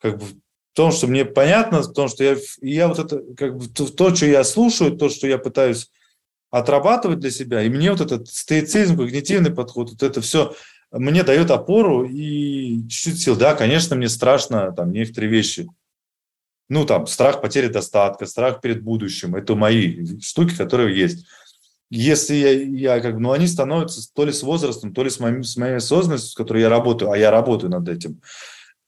как 0.00 0.18
бы 0.18 0.24
том, 0.76 0.92
что 0.92 1.06
мне 1.06 1.24
понятно, 1.24 1.80
в 1.80 1.92
том, 1.94 2.08
что 2.08 2.22
я, 2.22 2.36
я 2.60 2.88
вот 2.88 2.98
это, 2.98 3.22
как 3.34 3.56
бы 3.56 3.66
то, 3.66 3.90
то, 3.90 4.14
что 4.14 4.26
я 4.26 4.44
слушаю, 4.44 4.96
то, 4.96 5.08
что 5.08 5.26
я 5.26 5.38
пытаюсь 5.38 5.90
отрабатывать 6.50 7.18
для 7.18 7.30
себя, 7.30 7.62
и 7.62 7.70
мне 7.70 7.90
вот 7.90 8.02
этот 8.02 8.28
стоицизм, 8.28 8.98
когнитивный 8.98 9.50
подход, 9.50 9.90
вот 9.90 10.02
это 10.02 10.20
все 10.20 10.54
мне 10.92 11.22
дает 11.22 11.50
опору 11.50 12.04
и 12.04 12.86
чуть-чуть 12.88 13.20
сил. 13.20 13.36
Да, 13.36 13.54
конечно, 13.54 13.96
мне 13.96 14.08
страшно 14.08 14.70
там 14.72 14.92
некоторые 14.92 15.30
вещи 15.30 15.66
ну, 16.68 16.84
там, 16.84 17.06
страх 17.06 17.40
потери 17.40 17.68
достатка, 17.68 18.26
страх 18.26 18.60
перед 18.60 18.82
будущим. 18.82 19.36
Это 19.36 19.54
мои 19.54 20.04
штуки, 20.20 20.56
которые 20.56 20.98
есть. 20.98 21.26
Если 21.88 22.34
я, 22.34 22.50
я 22.50 23.00
как 23.00 23.14
бы, 23.14 23.20
ну, 23.20 23.30
они 23.30 23.46
становятся 23.46 24.12
то 24.12 24.24
ли 24.24 24.32
с 24.32 24.42
возрастом, 24.42 24.92
то 24.92 25.04
ли 25.04 25.10
с, 25.10 25.20
моим, 25.20 25.44
с 25.44 25.56
моей 25.56 25.76
осознанностью, 25.76 26.30
с 26.30 26.34
которой 26.34 26.62
я 26.62 26.68
работаю, 26.68 27.12
а 27.12 27.18
я 27.18 27.30
работаю 27.30 27.70
над 27.70 27.88
этим, 27.88 28.20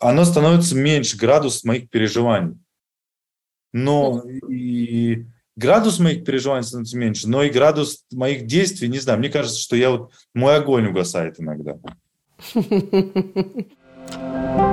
оно 0.01 0.25
становится 0.25 0.75
меньше, 0.75 1.17
градус 1.17 1.63
моих 1.63 1.89
переживаний. 1.91 2.57
Но 3.73 4.25
и 4.49 5.27
градус 5.55 6.01
моих 6.01 6.25
переживаний 6.25 6.67
становится 6.67 6.99
меньше, 6.99 7.29
но 7.29 7.45
и 7.45 7.51
градус 7.51 8.05
моих 8.13 8.47
действий, 8.47 8.89
не 8.89 8.99
знаю, 8.99 9.21
мне 9.21 9.29
кажется, 9.29 9.61
что 9.61 9.77
я 9.77 9.91
вот, 9.91 10.11
мой 10.35 10.57
огонь 10.57 10.89
угасает 10.89 11.39
иногда. 11.39 11.77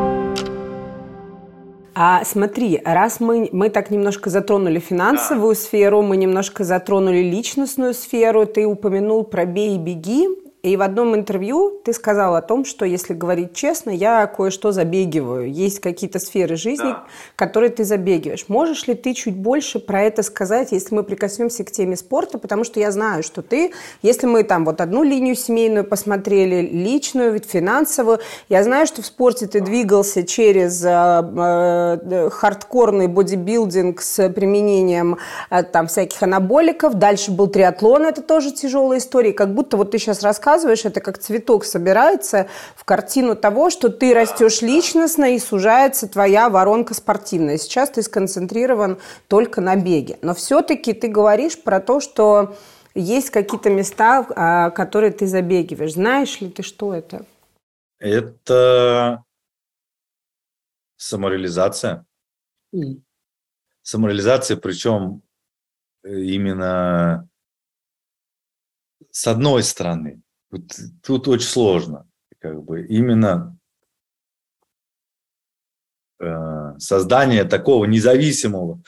А 1.98 2.26
смотри, 2.26 2.82
раз 2.84 3.22
мы, 3.22 3.48
мы 3.54 3.70
так 3.70 3.90
немножко 3.90 4.30
затронули 4.30 4.80
финансовую 4.80 5.56
да. 5.56 5.62
сферу, 5.62 6.02
мы 6.02 6.18
немножко 6.18 6.66
затронули 6.66 7.20
личностную 7.20 7.94
сферу, 7.94 8.46
ты 8.46 8.66
упомянул 8.66 9.24
про 9.24 9.46
«бей 9.46 9.76
и 9.76 9.80
беги», 9.80 10.28
и 10.66 10.78
в 10.78 10.82
одном 10.82 11.16
интервью 11.16 11.80
ты 11.84 11.94
сказал 11.94 12.36
о 12.36 12.42
том, 12.42 12.66
что, 12.66 12.86
если 12.86 13.14
говорить 13.14 13.54
честно, 13.54 13.92
я 13.92 14.26
кое-что 14.26 14.72
забегиваю. 14.72 15.52
Есть 15.52 15.80
какие-то 15.80 16.18
сферы 16.18 16.56
жизни, 16.56 16.90
да. 16.90 17.04
которые 17.36 17.70
ты 17.70 17.84
забегиваешь. 17.84 18.46
Можешь 18.48 18.88
ли 18.88 18.96
ты 18.96 19.14
чуть 19.14 19.36
больше 19.36 19.80
про 19.80 20.02
это 20.02 20.24
сказать, 20.24 20.72
если 20.72 20.96
мы 20.96 21.04
прикоснемся 21.04 21.64
к 21.64 21.70
теме 21.70 21.96
спорта? 21.96 22.40
Потому 22.40 22.64
что 22.64 22.80
я 22.80 22.92
знаю, 22.92 23.22
что 23.22 23.44
ты, 23.44 23.74
если 24.02 24.26
мы 24.26 24.44
там 24.44 24.66
вот 24.66 24.82
одну 24.82 25.04
линию 25.04 25.36
семейную 25.36 25.86
посмотрели, 25.86 26.62
личную, 26.68 27.40
финансовую, 27.40 28.20
я 28.50 28.64
знаю, 28.64 28.88
что 28.88 29.04
в 29.04 29.06
спорте 29.06 29.46
ты 29.46 29.62
двигался 29.62 30.24
через 30.24 30.84
э, 30.84 30.90
э, 30.90 32.30
хардкорный 32.32 33.08
бодибилдинг 33.08 34.02
с 34.02 34.30
применением 34.30 35.20
э, 35.52 35.62
там 35.62 35.86
всяких 35.86 36.24
анаболиков. 36.24 36.96
Дальше 36.96 37.30
был 37.30 37.46
триатлон, 37.46 38.06
это 38.06 38.24
тоже 38.24 38.52
тяжелая 38.52 38.98
история. 38.98 39.32
Как 39.32 39.54
будто 39.54 39.78
вот 39.78 39.92
ты 39.92 40.00
сейчас 40.00 40.24
рассказываешь, 40.24 40.55
рассказываешь, 40.56 40.86
это 40.86 41.02
как 41.02 41.18
цветок 41.18 41.66
собирается 41.66 42.48
в 42.76 42.86
картину 42.86 43.36
того, 43.36 43.70
что 43.70 43.90
ты 43.90 44.14
растешь 44.14 44.62
личностно 44.62 45.36
и 45.36 45.40
сужается 45.40 46.08
твоя 46.08 46.50
воронка 46.50 46.94
спортивная. 46.94 47.58
Сейчас 47.58 47.90
ты 47.90 48.02
сконцентрирован 48.02 48.98
только 49.28 49.62
на 49.62 49.76
беге. 49.76 50.18
Но 50.22 50.34
все-таки 50.34 50.94
ты 50.94 51.10
говоришь 51.10 51.62
про 51.62 51.80
то, 51.80 52.00
что 52.00 52.56
есть 52.96 53.30
какие-то 53.32 53.70
места, 53.70 54.26
а, 54.36 54.70
которые 54.70 55.12
ты 55.12 55.28
забегиваешь. 55.28 55.94
Знаешь 55.94 56.40
ли 56.42 56.50
ты, 56.50 56.64
что 56.64 56.94
это? 56.94 57.26
Это 58.00 59.24
самореализация. 60.96 62.06
Mm. 62.74 63.02
Самореализация, 63.82 64.58
причем 64.58 65.22
э, 66.04 66.18
именно 66.22 67.28
с 69.12 69.28
одной 69.28 69.64
стороны. 69.64 70.22
Вот 70.52 70.64
тут 71.04 71.28
очень 71.28 71.48
сложно. 71.48 72.08
Как 72.40 72.64
бы 72.64 72.86
именно 72.86 73.58
э, 76.20 76.76
создание 76.78 77.44
такого 77.44 77.86
независимого 77.86 78.82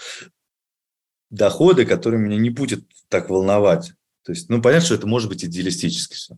дохода, 1.30 1.86
который 1.86 2.20
меня 2.20 2.38
не 2.38 2.49
будет 2.49 2.86
так 3.10 3.30
волновать. 3.30 3.93
То 4.24 4.32
есть, 4.32 4.49
ну, 4.49 4.62
понятно, 4.62 4.86
что 4.86 4.95
это 4.95 5.08
может 5.08 5.30
быть 5.30 5.43
идеалистически 5.43 6.16
все. 6.16 6.38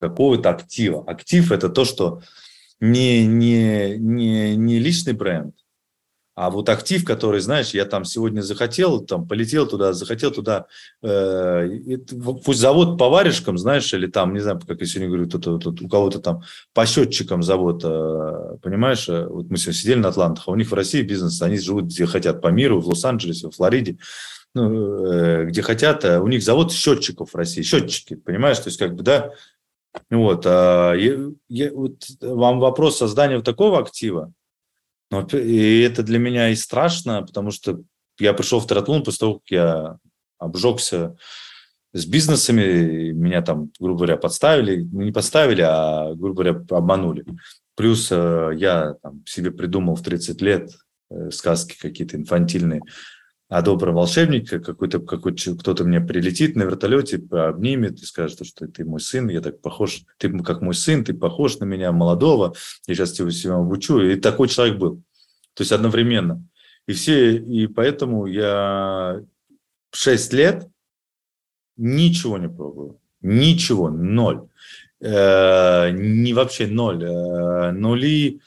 Какого-то 0.00 0.50
актива. 0.50 1.04
Актив– 1.08 1.50
это 1.52 1.68
то, 1.68 1.84
что 1.84 2.22
не, 2.80 3.26
не, 3.26 3.96
не, 3.96 4.56
не 4.56 4.78
личный 4.78 5.12
бренд, 5.12 5.54
а 6.36 6.50
вот 6.50 6.68
актив, 6.68 7.04
который, 7.04 7.40
знаешь, 7.40 7.70
я 7.70 7.84
там 7.84 8.04
сегодня 8.04 8.40
захотел, 8.40 9.00
там 9.00 9.28
полетел 9.28 9.68
туда, 9.68 9.92
захотел 9.92 10.32
туда, 10.32 10.66
э, 11.02 11.98
пусть 12.44 12.58
завод 12.58 12.98
по 12.98 13.08
варежкам, 13.08 13.56
знаешь, 13.56 13.94
или 13.94 14.08
там, 14.08 14.34
не 14.34 14.40
знаю, 14.40 14.60
как 14.66 14.80
я 14.80 14.86
сегодня 14.86 15.08
говорю, 15.08 15.28
тут, 15.28 15.62
тут, 15.62 15.80
у 15.80 15.88
кого-то 15.88 16.18
там 16.18 16.42
по 16.72 16.86
счетчикам 16.86 17.42
завод, 17.44 17.82
э, 17.84 18.56
понимаешь, 18.62 19.08
э, 19.08 19.26
вот 19.26 19.48
мы 19.48 19.58
сегодня 19.58 19.80
сидели 19.80 19.98
на 20.00 20.08
Атлантах, 20.08 20.48
а 20.48 20.50
у 20.50 20.56
них 20.56 20.70
в 20.70 20.74
России 20.74 21.02
бизнес, 21.02 21.40
они 21.40 21.56
живут 21.58 21.84
где 21.84 22.06
хотят, 22.06 22.40
по 22.40 22.48
миру, 22.48 22.80
в 22.80 22.88
Лос-Анджелесе, 22.88 23.48
в 23.48 23.52
Флориде, 23.52 23.98
ну, 24.54 25.06
э, 25.06 25.44
где 25.46 25.62
хотят, 25.62 26.04
а 26.04 26.20
у 26.20 26.26
них 26.26 26.42
завод 26.42 26.72
счетчиков 26.72 27.30
в 27.30 27.36
России, 27.36 27.62
счетчики, 27.62 28.14
понимаешь, 28.16 28.58
то 28.58 28.68
есть 28.68 28.78
как 28.78 28.96
бы, 28.96 29.04
да, 29.04 29.30
вот, 30.10 30.44
а, 30.46 30.94
я, 30.94 31.16
я, 31.48 31.72
вот 31.72 31.94
вам 32.20 32.58
вопрос 32.58 32.98
создания 32.98 33.36
вот 33.36 33.44
такого 33.44 33.78
актива, 33.78 34.32
но, 35.22 35.38
и 35.38 35.80
это 35.80 36.02
для 36.02 36.18
меня 36.18 36.50
и 36.50 36.56
страшно, 36.56 37.22
потому 37.22 37.50
что 37.50 37.80
я 38.18 38.32
пришел 38.32 38.60
в 38.60 38.66
триатлон 38.66 39.04
после 39.04 39.18
того, 39.18 39.34
как 39.34 39.50
я 39.50 39.96
обжегся 40.38 41.16
с 41.92 42.06
бизнесами, 42.06 43.12
меня 43.12 43.42
там, 43.42 43.70
грубо 43.78 43.98
говоря, 43.98 44.16
подставили, 44.16 44.82
ну, 44.92 45.02
не 45.02 45.12
подставили, 45.12 45.62
а, 45.62 46.14
грубо 46.14 46.42
говоря, 46.42 46.64
обманули. 46.70 47.24
Плюс 47.76 48.08
э, 48.10 48.52
я 48.56 48.94
там, 49.02 49.22
себе 49.26 49.50
придумал 49.50 49.94
в 49.94 50.02
30 50.02 50.40
лет 50.42 50.70
э, 51.10 51.30
сказки 51.30 51.76
какие-то 51.80 52.16
инфантильные 52.16 52.82
о 53.54 53.62
добром 53.62 53.94
волшебнике, 53.94 54.58
какой-то 54.58 54.98
какой 54.98 55.32
кто-то 55.36 55.84
мне 55.84 56.00
прилетит 56.00 56.56
на 56.56 56.64
вертолете, 56.64 57.22
обнимет 57.30 58.02
и 58.02 58.04
скажет, 58.04 58.44
что 58.44 58.66
ты 58.66 58.84
мой 58.84 58.98
сын, 59.00 59.28
я 59.28 59.40
так 59.40 59.60
похож, 59.60 60.02
ты 60.18 60.36
как 60.40 60.60
мой 60.60 60.74
сын, 60.74 61.04
ты 61.04 61.14
похож 61.14 61.58
на 61.58 61.64
меня 61.64 61.92
молодого, 61.92 62.56
я 62.88 62.94
сейчас 62.96 63.12
тебя 63.12 63.30
себя 63.30 63.54
обучу. 63.54 64.00
И 64.00 64.16
такой 64.16 64.48
человек 64.48 64.78
был. 64.78 64.96
То 65.54 65.60
есть 65.60 65.70
одновременно. 65.70 66.44
И 66.88 66.94
все, 66.94 67.36
и 67.36 67.68
поэтому 67.68 68.26
я 68.26 69.22
6 69.92 70.32
лет 70.32 70.66
ничего 71.76 72.38
не 72.38 72.48
пробую. 72.48 72.98
Ничего, 73.20 73.88
ноль. 73.88 74.48
Э, 75.00 75.92
не 75.92 76.34
вообще 76.34 76.66
ноль. 76.66 77.04
Э, 77.04 77.70
нули 77.70 78.40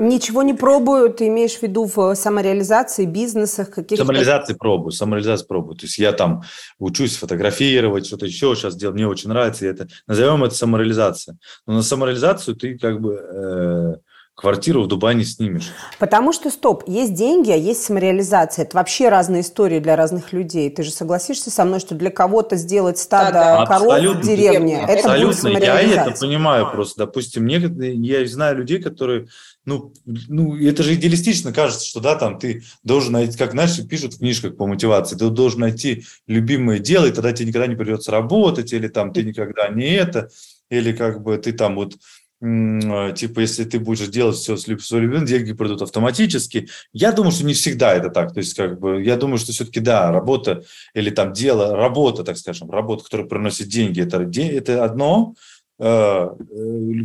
Ничего 0.00 0.42
не 0.42 0.54
пробую, 0.54 1.10
ты 1.10 1.28
имеешь 1.28 1.58
в 1.58 1.62
виду 1.62 1.84
в 1.84 2.14
самореализации, 2.14 3.04
бизнесах, 3.04 3.70
каких-то... 3.70 4.04
Самореализации 4.04 4.54
пробую, 4.54 4.90
самореализации 4.92 5.46
пробую. 5.46 5.76
То 5.76 5.86
есть 5.86 5.98
я 5.98 6.12
там 6.12 6.42
учусь 6.78 7.16
фотографировать, 7.16 8.06
что-то 8.06 8.26
еще 8.26 8.54
сейчас 8.54 8.74
делать, 8.74 8.94
мне 8.96 9.06
очень 9.06 9.28
нравится 9.28 9.66
это. 9.66 9.86
Назовем 10.06 10.42
это 10.44 10.54
самореализация. 10.54 11.36
Но 11.66 11.74
на 11.74 11.82
самореализацию 11.82 12.56
ты 12.56 12.78
как 12.78 13.00
бы... 13.00 13.14
Э, 13.14 13.94
квартиру 14.34 14.82
в 14.82 14.88
Дубае 14.88 15.14
не 15.14 15.24
снимешь. 15.24 15.72
Потому 15.98 16.32
что, 16.32 16.50
стоп, 16.50 16.84
есть 16.86 17.14
деньги, 17.14 17.50
а 17.50 17.56
есть 17.56 17.82
самореализация. 17.82 18.64
Это 18.64 18.76
вообще 18.76 19.08
разные 19.08 19.42
истории 19.42 19.78
для 19.78 19.94
разных 19.94 20.32
людей. 20.32 20.70
Ты 20.70 20.82
же 20.82 20.90
согласишься 20.90 21.50
со 21.50 21.64
мной, 21.64 21.80
что 21.80 21.94
для 21.94 22.10
кого-то 22.10 22.56
сделать 22.56 22.98
стадо 22.98 23.32
да, 23.32 23.58
да. 23.58 23.66
коров 23.66 23.92
Абсолютно. 23.92 24.20
в 24.22 24.24
деревне, 24.24 24.82
это 24.82 24.92
Абсолютно. 24.94 25.26
будет 25.26 25.38
самореализация. 25.38 26.04
Я 26.04 26.10
это 26.10 26.20
понимаю 26.20 26.70
просто. 26.70 27.06
Допустим, 27.06 27.46
некоторые, 27.46 27.94
я 27.94 28.26
знаю 28.26 28.56
людей, 28.56 28.82
которые, 28.82 29.28
ну, 29.66 29.92
ну, 30.06 30.56
это 30.56 30.82
же 30.82 30.94
идеалистично 30.94 31.52
кажется, 31.52 31.86
что, 31.86 32.00
да, 32.00 32.16
там 32.16 32.38
ты 32.38 32.62
должен 32.82 33.12
найти, 33.12 33.36
как, 33.36 33.52
знаешь, 33.52 33.78
пишут 33.86 34.14
в 34.14 34.18
книжках 34.18 34.56
по 34.56 34.66
мотивации, 34.66 35.16
ты 35.16 35.28
должен 35.28 35.60
найти 35.60 36.04
любимое 36.26 36.78
дело, 36.78 37.04
и 37.04 37.12
тогда 37.12 37.32
тебе 37.32 37.48
никогда 37.48 37.66
не 37.66 37.76
придется 37.76 38.10
работать, 38.10 38.72
или 38.72 38.88
там 38.88 39.12
ты 39.12 39.22
никогда 39.22 39.68
не 39.68 39.90
это, 39.90 40.30
или 40.70 40.92
как 40.92 41.22
бы 41.22 41.36
ты 41.36 41.52
там 41.52 41.76
вот 41.76 41.94
типа, 42.42 43.38
если 43.38 43.62
ты 43.62 43.78
будешь 43.78 44.08
делать 44.08 44.36
все 44.36 44.56
с 44.56 44.66
любым, 44.66 45.24
деньги 45.24 45.52
придут 45.52 45.82
автоматически. 45.82 46.68
Я 46.92 47.12
думаю, 47.12 47.30
что 47.30 47.46
не 47.46 47.54
всегда 47.54 47.94
это 47.94 48.10
так. 48.10 48.34
То 48.34 48.40
есть, 48.40 48.54
как 48.54 48.80
бы, 48.80 49.00
я 49.00 49.16
думаю, 49.16 49.38
что 49.38 49.52
все-таки, 49.52 49.78
да, 49.78 50.10
работа 50.10 50.64
или 50.92 51.10
там 51.10 51.32
дело, 51.32 51.76
работа, 51.76 52.24
так 52.24 52.36
скажем, 52.36 52.68
работа, 52.68 53.04
которая 53.04 53.28
приносит 53.28 53.68
деньги, 53.68 54.00
это, 54.00 54.22
это 54.22 54.84
одно, 54.84 55.36
э, 55.78 56.30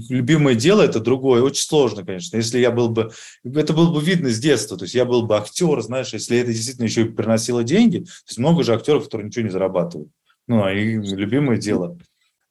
любимое 0.10 0.56
дело 0.56 0.82
это 0.82 1.00
другое. 1.00 1.44
Очень 1.44 1.68
сложно, 1.68 2.04
конечно. 2.04 2.36
Если 2.38 2.58
я 2.58 2.72
был 2.72 2.90
бы... 2.90 3.12
Это 3.44 3.74
было 3.74 3.94
бы 3.94 4.02
видно 4.02 4.32
с 4.32 4.40
детства. 4.40 4.76
То 4.76 4.86
есть 4.86 4.96
я 4.96 5.06
был 5.06 5.22
бы 5.28 5.38
актер, 5.38 5.80
знаешь, 5.82 6.14
если 6.14 6.40
это 6.40 6.52
действительно 6.52 6.86
еще 6.86 7.04
и 7.04 7.10
приносило 7.10 7.64
деньги. 7.64 8.00
То 8.00 8.30
есть 8.30 8.40
много 8.40 8.64
же 8.64 8.74
актеров, 8.74 9.04
которые 9.04 9.28
ничего 9.28 9.46
не 9.46 9.52
зарабатывают. 9.52 10.10
Ну, 10.48 10.64
а 10.64 10.72
их 10.72 11.04
любимое 11.12 11.58
дело. 11.58 12.00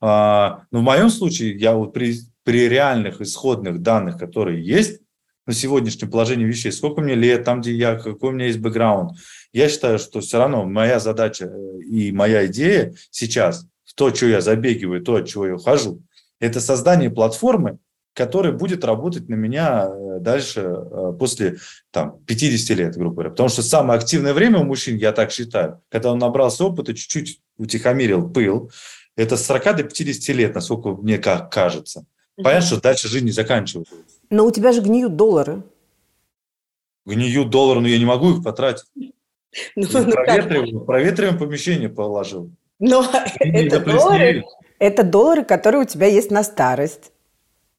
А, 0.00 0.62
но 0.70 0.80
в 0.80 0.82
моем 0.82 1.10
случае 1.10 1.56
я 1.56 1.74
вот 1.74 1.92
при, 1.92 2.20
при 2.46 2.68
реальных 2.68 3.20
исходных 3.20 3.82
данных, 3.82 4.18
которые 4.18 4.64
есть 4.64 5.00
на 5.46 5.52
сегодняшнем 5.52 6.12
положении 6.12 6.44
вещей, 6.44 6.70
сколько 6.70 7.00
мне 7.00 7.16
лет, 7.16 7.42
там, 7.42 7.60
где 7.60 7.74
я, 7.74 7.96
какой 7.96 8.30
у 8.30 8.32
меня 8.32 8.46
есть 8.46 8.60
бэкграунд, 8.60 9.18
я 9.52 9.68
считаю, 9.68 9.98
что 9.98 10.20
все 10.20 10.38
равно 10.38 10.64
моя 10.64 11.00
задача 11.00 11.46
э, 11.46 11.78
и 11.80 12.12
моя 12.12 12.46
идея 12.46 12.94
сейчас, 13.10 13.66
то, 13.96 14.14
что 14.14 14.26
я 14.26 14.40
забегиваю, 14.40 15.02
то, 15.02 15.16
от 15.16 15.26
чего 15.26 15.48
я 15.48 15.54
ухожу, 15.56 16.02
это 16.38 16.60
создание 16.60 17.10
платформы, 17.10 17.78
которая 18.14 18.52
будет 18.52 18.84
работать 18.84 19.28
на 19.28 19.34
меня 19.34 19.88
э, 19.88 20.20
дальше 20.20 20.60
э, 20.60 21.14
после 21.18 21.56
там, 21.90 22.20
50 22.26 22.78
лет, 22.78 22.94
грубо 22.96 23.14
говоря. 23.14 23.30
Потому 23.30 23.48
что 23.48 23.62
самое 23.62 23.98
активное 23.98 24.34
время 24.34 24.60
у 24.60 24.64
мужчин, 24.64 24.96
я 24.96 25.10
так 25.10 25.32
считаю, 25.32 25.82
когда 25.88 26.12
он 26.12 26.18
набрался 26.18 26.64
опыта, 26.64 26.94
чуть-чуть 26.94 27.40
утихомирил 27.58 28.30
пыл, 28.30 28.70
это 29.16 29.36
с 29.36 29.44
40 29.46 29.76
до 29.78 29.82
50 29.82 30.36
лет, 30.36 30.54
насколько 30.54 30.90
мне 30.90 31.18
кажется. 31.18 32.06
Понятно, 32.36 32.66
что 32.66 32.80
дальше 32.80 33.08
жизнь 33.08 33.26
не 33.26 33.32
заканчивается. 33.32 33.94
Но 34.30 34.44
у 34.44 34.50
тебя 34.50 34.72
же 34.72 34.80
гниют 34.80 35.16
доллары. 35.16 35.62
Гниют 37.06 37.50
доллары, 37.50 37.80
но 37.80 37.88
я 37.88 37.98
не 37.98 38.04
могу 38.04 38.36
их 38.36 38.44
потратить. 38.44 38.86
Ну, 39.74 39.86
ну, 39.90 40.10
проветриваем, 40.10 40.84
проветриваем 40.84 41.38
помещение 41.38 41.88
положил. 41.88 42.50
Но 42.78 43.02
это 43.38 43.80
доллары, 43.80 44.44
это 44.78 45.02
доллары, 45.02 45.44
которые 45.44 45.82
у 45.82 45.86
тебя 45.86 46.08
есть 46.08 46.30
на 46.30 46.44
старость. 46.44 47.10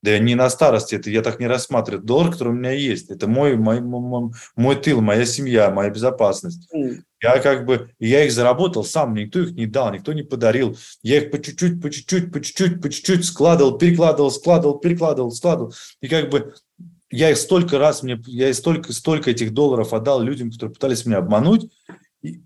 Да 0.07 0.17
не 0.19 0.35
на 0.35 0.49
старости, 0.49 0.95
это 0.95 1.09
я 1.09 1.21
так 1.21 1.37
не 1.41 1.47
рассматриваю. 1.47 2.01
Доллар, 2.01 2.31
который 2.31 2.53
у 2.53 2.55
меня 2.55 2.71
есть, 2.71 3.09
это 3.09 3.27
мой, 3.27 3.57
мой, 3.57 3.81
мой, 3.81 4.31
мой 4.55 4.75
тыл, 4.77 5.01
моя 5.01 5.25
семья, 5.25 5.69
моя 5.69 5.89
безопасность. 5.89 6.73
Mm. 6.73 7.01
Я 7.21 7.39
как 7.39 7.65
бы, 7.65 7.89
я 7.99 8.23
их 8.23 8.31
заработал 8.31 8.85
сам, 8.85 9.13
никто 9.15 9.41
их 9.41 9.51
не 9.51 9.65
дал, 9.65 9.91
никто 9.91 10.13
не 10.13 10.23
подарил. 10.23 10.77
Я 11.03 11.17
их 11.17 11.29
по 11.29 11.41
чуть-чуть, 11.41 11.81
по 11.81 11.89
чуть-чуть, 11.89 12.31
по 12.31 12.39
чуть-чуть, 12.39 12.81
по 12.81 12.89
чуть-чуть 12.89 13.25
складывал, 13.25 13.77
перекладывал, 13.77 14.31
складывал, 14.31 14.79
перекладывал, 14.79 15.31
складывал. 15.31 15.73
И 15.99 16.07
как 16.07 16.29
бы 16.29 16.53
я 17.11 17.31
их 17.31 17.37
столько 17.37 17.77
раз, 17.77 18.01
мне, 18.01 18.17
я 18.27 18.53
столько, 18.53 18.93
столько 18.93 19.31
этих 19.31 19.53
долларов 19.53 19.91
отдал 19.91 20.21
людям, 20.21 20.51
которые 20.51 20.73
пытались 20.73 21.05
меня 21.05 21.17
обмануть, 21.17 21.69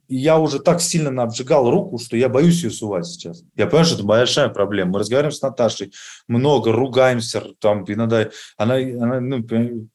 я 0.07 0.39
уже 0.39 0.59
так 0.59 0.81
сильно 0.81 1.23
обжигал 1.23 1.69
руку, 1.69 1.97
что 1.97 2.17
я 2.17 2.29
боюсь 2.29 2.63
ее 2.63 2.71
сувать 2.71 3.05
сейчас. 3.05 3.43
Я 3.55 3.65
понимаю, 3.65 3.85
что 3.85 3.95
это 3.95 4.03
большая 4.03 4.49
проблема. 4.49 4.93
Мы 4.93 4.99
разговариваем 4.99 5.33
с 5.33 5.41
Наташей, 5.41 5.93
много 6.27 6.71
ругаемся, 6.71 7.43
там 7.59 7.85
иногда 7.87 8.29
она, 8.57 8.75
она, 8.75 9.19
ну, 9.19 9.45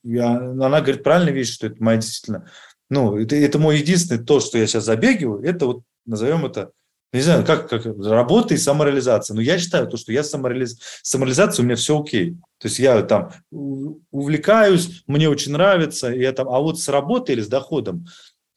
я, 0.03 0.37
она 0.37 0.81
говорит 0.81 1.03
правильную 1.03 1.35
вещь, 1.35 1.53
что 1.53 1.67
это 1.67 1.77
моя 1.83 1.99
действительно, 1.99 2.51
ну, 2.89 3.17
это, 3.17 3.37
это 3.37 3.59
мой 3.59 3.79
единственный 3.79 4.25
то, 4.25 4.41
что 4.41 4.59
я 4.59 4.67
сейчас 4.67 4.85
забегиваю, 4.85 5.43
это 5.43 5.67
вот, 5.67 5.83
назовем 6.05 6.47
это, 6.47 6.71
не 7.13 7.23
знаю, 7.23 7.45
как, 7.45 7.69
как 7.69 7.87
работа 7.87 8.55
и 8.55 8.59
самореализация. 8.59 9.35
Но 9.35 9.41
я 9.41 9.59
считаю, 9.59 9.87
то, 9.87 9.97
что 9.97 10.13
я 10.13 10.23
самореализ... 10.23 10.79
самореализация, 11.03 11.63
у 11.63 11.67
меня 11.67 11.77
все 11.77 11.99
окей. 11.99 12.37
То 12.59 12.69
есть 12.69 12.79
я 12.79 13.01
там 13.03 13.33
увлекаюсь, 14.11 15.03
мне 15.07 15.29
очень 15.29 15.53
нравится, 15.53 16.09
я 16.09 16.33
там, 16.33 16.49
а 16.49 16.61
вот 16.61 16.81
с 16.81 16.89
работой 16.89 17.35
или 17.35 17.43
с 17.43 17.49
доходом, 17.49 18.07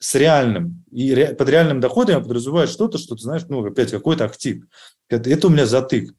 с 0.00 0.14
реальным. 0.14 0.82
И 0.90 1.14
ре, 1.14 1.28
под 1.34 1.48
реальным 1.48 1.78
доходом 1.78 2.16
я 2.16 2.20
подразумеваю 2.20 2.66
что-то, 2.66 2.98
что 2.98 3.14
ты 3.14 3.22
знаешь, 3.22 3.44
ну, 3.48 3.64
опять 3.64 3.90
какой-то 3.90 4.24
актив. 4.24 4.64
Это, 5.08 5.30
это 5.30 5.46
у 5.46 5.50
меня 5.50 5.66
затык. 5.66 6.14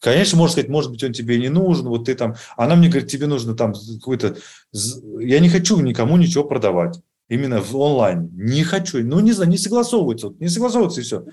Конечно, 0.00 0.38
можно 0.38 0.52
сказать, 0.52 0.70
может 0.70 0.90
быть, 0.90 1.02
он 1.02 1.12
тебе 1.12 1.38
не 1.38 1.48
нужен, 1.48 1.88
вот 1.88 2.04
ты 2.04 2.14
там, 2.14 2.36
она 2.56 2.76
мне 2.76 2.88
говорит, 2.88 3.10
тебе 3.10 3.26
нужно 3.26 3.54
там 3.54 3.72
какой-то... 3.72 4.36
Я 4.72 5.40
не 5.40 5.48
хочу 5.48 5.78
никому 5.80 6.16
ничего 6.16 6.44
продавать, 6.44 7.00
именно 7.28 7.60
в 7.60 7.74
онлайн. 7.76 8.30
Не 8.34 8.62
хочу, 8.64 9.02
ну, 9.02 9.20
не 9.20 9.32
знаю, 9.32 9.50
не 9.50 9.58
согласовывается, 9.58 10.32
не 10.38 10.48
согласовывается 10.48 11.00
и 11.00 11.04
все. 11.04 11.24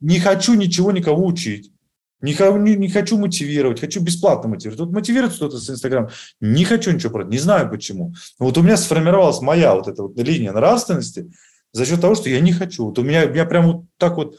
Не 0.00 0.20
хочу 0.20 0.54
ничего 0.54 0.92
никого 0.92 1.26
учить. 1.26 1.72
Не, 2.20 2.32
не, 2.58 2.76
не 2.76 2.88
хочу 2.88 3.18
мотивировать, 3.18 3.80
хочу 3.80 4.00
бесплатно 4.00 4.48
мотивировать. 4.48 4.78
Тут 4.78 4.92
мотивирует 4.92 5.34
кто-то 5.34 5.58
с 5.58 5.68
Инстаграм. 5.68 6.08
Не 6.40 6.64
хочу 6.64 6.90
ничего 6.90 7.12
продать, 7.12 7.30
не 7.30 7.38
знаю 7.38 7.68
почему. 7.70 8.14
Вот 8.38 8.56
у 8.56 8.62
меня 8.62 8.76
сформировалась 8.76 9.40
моя 9.40 9.74
вот 9.74 9.86
эта 9.86 10.02
вот 10.02 10.18
линия 10.18 10.52
нравственности 10.52 11.30
за 11.72 11.84
счет 11.84 12.00
того, 12.00 12.14
что 12.14 12.30
я 12.30 12.40
не 12.40 12.52
хочу. 12.52 12.86
Вот 12.86 12.98
у 12.98 13.02
меня, 13.02 13.26
у 13.26 13.28
меня 13.28 13.44
прям 13.44 13.66
вот 13.66 13.84
так 13.98 14.16
вот 14.16 14.38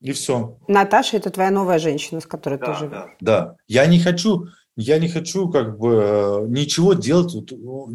и 0.00 0.12
все. 0.12 0.58
Наташа– 0.68 1.16
это 1.18 1.30
твоя 1.30 1.50
новая 1.50 1.78
женщина, 1.78 2.20
с 2.20 2.26
которой 2.26 2.60
да, 2.60 2.66
ты 2.66 2.78
живешь. 2.78 2.92
Да, 2.92 3.08
да. 3.20 3.56
Я 3.66 3.86
не 3.86 3.98
хочу, 3.98 4.46
я 4.76 4.98
не 4.98 5.08
хочу 5.08 5.48
как 5.48 5.78
бы 5.78 6.00
э, 6.04 6.46
ничего 6.48 6.92
делать 6.92 7.34
вот 7.34 7.50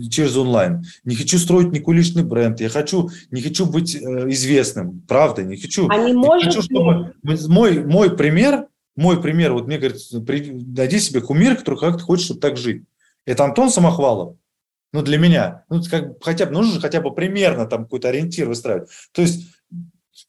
через 0.09 0.35
онлайн. 0.35 0.83
Не 1.03 1.15
хочу 1.15 1.37
строить 1.37 1.71
никакой 1.71 1.95
личный 1.95 2.23
бренд. 2.23 2.59
Я 2.59 2.69
хочу, 2.69 3.09
не 3.29 3.41
хочу 3.41 3.65
быть 3.65 3.95
э, 3.95 3.99
известным. 4.31 5.01
Правда, 5.07 5.43
не 5.43 5.57
хочу. 5.57 5.87
А 5.89 5.97
не, 5.97 6.07
не 6.07 6.13
может 6.13 6.47
хочу, 6.47 6.63
чтобы... 6.63 7.13
Мой, 7.23 7.83
мой 7.85 8.17
пример, 8.17 8.65
мой 8.95 9.21
пример, 9.21 9.53
вот 9.53 9.67
мне 9.67 9.77
говорят, 9.77 9.99
найди 10.11 10.99
себе 10.99 11.21
кумир, 11.21 11.55
который 11.55 11.79
как 11.79 11.97
ты 11.97 12.03
хочешь, 12.03 12.25
чтобы 12.25 12.41
так 12.41 12.57
жить. 12.57 12.83
Это 13.25 13.43
Антон 13.43 13.69
Самохвалов. 13.69 14.35
Ну, 14.93 15.01
для 15.01 15.17
меня. 15.17 15.63
Ну, 15.69 15.81
как, 15.89 16.21
хотя 16.21 16.45
бы, 16.45 16.51
нужно 16.51 16.73
же 16.73 16.81
хотя 16.81 16.99
бы 16.99 17.13
примерно 17.13 17.65
там 17.65 17.83
какой-то 17.83 18.09
ориентир 18.09 18.49
выстраивать. 18.49 18.89
То 19.13 19.21
есть 19.21 19.47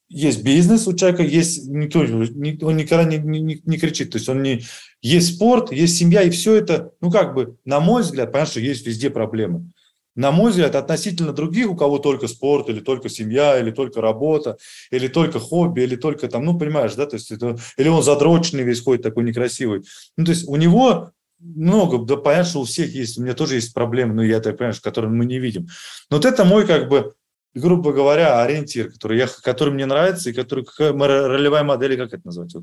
есть 0.09 0.45
бизнес 0.45 0.87
у 0.87 0.95
человека, 0.95 1.23
есть 1.23 1.67
никто, 1.67 2.01
он 2.01 2.77
никогда 2.77 3.05
не, 3.05 3.19
не, 3.19 3.63
не 3.65 3.79
кричит, 3.79 4.11
то 4.11 4.19
есть 4.19 4.29
он 4.29 4.43
не 4.43 4.63
есть 5.01 5.35
спорт, 5.35 5.73
есть 5.73 5.97
семья, 5.97 6.23
и 6.23 6.31
все 6.31 6.55
это, 6.55 6.93
ну 7.01 7.11
как 7.11 7.35
бы, 7.35 7.57
на 7.65 7.81
мой 7.81 8.03
взгляд, 8.03 8.31
понятно, 8.31 8.53
что 8.53 8.61
есть 8.61 8.87
везде 8.87 9.11
проблемы. 9.11 9.72
На 10.15 10.31
мой 10.31 10.51
взгляд, 10.51 10.75
относительно 10.75 11.33
других, 11.33 11.71
у 11.71 11.77
кого 11.77 11.99
только 11.99 12.29
спорт, 12.29 12.69
или 12.69 12.81
только 12.81 13.09
семья, 13.09 13.59
или 13.59 13.71
только 13.71 14.01
работа, 14.01 14.59
или 14.91 15.09
только 15.09 15.39
хобби, 15.39 15.83
или 15.83 15.97
только 15.97 16.29
там, 16.29 16.45
ну, 16.45 16.59
понимаешь, 16.59 16.95
да, 16.95 17.07
то 17.07 17.17
есть 17.17 17.31
это, 17.31 17.57
или 17.79 17.89
он 17.89 18.03
задроченный 18.03 18.63
весь 18.63 18.83
ходит 18.83 19.03
такой 19.03 19.25
некрасивый. 19.25 19.85
Ну, 20.17 20.25
то 20.25 20.33
есть 20.33 20.47
у 20.47 20.57
него 20.57 21.13
много, 21.41 21.99
да, 21.99 22.17
понятно, 22.17 22.51
что 22.51 22.61
у 22.61 22.65
всех 22.65 22.95
есть, 22.95 23.19
у 23.19 23.23
меня 23.23 23.35
тоже 23.35 23.57
есть 23.57 23.75
проблемы, 23.75 24.15
но 24.15 24.23
я 24.23 24.41
так 24.41 24.59
понимаю, 24.59 24.77
которые 24.83 25.11
мы 25.11 25.25
не 25.25 25.39
видим. 25.39 25.67
Но 26.11 26.19
вот 26.19 26.27
это 26.27 26.45
мой, 26.45 26.67
как 26.67 26.89
бы, 26.89 27.15
грубо 27.55 27.93
говоря, 27.93 28.43
ориентир, 28.43 28.91
который, 28.91 29.19
я, 29.19 29.29
который 29.43 29.73
мне 29.73 29.87
нравится, 29.87 30.31
и 30.31 30.33
который, 30.33 30.65
какая 30.65 30.93
ролевая 30.93 31.65
модель, 31.65 31.97
как 31.97 32.13
это 32.13 32.27
назвать? 32.27 32.55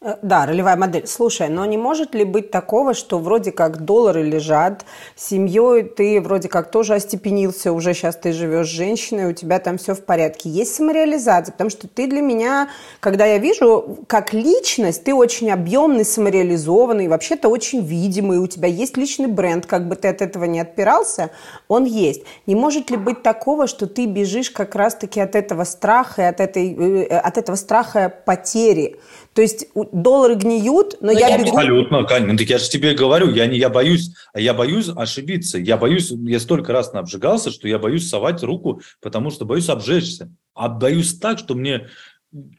Да, 0.00 0.46
ролевая 0.46 0.76
модель. 0.76 1.06
Слушай, 1.06 1.50
но 1.50 1.66
не 1.66 1.76
может 1.76 2.14
ли 2.14 2.24
быть 2.24 2.50
такого, 2.50 2.94
что 2.94 3.18
вроде 3.18 3.52
как 3.52 3.84
доллары 3.84 4.22
лежат, 4.22 4.86
семьей 5.14 5.82
ты 5.82 6.22
вроде 6.22 6.48
как 6.48 6.70
тоже 6.70 6.94
остепенился, 6.94 7.70
уже 7.70 7.92
сейчас 7.92 8.16
ты 8.16 8.32
живешь 8.32 8.68
с 8.68 8.70
женщиной, 8.70 9.28
у 9.28 9.34
тебя 9.34 9.58
там 9.58 9.76
все 9.76 9.94
в 9.94 10.02
порядке. 10.02 10.48
Есть 10.48 10.74
самореализация, 10.74 11.52
потому 11.52 11.68
что 11.68 11.86
ты 11.86 12.06
для 12.06 12.22
меня, 12.22 12.70
когда 13.00 13.26
я 13.26 13.36
вижу, 13.36 13.98
как 14.06 14.32
личность, 14.32 15.04
ты 15.04 15.12
очень 15.12 15.50
объемный, 15.50 16.06
самореализованный, 16.06 17.08
вообще-то 17.08 17.50
очень 17.50 17.84
видимый, 17.84 18.38
у 18.38 18.46
тебя 18.46 18.68
есть 18.68 18.96
личный 18.96 19.28
бренд, 19.28 19.66
как 19.66 19.86
бы 19.86 19.96
ты 19.96 20.08
от 20.08 20.22
этого 20.22 20.44
не 20.44 20.60
отпирался, 20.60 21.28
он 21.68 21.84
есть. 21.84 22.22
Не 22.46 22.54
может 22.54 22.90
ли 22.90 22.96
быть 22.96 23.22
такого, 23.22 23.66
что 23.66 23.86
ты 23.86 24.06
бежишь 24.06 24.50
как 24.50 24.74
раз-таки 24.74 25.20
от 25.20 25.36
этого 25.36 25.64
страха 25.64 26.22
и 26.22 26.24
от, 26.24 26.40
этой, 26.40 27.04
э, 27.04 27.18
от 27.18 27.36
этого 27.36 27.56
страха 27.56 28.10
потери? 28.24 28.98
То 29.40 29.44
есть 29.44 29.68
доллары 29.74 30.34
гниют, 30.34 31.00
но, 31.00 31.12
но 31.14 31.18
я, 31.18 31.28
я 31.28 31.38
бегу... 31.38 31.56
Абсолютно, 31.56 32.00
ну, 32.02 32.36
так 32.36 32.46
я 32.46 32.58
же 32.58 32.68
тебе 32.68 32.92
говорю, 32.92 33.30
я, 33.30 33.46
не, 33.46 33.56
я 33.56 33.70
боюсь, 33.70 34.10
я 34.34 34.52
боюсь 34.52 34.90
ошибиться. 34.94 35.56
Я 35.56 35.78
боюсь, 35.78 36.10
я 36.10 36.38
столько 36.38 36.74
раз 36.74 36.92
обжигался, 36.92 37.50
что 37.50 37.66
я 37.66 37.78
боюсь 37.78 38.06
совать 38.06 38.42
руку, 38.42 38.82
потому 39.00 39.30
что 39.30 39.46
боюсь 39.46 39.70
обжечься. 39.70 40.30
А 40.52 40.68
боюсь 40.68 41.18
так, 41.18 41.38
что 41.38 41.54
мне 41.54 41.88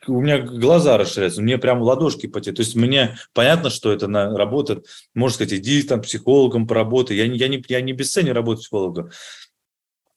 у 0.07 0.21
меня 0.21 0.39
глаза 0.39 0.97
расширяются, 0.97 1.43
мне 1.43 1.59
прям 1.59 1.83
ладошки 1.83 2.25
потеют. 2.25 2.57
То 2.57 2.63
есть 2.63 2.73
мне 2.73 3.15
понятно, 3.33 3.69
что 3.69 3.91
это 3.91 4.07
на, 4.07 4.35
работает. 4.35 4.87
Можно 5.13 5.35
сказать, 5.35 5.53
иди 5.53 5.83
там 5.83 6.01
психологом 6.01 6.65
поработай. 6.65 7.15
Я, 7.15 7.25
я, 7.25 7.47
не, 7.47 7.63
я 7.67 7.81
не 7.81 7.93
бесценен 7.93 8.33
работать 8.33 8.63
психологом. 8.63 9.11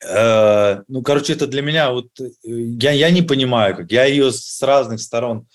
Э, 0.03 0.81
ну, 0.89 1.03
короче, 1.03 1.35
это 1.35 1.47
для 1.47 1.61
меня 1.61 1.93
вот... 1.93 2.07
Э, 2.19 2.25
я, 2.43 2.93
я 2.93 3.11
не 3.11 3.21
понимаю, 3.21 3.77
как. 3.77 3.93
Я 3.93 4.07
ее 4.07 4.33
с 4.33 4.62
разных 4.62 5.03
сторон 5.03 5.47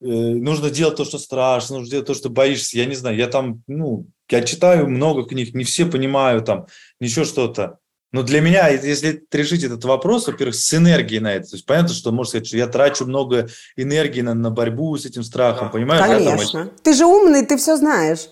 нужно 0.00 0.70
делать 0.70 0.96
то, 0.96 1.04
что 1.04 1.18
страшно, 1.18 1.78
нужно 1.78 1.90
делать 1.90 2.06
то, 2.06 2.14
что 2.14 2.28
боишься. 2.30 2.78
Я 2.78 2.86
не 2.86 2.94
знаю, 2.94 3.16
я 3.16 3.26
там, 3.26 3.62
ну, 3.66 4.06
я 4.30 4.42
читаю 4.42 4.88
много 4.88 5.24
книг, 5.24 5.54
не 5.54 5.64
все 5.64 5.86
понимаю 5.86 6.42
там, 6.42 6.66
ничего 7.00 7.24
что-то. 7.24 7.78
Но 8.10 8.22
для 8.22 8.40
меня, 8.40 8.68
если 8.68 9.22
решить 9.30 9.64
этот 9.64 9.84
вопрос, 9.84 10.28
во-первых, 10.28 10.54
с 10.54 10.72
энергией 10.72 11.20
на 11.20 11.34
это, 11.34 11.50
то 11.50 11.56
есть 11.56 11.66
понятно, 11.66 11.94
что 11.94 12.10
можно 12.10 12.30
сказать, 12.30 12.46
что 12.46 12.56
я 12.56 12.66
трачу 12.66 13.04
много 13.04 13.48
энергии 13.76 14.22
на, 14.22 14.32
на 14.32 14.50
борьбу 14.50 14.96
с 14.96 15.04
этим 15.04 15.22
страхом, 15.22 15.66
да. 15.68 15.72
понимаешь? 15.72 16.24
Конечно. 16.24 16.70
Ты 16.82 16.94
же 16.94 17.04
умный, 17.04 17.44
ты 17.44 17.58
все 17.58 17.76
знаешь. 17.76 18.28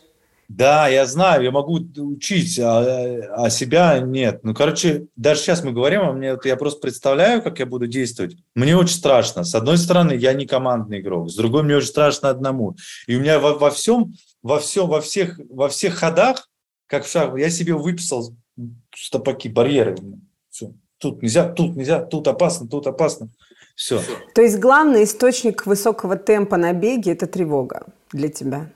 Да, 0.48 0.86
я 0.86 1.06
знаю, 1.06 1.42
я 1.42 1.50
могу 1.50 1.80
учить, 1.98 2.58
а, 2.60 3.44
а 3.44 3.50
себя 3.50 3.98
нет. 3.98 4.44
Ну, 4.44 4.54
короче, 4.54 5.06
даже 5.16 5.40
сейчас 5.40 5.64
мы 5.64 5.72
говорим, 5.72 6.02
а 6.02 6.12
мне 6.12 6.36
я 6.44 6.56
просто 6.56 6.80
представляю, 6.80 7.42
как 7.42 7.58
я 7.58 7.66
буду 7.66 7.86
действовать. 7.88 8.36
Мне 8.54 8.76
очень 8.76 8.94
страшно. 8.94 9.42
С 9.42 9.54
одной 9.54 9.76
стороны, 9.76 10.12
я 10.12 10.32
не 10.34 10.46
командный 10.46 11.00
игрок, 11.00 11.30
с 11.30 11.34
другой 11.34 11.64
мне 11.64 11.76
очень 11.76 11.88
страшно 11.88 12.30
одному. 12.30 12.76
И 13.08 13.16
у 13.16 13.20
меня 13.20 13.40
во, 13.40 13.54
во 13.54 13.70
всем, 13.70 14.14
во 14.42 14.60
всем, 14.60 14.88
во 14.88 15.00
всех, 15.00 15.40
во 15.50 15.68
всех 15.68 15.94
ходах, 15.94 16.48
как 16.86 17.04
в 17.04 17.10
шаг, 17.10 17.36
я 17.36 17.50
себе 17.50 17.74
выписал 17.74 18.32
стопаки, 18.94 19.48
барьеры. 19.48 19.96
Все. 20.50 20.72
Тут 20.98 21.22
нельзя, 21.22 21.48
тут 21.48 21.74
нельзя, 21.74 22.02
тут 22.02 22.28
опасно, 22.28 22.68
тут 22.68 22.86
опасно. 22.86 23.30
Все. 23.74 24.00
То 24.34 24.42
есть 24.42 24.58
главный 24.58 25.04
источник 25.04 25.66
высокого 25.66 26.16
темпа 26.16 26.56
на 26.56 26.72
беге– 26.72 27.12
это 27.12 27.26
тревога 27.26 27.86
для 28.12 28.28
тебя? 28.28 28.70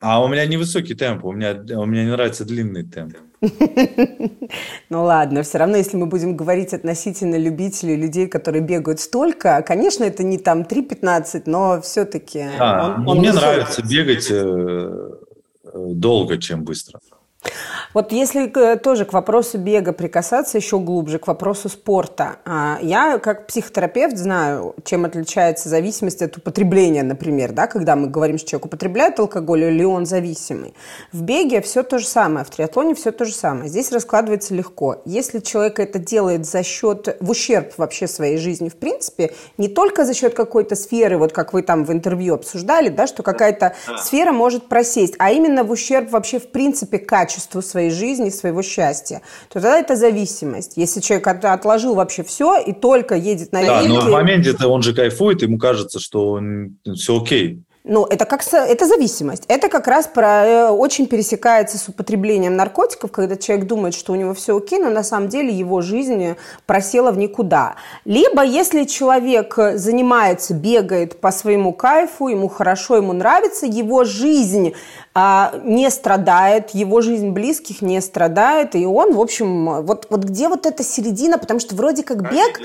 А 0.00 0.22
у 0.22 0.28
меня 0.28 0.46
невысокий 0.46 0.94
темп, 0.94 1.24
у 1.24 1.32
меня, 1.32 1.54
у 1.54 1.86
меня 1.86 2.04
не 2.04 2.10
нравится 2.10 2.44
длинный 2.44 2.84
темп. 2.84 3.16
Ну 4.90 5.04
ладно, 5.04 5.42
все 5.42 5.58
равно, 5.58 5.76
если 5.76 5.96
мы 5.96 6.06
будем 6.06 6.36
говорить 6.36 6.72
относительно 6.72 7.36
любителей, 7.36 7.94
людей, 7.94 8.26
которые 8.26 8.62
бегают 8.62 9.00
столько, 9.00 9.62
конечно, 9.62 10.04
это 10.04 10.22
не 10.22 10.38
там 10.38 10.62
3.15, 10.62 11.42
но 11.46 11.80
все-таки... 11.82 12.46
Да, 12.58 12.96
он, 12.96 13.08
он 13.08 13.18
мне 13.18 13.32
нравится 13.32 13.82
бегать 13.82 14.30
э, 14.30 14.34
э, 14.34 15.70
долго, 15.74 16.38
чем 16.38 16.64
быстро. 16.64 17.00
Вот 17.94 18.12
если 18.12 18.50
э, 18.54 18.76
тоже 18.76 19.04
к 19.04 19.12
вопросу 19.12 19.58
бега 19.58 19.92
прикасаться 19.92 20.58
еще 20.58 20.78
глубже, 20.78 21.18
к 21.18 21.26
вопросу 21.26 21.68
спорта. 21.68 22.36
А, 22.44 22.78
я 22.82 23.18
как 23.18 23.46
психотерапевт 23.46 24.16
знаю, 24.16 24.74
чем 24.84 25.04
отличается 25.04 25.68
зависимость 25.68 26.20
от 26.22 26.36
употребления, 26.36 27.02
например, 27.02 27.52
да, 27.52 27.66
когда 27.66 27.96
мы 27.96 28.08
говорим, 28.08 28.38
что 28.38 28.50
человек 28.50 28.66
употребляет 28.66 29.18
алкоголь 29.18 29.64
или 29.64 29.84
он 29.84 30.04
зависимый. 30.04 30.74
В 31.12 31.22
беге 31.22 31.62
все 31.62 31.82
то 31.82 31.98
же 31.98 32.06
самое, 32.06 32.44
в 32.44 32.50
триатлоне 32.50 32.94
все 32.94 33.10
то 33.10 33.24
же 33.24 33.34
самое. 33.34 33.68
Здесь 33.68 33.90
раскладывается 33.90 34.54
легко. 34.54 35.00
Если 35.04 35.40
человек 35.40 35.78
это 35.78 35.98
делает 35.98 36.44
за 36.44 36.62
счет, 36.62 37.16
в 37.20 37.30
ущерб 37.30 37.72
вообще 37.78 38.06
своей 38.06 38.36
жизни, 38.36 38.68
в 38.68 38.76
принципе, 38.76 39.32
не 39.56 39.68
только 39.68 40.04
за 40.04 40.14
счет 40.14 40.34
какой-то 40.34 40.76
сферы, 40.76 41.16
вот 41.16 41.32
как 41.32 41.52
вы 41.52 41.62
там 41.62 41.84
в 41.84 41.92
интервью 41.92 42.34
обсуждали, 42.34 42.90
да, 42.90 43.06
что 43.06 43.22
какая-то 43.22 43.74
сфера 43.98 44.32
может 44.32 44.68
просесть, 44.68 45.14
а 45.18 45.30
именно 45.30 45.64
в 45.64 45.70
ущерб 45.70 46.10
вообще 46.10 46.38
в 46.38 46.50
принципе 46.50 46.98
качеству 47.28 47.60
своей 47.62 47.90
жизни, 47.90 48.30
своего 48.30 48.62
счастья, 48.62 49.20
то 49.48 49.60
тогда 49.60 49.78
это 49.78 49.96
зависимость. 49.96 50.72
Если 50.76 51.00
человек 51.00 51.26
отложил 51.44 51.94
вообще 51.94 52.22
все 52.22 52.58
и 52.58 52.72
только 52.72 53.16
едет 53.16 53.52
на 53.52 53.62
Да, 53.62 53.82
но 53.82 54.00
в 54.00 54.10
моменте 54.10 54.50
-то 54.50 54.66
он 54.66 54.82
же 54.82 54.94
кайфует, 54.94 55.42
ему 55.42 55.58
кажется, 55.58 56.00
что 56.00 56.30
он, 56.30 56.78
все 56.94 57.20
окей. 57.20 57.62
Ну, 57.84 58.04
это 58.04 58.26
как 58.26 58.42
это 58.52 58.86
зависимость. 58.86 59.44
Это 59.48 59.68
как 59.70 59.86
раз 59.86 60.06
про, 60.06 60.46
э, 60.46 60.68
очень 60.68 61.06
пересекается 61.06 61.78
с 61.78 61.88
употреблением 61.88 62.54
наркотиков, 62.54 63.10
когда 63.10 63.36
человек 63.36 63.66
думает, 63.66 63.94
что 63.94 64.12
у 64.12 64.16
него 64.16 64.34
все 64.34 64.56
окей, 64.56 64.78
но 64.78 64.90
на 64.90 65.02
самом 65.02 65.28
деле 65.28 65.50
его 65.50 65.80
жизнь 65.80 66.34
просела 66.66 67.10
в 67.12 67.18
никуда. 67.18 67.76
Либо 68.04 68.44
если 68.44 68.84
человек 68.84 69.56
занимается, 69.74 70.52
бегает 70.54 71.20
по 71.20 71.30
своему 71.30 71.72
кайфу, 71.72 72.28
ему 72.28 72.48
хорошо, 72.48 72.96
ему 72.96 73.14
нравится, 73.14 73.64
его 73.64 74.04
жизнь 74.04 74.74
не 75.64 75.90
страдает, 75.90 76.70
его 76.70 77.00
жизнь 77.00 77.30
близких 77.30 77.82
не 77.82 78.00
страдает, 78.00 78.74
и 78.74 78.84
он, 78.86 79.14
в 79.14 79.20
общем, 79.20 79.82
вот, 79.82 80.06
вот 80.10 80.24
где 80.24 80.48
вот 80.48 80.66
эта 80.66 80.82
середина, 80.82 81.38
потому 81.38 81.60
что 81.60 81.74
вроде 81.74 82.02
как 82.02 82.30
бег, 82.30 82.60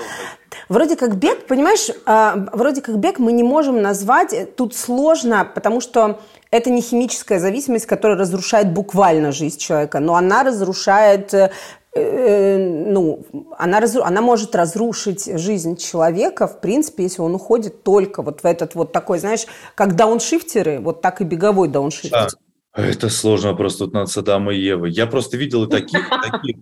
вроде 0.70 0.96
как 0.96 1.16
бег, 1.16 1.48
понимаешь, 1.48 1.90
а, 2.06 2.48
вроде 2.54 2.82
как 2.82 2.98
бег 2.98 3.20
мы 3.20 3.32
не 3.32 3.44
можем 3.44 3.82
назвать, 3.82 4.56
тут 4.56 4.76
сложно, 4.76 5.50
потому 5.54 5.82
что 5.82 6.20
это 6.52 6.70
не 6.70 6.82
химическая 6.82 7.40
зависимость, 7.40 7.86
которая 7.86 8.18
разрушает 8.18 8.72
буквально 8.72 9.32
жизнь 9.32 9.58
человека, 9.58 10.00
но 10.00 10.16
она 10.16 10.44
разрушает 10.44 11.34
э, 11.34 11.50
э, 11.96 12.58
ну, 12.58 13.26
она, 13.58 13.80
разру... 13.80 14.04
она 14.04 14.22
может 14.22 14.56
разрушить 14.56 15.26
жизнь 15.40 15.78
человека, 15.78 16.48
в 16.48 16.60
принципе, 16.60 17.04
если 17.04 17.22
он 17.22 17.36
уходит 17.36 17.84
только 17.84 18.22
вот 18.22 18.42
в 18.42 18.46
этот 18.46 18.76
вот 18.76 18.92
такой, 18.92 19.20
знаешь, 19.20 19.46
как 19.76 19.96
дауншифтеры, 19.96 20.80
вот 20.80 21.02
так 21.02 21.22
и 21.22 21.24
беговой 21.24 21.68
дауншифтер. 21.68 22.30
Да. 22.32 22.43
Это 22.74 23.10
сложно 23.10 23.54
просто 23.54 23.86
тут 23.86 23.94
над 23.94 24.10
Саддам 24.10 24.50
и 24.50 24.58
Евой. 24.58 24.92
Я 24.92 25.06
просто 25.06 25.38
видел 25.38 25.66
и 25.66 25.70
таких, 25.70 26.00
и 26.08 26.32
таких, 26.32 26.56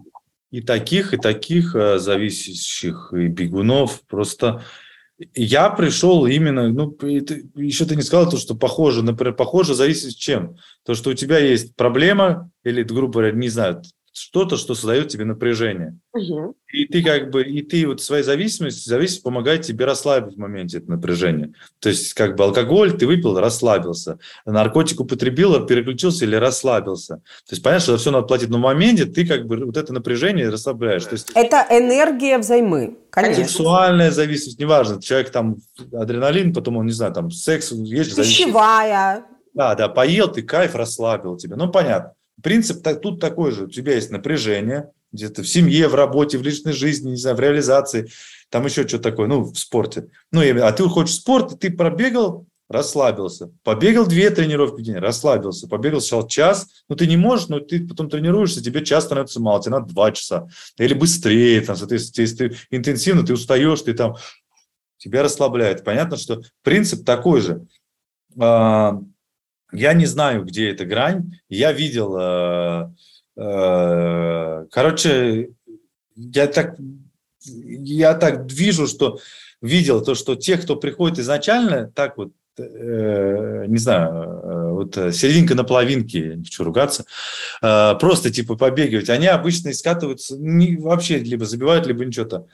и 0.51 0.61
таких, 0.61 1.13
и 1.13 1.17
таких 1.17 1.75
э, 1.75 1.99
зависящих 1.99 3.13
и 3.13 3.27
бегунов. 3.27 4.01
Просто 4.07 4.61
я 5.33 5.69
пришел 5.69 6.25
именно, 6.25 6.69
ну, 6.69 6.91
ты, 6.91 7.49
еще 7.55 7.85
ты 7.85 7.95
не 7.95 8.01
сказал 8.01 8.29
то, 8.29 8.37
что 8.37 8.55
похоже, 8.55 9.03
например, 9.03 9.35
похоже 9.35 9.73
зависит 9.73 10.15
чем? 10.15 10.57
То, 10.83 10.95
что 10.95 11.11
у 11.11 11.13
тебя 11.13 11.39
есть 11.39 11.75
проблема, 11.75 12.49
или, 12.63 12.83
грубо 12.83 13.13
говоря, 13.13 13.31
не 13.31 13.49
знаю, 13.49 13.81
что-то, 14.13 14.57
что 14.57 14.75
создает 14.75 15.07
тебе 15.07 15.23
напряжение. 15.23 15.97
Угу. 16.13 16.55
И 16.73 16.85
ты 16.85 17.01
как 17.01 17.29
бы, 17.31 17.43
и 17.43 17.61
ты 17.61 17.87
вот 17.87 18.01
своей 18.01 18.23
зависимости, 18.23 18.87
зависимость 18.87 19.23
помогает 19.23 19.61
тебе 19.61 19.85
расслабить 19.85 20.35
в 20.35 20.39
моменте 20.39 20.79
это 20.79 20.89
напряжение. 20.89 21.53
То 21.79 21.89
есть 21.89 22.13
как 22.13 22.35
бы 22.35 22.43
алкоголь 22.43 22.97
ты 22.97 23.07
выпил, 23.07 23.39
расслабился. 23.39 24.19
Наркотик 24.45 24.99
употребил, 24.99 25.65
переключился 25.65 26.25
или 26.25 26.35
расслабился. 26.35 27.17
То 27.17 27.51
есть 27.51 27.63
понятно, 27.63 27.83
что 27.83 27.97
все 27.97 28.11
надо 28.11 28.27
платить, 28.27 28.49
но 28.49 28.57
в 28.57 28.61
моменте 28.61 29.05
ты 29.05 29.25
как 29.25 29.45
бы 29.45 29.65
вот 29.65 29.77
это 29.77 29.93
напряжение 29.93 30.49
расслабляешь. 30.49 31.05
То 31.05 31.13
есть, 31.13 31.31
это 31.33 31.65
энергия 31.69 32.37
взаймы. 32.37 32.97
Конечно. 33.09 33.45
Сексуальная 33.45 34.11
зависимость, 34.11 34.59
неважно, 34.59 35.01
человек 35.01 35.31
там 35.31 35.57
адреналин, 35.93 36.53
потом 36.53 36.77
он, 36.77 36.85
не 36.85 36.91
знаю, 36.91 37.13
там 37.13 37.31
секс, 37.31 37.71
есть 37.71 38.15
зависимость. 38.15 38.17
Пищевая. 38.17 39.25
Да, 39.53 39.75
да, 39.75 39.89
поел 39.89 40.29
ты, 40.29 40.43
кайф, 40.43 40.75
расслабил 40.75 41.37
тебя. 41.37 41.55
Ну, 41.55 41.69
понятно. 41.69 42.13
Принцип 42.43 42.85
тут 43.01 43.19
такой 43.19 43.51
же. 43.51 43.65
У 43.65 43.69
тебя 43.69 43.95
есть 43.95 44.11
напряжение 44.11 44.91
где-то 45.11 45.43
в 45.43 45.47
семье, 45.47 45.87
в 45.87 45.95
работе, 45.95 46.37
в 46.37 46.41
личной 46.41 46.73
жизни, 46.73 47.11
не 47.11 47.17
знаю, 47.17 47.35
в 47.35 47.39
реализации, 47.39 48.09
там 48.49 48.65
еще 48.65 48.87
что 48.87 48.99
такое, 48.99 49.27
ну, 49.27 49.43
в 49.43 49.57
спорте. 49.57 50.07
Ну, 50.31 50.41
а 50.41 50.71
ты 50.71 50.83
хочешь 50.87 51.15
спорт, 51.15 51.59
ты 51.59 51.69
пробегал, 51.71 52.47
расслабился. 52.69 53.51
Побегал 53.63 54.07
две 54.07 54.29
тренировки 54.29 54.81
в 54.81 54.83
день, 54.83 54.95
расслабился. 54.95 55.67
Побегал 55.67 55.99
сначала 55.99 56.29
час, 56.29 56.67
ну 56.87 56.95
ты 56.95 57.07
не 57.07 57.17
можешь, 57.17 57.49
но 57.49 57.59
ты 57.59 57.85
потом 57.85 58.09
тренируешься, 58.09 58.63
тебе 58.63 58.83
час 58.85 59.05
становится 59.05 59.41
мало, 59.41 59.61
тебе 59.61 59.71
надо 59.71 59.93
два 59.93 60.11
часа. 60.11 60.47
Или 60.77 60.93
быстрее, 60.93 61.61
там, 61.61 61.75
соответственно, 61.75 62.23
если 62.23 62.47
ты 62.49 62.57
интенсивно, 62.71 63.25
ты 63.25 63.33
устаешь, 63.33 63.81
ты 63.81 63.93
там, 63.93 64.15
тебя 64.97 65.23
расслабляет. 65.23 65.83
Понятно, 65.83 66.15
что 66.17 66.41
принцип 66.63 67.05
такой 67.05 67.41
же. 67.41 67.65
А, 69.71 69.75
я 69.75 69.93
не 69.93 70.05
знаю, 70.05 70.43
где 70.43 70.69
эта 70.69 70.85
грань. 70.85 71.39
Я 71.49 71.71
видел, 71.71 72.15
э, 72.17 72.89
э, 73.37 74.65
короче, 74.71 75.49
я 76.15 76.47
так, 76.47 76.75
я 77.43 78.13
так 78.13 78.51
вижу, 78.51 78.87
что 78.87 79.19
видел 79.61 80.03
то, 80.03 80.15
что 80.15 80.35
те, 80.35 80.57
кто 80.57 80.75
приходит 80.75 81.19
изначально, 81.19 81.91
так 81.93 82.17
вот, 82.17 82.31
э, 82.57 83.65
не 83.67 83.77
знаю, 83.77 84.73
вот 84.73 84.95
серединка 84.95 85.55
на 85.55 85.63
половинке, 85.63 86.35
не 86.35 86.45
хочу 86.45 86.63
ругаться, 86.63 87.05
просто 87.61 88.31
типа 88.31 88.55
побегивать, 88.55 89.09
они 89.09 89.27
обычно 89.27 89.71
скатываются, 89.73 90.35
не, 90.37 90.75
вообще 90.77 91.19
либо 91.19 91.45
забивают, 91.45 91.85
либо 91.85 92.03
ничего-то. 92.03 92.47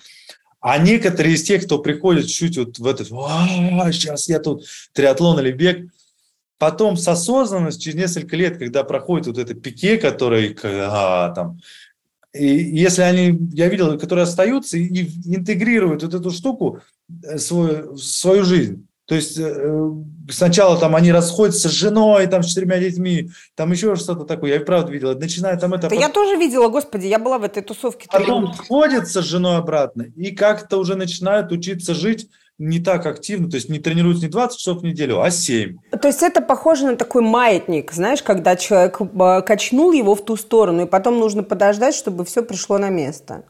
А 0.59 0.78
некоторые 0.78 1.36
из 1.36 1.43
тех, 1.43 1.63
кто 1.63 1.80
приходит 1.80 2.28
чуть 2.28 2.57
вот 2.57 2.80
в 2.80 2.86
этот, 2.86 3.07
сейчас 3.07 4.28
я 4.28 4.39
тут 4.39 4.65
триатлон 4.93 5.39
или 5.39 5.51
бег, 5.51 5.88
потом 6.58 6.97
с 6.97 7.08
осознанностью, 7.08 7.84
через 7.84 7.97
несколько 7.97 8.36
лет, 8.36 8.58
когда 8.58 8.84
проходит 8.84 9.28
вот 9.28 9.38
это 9.38 9.53
пике, 9.53 9.97
который 9.97 10.58
а, 10.64 11.32
там, 11.32 11.60
и 12.34 12.45
если 12.45 13.01
они, 13.01 13.38
я 13.53 13.68
видел, 13.68 13.97
которые 13.97 14.24
остаются 14.24 14.78
и 14.78 14.88
интегрируют 15.26 16.03
вот 16.03 16.14
эту 16.14 16.32
штуку 16.32 16.80
э, 17.24 17.38
свою, 17.38 17.93
в 17.93 17.99
свою 17.99 18.43
жизнь. 18.43 18.88
То 19.05 19.16
есть 19.16 19.39
э, 19.39 19.91
сначала 20.30 20.78
там 20.78 20.93
они 20.95 21.14
расходятся 21.14 21.70
с 21.70 21.72
женой, 21.72 22.28
там 22.28 22.43
с 22.43 22.47
четырьмя 22.47 22.78
детьми, 22.78 23.32
там 23.55 23.72
еще 23.72 23.95
что-то 23.95 24.26
такое. 24.26 24.51
Я 24.51 24.55
и 24.58 24.66
правда 24.66 24.91
видела. 24.91 25.14
Начиная 25.14 25.58
там 25.58 25.74
это... 25.74 25.88
Да 25.88 25.95
я 25.95 26.10
тоже 26.10 26.36
видела, 26.36 26.68
господи, 26.68 27.08
я 27.08 27.18
была 27.18 27.39
в 27.39 27.43
этой 27.43 27.64
тусовке. 27.64 28.08
Потом 28.12 28.53
сходятся 28.53 29.22
с 29.22 29.26
женой 29.26 29.58
обратно 29.58 30.03
и 30.16 30.32
как-то 30.32 30.78
уже 30.78 30.95
начинают 30.95 31.53
учиться 31.53 31.93
жить 31.93 32.30
не 32.58 32.80
так 32.80 33.05
активно, 33.05 33.49
то 33.49 33.55
есть 33.55 33.70
не 33.70 33.80
тренируются 33.80 34.26
не 34.26 34.32
20 34.32 34.58
часов 34.58 34.82
в 34.82 34.84
неделю, 34.84 35.22
а 35.22 35.30
7. 35.30 35.78
То 36.01 36.08
есть 36.08 36.24
это 36.24 36.41
похоже 36.41 36.86
на 36.86 36.95
такой 36.95 37.22
маятник, 37.22 37.91
знаешь, 37.91 38.24
когда 38.24 38.55
человек 38.55 38.99
э, 38.99 39.41
качнул 39.41 39.91
его 39.91 40.16
в 40.16 40.26
ту 40.26 40.36
сторону, 40.36 40.84
и 40.84 40.88
потом 40.88 41.20
нужно 41.20 41.43
подождать, 41.43 41.95
чтобы 41.95 42.26
все 42.26 42.41
пришло 42.41 42.78
на 42.78 42.89
место. 42.89 43.43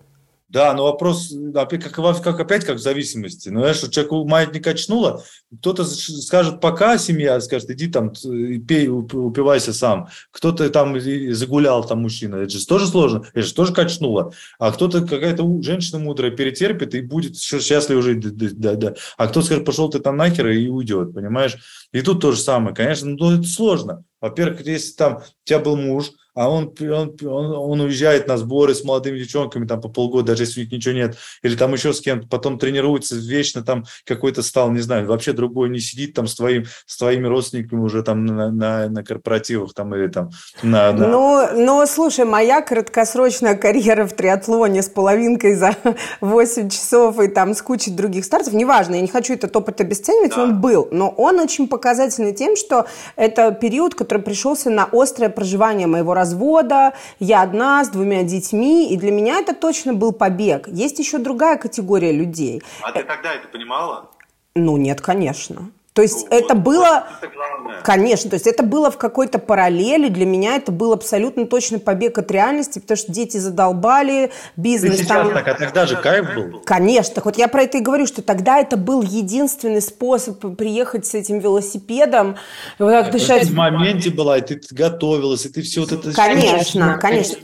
Да, 0.49 0.73
но 0.73 0.85
вопрос, 0.85 1.33
как, 1.53 1.91
как, 2.23 2.39
опять 2.39 2.63
как 2.63 2.77
в 2.77 2.81
зависимости. 2.81 3.49
Ну, 3.49 3.59
знаешь, 3.59 3.79
человеку 3.79 4.25
маятник 4.25 4.63
качнуло, 4.63 5.21
кто-то 5.59 5.83
скажет 5.83 6.61
пока 6.61 6.97
семья, 6.97 7.41
скажет, 7.41 7.69
иди 7.69 7.87
там, 7.87 8.13
пей, 8.65 8.87
упивайся 8.87 9.73
сам. 9.73 10.07
Кто-то 10.31 10.69
там 10.69 10.97
загулял, 10.99 11.85
там 11.85 12.01
мужчина, 12.01 12.37
это 12.37 12.57
же 12.57 12.65
тоже 12.65 12.87
сложно, 12.87 13.25
это 13.33 13.45
же 13.45 13.53
тоже 13.53 13.73
качнуло. 13.73 14.31
А 14.57 14.71
кто-то, 14.71 15.01
какая-то 15.01 15.43
женщина 15.61 15.99
мудрая 15.99 16.31
перетерпит 16.31 16.95
и 16.95 17.01
будет 17.01 17.37
счастлив. 17.37 17.97
Да, 18.31 18.47
да, 18.53 18.75
да. 18.75 18.95
А 19.17 19.27
кто 19.27 19.41
скажет, 19.41 19.65
пошел 19.65 19.89
ты 19.89 19.99
там 19.99 20.15
нахер 20.15 20.47
и 20.47 20.69
уйдет, 20.69 21.13
понимаешь? 21.13 21.57
И 21.91 22.01
тут 22.01 22.21
то 22.21 22.31
же 22.31 22.39
самое, 22.39 22.73
конечно, 22.73 23.09
но 23.09 23.33
это 23.33 23.43
сложно. 23.43 24.05
Во-первых, 24.21 24.65
если 24.65 24.93
там 24.93 25.17
у 25.17 25.21
тебя 25.43 25.59
был 25.59 25.75
муж, 25.75 26.11
а 26.37 26.49
он, 26.49 26.71
он, 26.79 27.17
он, 27.23 27.55
он 27.55 27.81
уезжает 27.81 28.27
на 28.27 28.37
сборы 28.37 28.75
с 28.75 28.83
молодыми 28.83 29.17
девчонками 29.17 29.65
там 29.65 29.81
по 29.81 29.89
полгода, 29.89 30.27
даже 30.27 30.43
если 30.43 30.59
у 30.59 30.63
них 30.63 30.71
ничего 30.71 30.93
нет, 30.93 31.17
или 31.41 31.55
там 31.55 31.73
еще 31.73 31.93
с 31.93 31.99
кем-то, 31.99 32.27
потом 32.27 32.59
тренируется 32.59 33.15
вечно 33.15 33.63
там 33.63 33.85
какой-то 34.05 34.43
стал, 34.43 34.69
не 34.69 34.81
знаю, 34.81 35.07
вообще 35.07 35.33
другой 35.33 35.69
не 35.69 35.79
сидит 35.79 36.13
там 36.13 36.27
с, 36.27 36.35
твоим, 36.35 36.65
с 36.85 36.95
твоими 36.95 37.25
родственниками 37.25 37.79
уже 37.79 38.03
там 38.03 38.27
на, 38.27 38.51
на, 38.51 38.87
на 38.87 39.03
корпоративах 39.03 39.73
там 39.73 39.95
или 39.95 40.09
там 40.09 40.29
на... 40.61 40.91
на... 40.91 41.07
Ну, 41.07 41.47
ну, 41.55 41.87
слушай, 41.87 42.23
моя 42.23 42.61
краткосрочная 42.61 43.55
карьера 43.55 44.05
в 44.05 44.13
триатлоне 44.13 44.83
с 44.83 44.89
половинкой 44.89 45.55
за 45.55 45.75
8 46.21 46.69
часов 46.69 47.19
и 47.19 47.29
там 47.29 47.55
с 47.55 47.63
кучей 47.63 47.89
других 47.89 48.25
стартов, 48.25 48.53
неважно, 48.53 48.93
я 48.93 49.01
не 49.01 49.07
хочу 49.07 49.33
этот 49.33 49.55
опыт 49.55 49.81
обесценивать, 49.81 50.35
да. 50.35 50.43
он 50.43 50.61
был, 50.61 50.87
но 50.91 51.09
он 51.09 51.39
очень 51.39 51.67
показательный 51.67 52.35
тем, 52.35 52.55
что 52.55 52.85
это 53.15 53.51
период, 53.53 53.95
который 53.95 54.21
пришелся 54.21 54.69
на 54.69 54.87
острое 54.91 55.29
проживание 55.29 55.87
моего 55.87 56.13
развития 56.13 56.26
развода, 56.27 56.93
я 57.19 57.41
одна 57.41 57.83
с 57.83 57.89
двумя 57.89 58.23
детьми, 58.23 58.91
и 58.93 58.97
для 58.97 59.11
меня 59.11 59.39
это 59.39 59.53
точно 59.53 59.93
был 59.93 60.11
побег. 60.11 60.67
Есть 60.67 60.99
еще 60.99 61.17
другая 61.17 61.57
категория 61.57 62.11
людей. 62.11 62.61
А 62.81 62.91
ты 62.91 63.03
тогда 63.03 63.33
это 63.33 63.47
понимала? 63.47 64.09
Ну, 64.55 64.77
нет, 64.77 65.01
конечно. 65.01 65.71
То 65.97 66.03
есть 66.03 66.27
ну, 66.29 66.37
это 66.37 66.53
вот, 66.53 66.63
было, 66.63 67.07
это 67.19 67.81
конечно, 67.81 68.29
то 68.29 68.35
есть 68.35 68.45
это 68.45 68.61
было 68.61 68.91
в 68.91 68.99
какой-то 68.99 69.39
параллели. 69.39 70.09
Для 70.09 70.27
меня 70.27 70.55
это 70.55 70.71
был 70.71 70.93
абсолютно 70.93 71.47
точно 71.47 71.79
побег 71.79 72.19
от 72.19 72.29
реальности, 72.29 72.77
потому 72.77 72.99
что 72.99 73.11
дети 73.11 73.37
задолбали, 73.37 74.31
бизнес 74.55 74.99
Ты 74.99 75.07
там... 75.07 75.33
так, 75.33 75.47
а 75.47 75.55
тогда 75.55 75.87
же 75.87 75.95
кайф 75.95 76.35
был. 76.35 76.61
Конечно, 76.63 77.15
так 77.15 77.25
вот 77.25 77.39
я 77.39 77.47
про 77.47 77.63
это 77.63 77.79
и 77.79 77.81
говорю, 77.81 78.05
что 78.05 78.21
тогда 78.21 78.59
это 78.59 78.77
был 78.77 79.01
единственный 79.01 79.81
способ 79.81 80.55
приехать 80.55 81.07
с 81.07 81.15
этим 81.15 81.39
велосипедом. 81.39 82.35
Вот 82.77 82.91
так 82.91 83.11
дышать. 83.11 83.47
в 83.47 83.55
моменте 83.55 84.11
была, 84.11 84.37
и 84.37 84.41
ты 84.41 84.61
готовилась, 84.69 85.47
и 85.47 85.49
ты 85.49 85.63
все 85.63 85.81
вот 85.81 85.93
это... 85.93 86.13
Конечно, 86.13 86.99
конечно. 87.01 87.39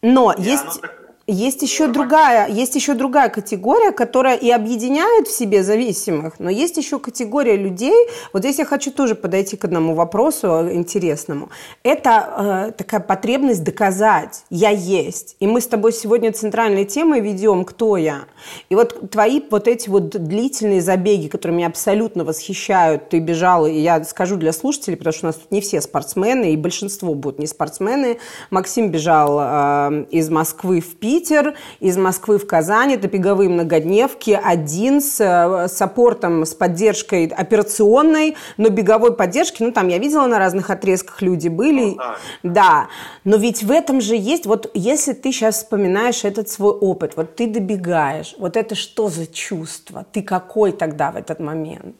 Но 0.00 0.32
есть... 0.38 0.80
Есть 1.28 1.62
еще 1.62 1.88
другая, 1.88 2.48
есть 2.48 2.76
еще 2.76 2.94
другая 2.94 3.28
категория, 3.30 3.90
которая 3.90 4.36
и 4.36 4.48
объединяет 4.48 5.26
в 5.26 5.36
себе 5.36 5.64
зависимых, 5.64 6.38
но 6.38 6.50
есть 6.50 6.76
еще 6.76 7.00
категория 7.00 7.56
людей. 7.56 8.06
Вот 8.32 8.42
здесь 8.44 8.60
я 8.60 8.64
хочу 8.64 8.92
тоже 8.92 9.16
подойти 9.16 9.56
к 9.56 9.64
одному 9.64 9.94
вопросу 9.94 10.46
интересному. 10.70 11.48
Это 11.82 12.68
э, 12.68 12.72
такая 12.78 13.00
потребность 13.00 13.64
доказать, 13.64 14.44
я 14.50 14.70
есть. 14.70 15.34
И 15.40 15.48
мы 15.48 15.60
с 15.60 15.66
тобой 15.66 15.92
сегодня 15.92 16.30
центральной 16.30 16.84
темой 16.84 17.20
ведем, 17.20 17.64
кто 17.64 17.96
я. 17.96 18.26
И 18.68 18.76
вот 18.76 19.10
твои 19.10 19.42
вот 19.50 19.66
эти 19.66 19.88
вот 19.88 20.10
длительные 20.10 20.80
забеги, 20.80 21.26
которые 21.26 21.56
меня 21.56 21.66
абсолютно 21.66 22.22
восхищают, 22.22 23.08
ты 23.08 23.18
бежала, 23.18 23.66
и 23.66 23.80
я 23.80 24.04
скажу 24.04 24.36
для 24.36 24.52
слушателей, 24.52 24.96
потому 24.96 25.12
что 25.12 25.26
у 25.26 25.30
нас 25.30 25.36
тут 25.36 25.50
не 25.50 25.60
все 25.60 25.80
спортсмены, 25.80 26.52
и 26.52 26.56
большинство 26.56 27.14
будут 27.14 27.40
не 27.40 27.48
спортсмены. 27.48 28.18
Максим 28.50 28.90
бежал 28.90 29.40
э, 29.40 30.04
из 30.12 30.30
Москвы 30.30 30.80
в 30.80 30.94
Питер 30.94 31.15
Питер, 31.16 31.54
из 31.80 31.96
Москвы 31.96 32.38
в 32.38 32.46
Казань. 32.46 32.92
Это 32.92 33.08
беговые 33.08 33.48
многодневки, 33.48 34.38
один 34.42 35.00
с 35.00 35.18
э, 35.18 35.66
саппортом, 35.68 36.44
с 36.44 36.52
поддержкой 36.52 37.26
операционной, 37.26 38.36
но 38.58 38.68
беговой 38.68 39.14
поддержки, 39.14 39.62
ну 39.62 39.72
там 39.72 39.88
я 39.88 39.96
видела 39.96 40.26
на 40.26 40.38
разных 40.38 40.68
отрезках 40.68 41.22
люди 41.22 41.48
были. 41.48 41.84
Ну, 41.84 41.96
да. 41.96 42.16
да, 42.42 42.88
но 43.24 43.38
ведь 43.38 43.62
в 43.62 43.70
этом 43.70 44.02
же 44.02 44.14
есть, 44.14 44.44
вот 44.44 44.70
если 44.74 45.14
ты 45.14 45.32
сейчас 45.32 45.56
вспоминаешь 45.56 46.24
этот 46.24 46.50
свой 46.50 46.72
опыт, 46.72 47.16
вот 47.16 47.34
ты 47.34 47.46
добегаешь, 47.46 48.34
вот 48.38 48.58
это 48.58 48.74
что 48.74 49.08
за 49.08 49.26
чувство? 49.26 50.04
Ты 50.12 50.22
какой 50.22 50.72
тогда 50.72 51.12
в 51.12 51.16
этот 51.16 51.40
момент? 51.40 51.96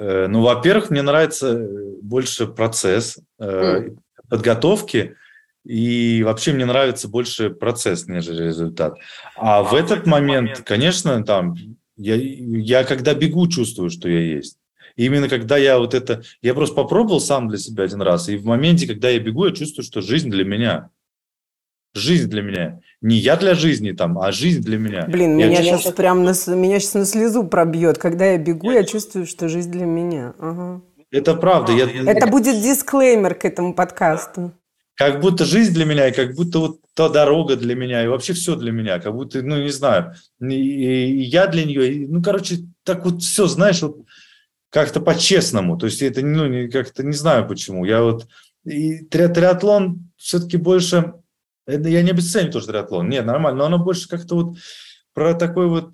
Э, 0.00 0.26
ну, 0.26 0.42
во-первых, 0.42 0.90
мне 0.90 1.02
нравится 1.02 1.64
больше 2.02 2.48
процесс 2.48 3.20
mm. 3.40 3.96
подготовки, 4.28 5.14
И 5.64 6.22
вообще 6.22 6.52
мне 6.52 6.64
нравится 6.64 7.08
больше 7.08 7.50
процесс, 7.50 8.06
нежели 8.06 8.44
результат. 8.44 8.94
А, 9.36 9.58
а 9.58 9.62
в 9.62 9.74
этот 9.74 10.06
момент, 10.06 10.48
момент, 10.48 10.62
конечно, 10.64 11.22
там 11.24 11.56
я, 11.96 12.14
я 12.16 12.84
когда 12.84 13.14
бегу, 13.14 13.46
чувствую, 13.48 13.90
что 13.90 14.08
я 14.08 14.20
есть. 14.20 14.56
И 14.96 15.04
именно 15.04 15.28
когда 15.28 15.56
я 15.58 15.78
вот 15.78 15.94
это... 15.94 16.22
Я 16.42 16.54
просто 16.54 16.74
попробовал 16.74 17.20
сам 17.20 17.48
для 17.48 17.58
себя 17.58 17.84
один 17.84 18.02
раз, 18.02 18.28
и 18.28 18.36
в 18.36 18.44
моменте, 18.46 18.86
когда 18.86 19.10
я 19.10 19.18
бегу, 19.18 19.44
я 19.44 19.52
чувствую, 19.52 19.84
что 19.84 20.00
жизнь 20.00 20.30
для 20.30 20.44
меня. 20.44 20.90
Жизнь 21.94 22.28
для 22.28 22.42
меня. 22.42 22.80
Не 23.00 23.16
я 23.16 23.36
для 23.36 23.54
жизни 23.54 23.92
там, 23.92 24.18
а 24.18 24.30
жизнь 24.32 24.62
для 24.62 24.78
меня. 24.78 25.06
Блин, 25.06 25.38
я 25.38 25.48
меня 25.48 25.62
сейчас 25.62 25.92
прям 25.92 26.22
на, 26.22 26.32
меня 26.54 26.78
сейчас 26.80 26.94
на 26.94 27.04
слезу 27.04 27.44
пробьет. 27.44 27.98
Когда 27.98 28.26
я 28.26 28.38
бегу, 28.38 28.70
я 28.70 28.84
чувствую, 28.84 29.26
что 29.26 29.48
жизнь 29.48 29.70
для 29.70 29.86
меня. 29.86 30.34
Ага. 30.38 30.82
Это 31.10 31.34
правда. 31.34 31.72
Я... 31.72 31.88
Это 31.88 32.26
будет 32.26 32.62
дисклеймер 32.62 33.34
к 33.34 33.44
этому 33.44 33.74
подкасту 33.74 34.52
как 34.98 35.20
будто 35.20 35.44
жизнь 35.44 35.72
для 35.72 35.84
меня, 35.84 36.08
и 36.08 36.12
как 36.12 36.34
будто 36.34 36.58
вот 36.58 36.80
та 36.94 37.08
дорога 37.08 37.54
для 37.54 37.76
меня, 37.76 38.02
и 38.02 38.08
вообще 38.08 38.32
все 38.32 38.56
для 38.56 38.72
меня, 38.72 38.98
как 38.98 39.14
будто, 39.14 39.40
ну, 39.42 39.62
не 39.62 39.70
знаю, 39.70 40.14
и, 40.40 40.54
и 40.54 41.22
я 41.22 41.46
для 41.46 41.64
нее, 41.64 41.92
и, 41.92 42.06
ну, 42.08 42.20
короче, 42.20 42.64
так 42.82 43.04
вот 43.04 43.22
все, 43.22 43.46
знаешь, 43.46 43.80
вот 43.80 43.98
как-то 44.70 45.00
по-честному, 45.00 45.78
то 45.78 45.86
есть 45.86 46.02
это, 46.02 46.20
ну, 46.22 46.48
не, 46.48 46.66
как-то 46.68 47.04
не 47.04 47.12
знаю 47.12 47.46
почему, 47.46 47.84
я 47.84 48.02
вот, 48.02 48.26
и 48.64 49.04
три, 49.04 49.28
триатлон 49.28 50.10
все-таки 50.16 50.56
больше, 50.56 51.14
это, 51.64 51.88
я 51.88 52.02
не 52.02 52.10
обесцениваю 52.10 52.54
тоже 52.54 52.66
триатлон, 52.66 53.08
нет, 53.08 53.24
нормально, 53.24 53.60
но 53.60 53.66
оно 53.66 53.78
больше 53.78 54.08
как-то 54.08 54.34
вот 54.34 54.56
про 55.14 55.34
такой 55.34 55.68
вот 55.68 55.92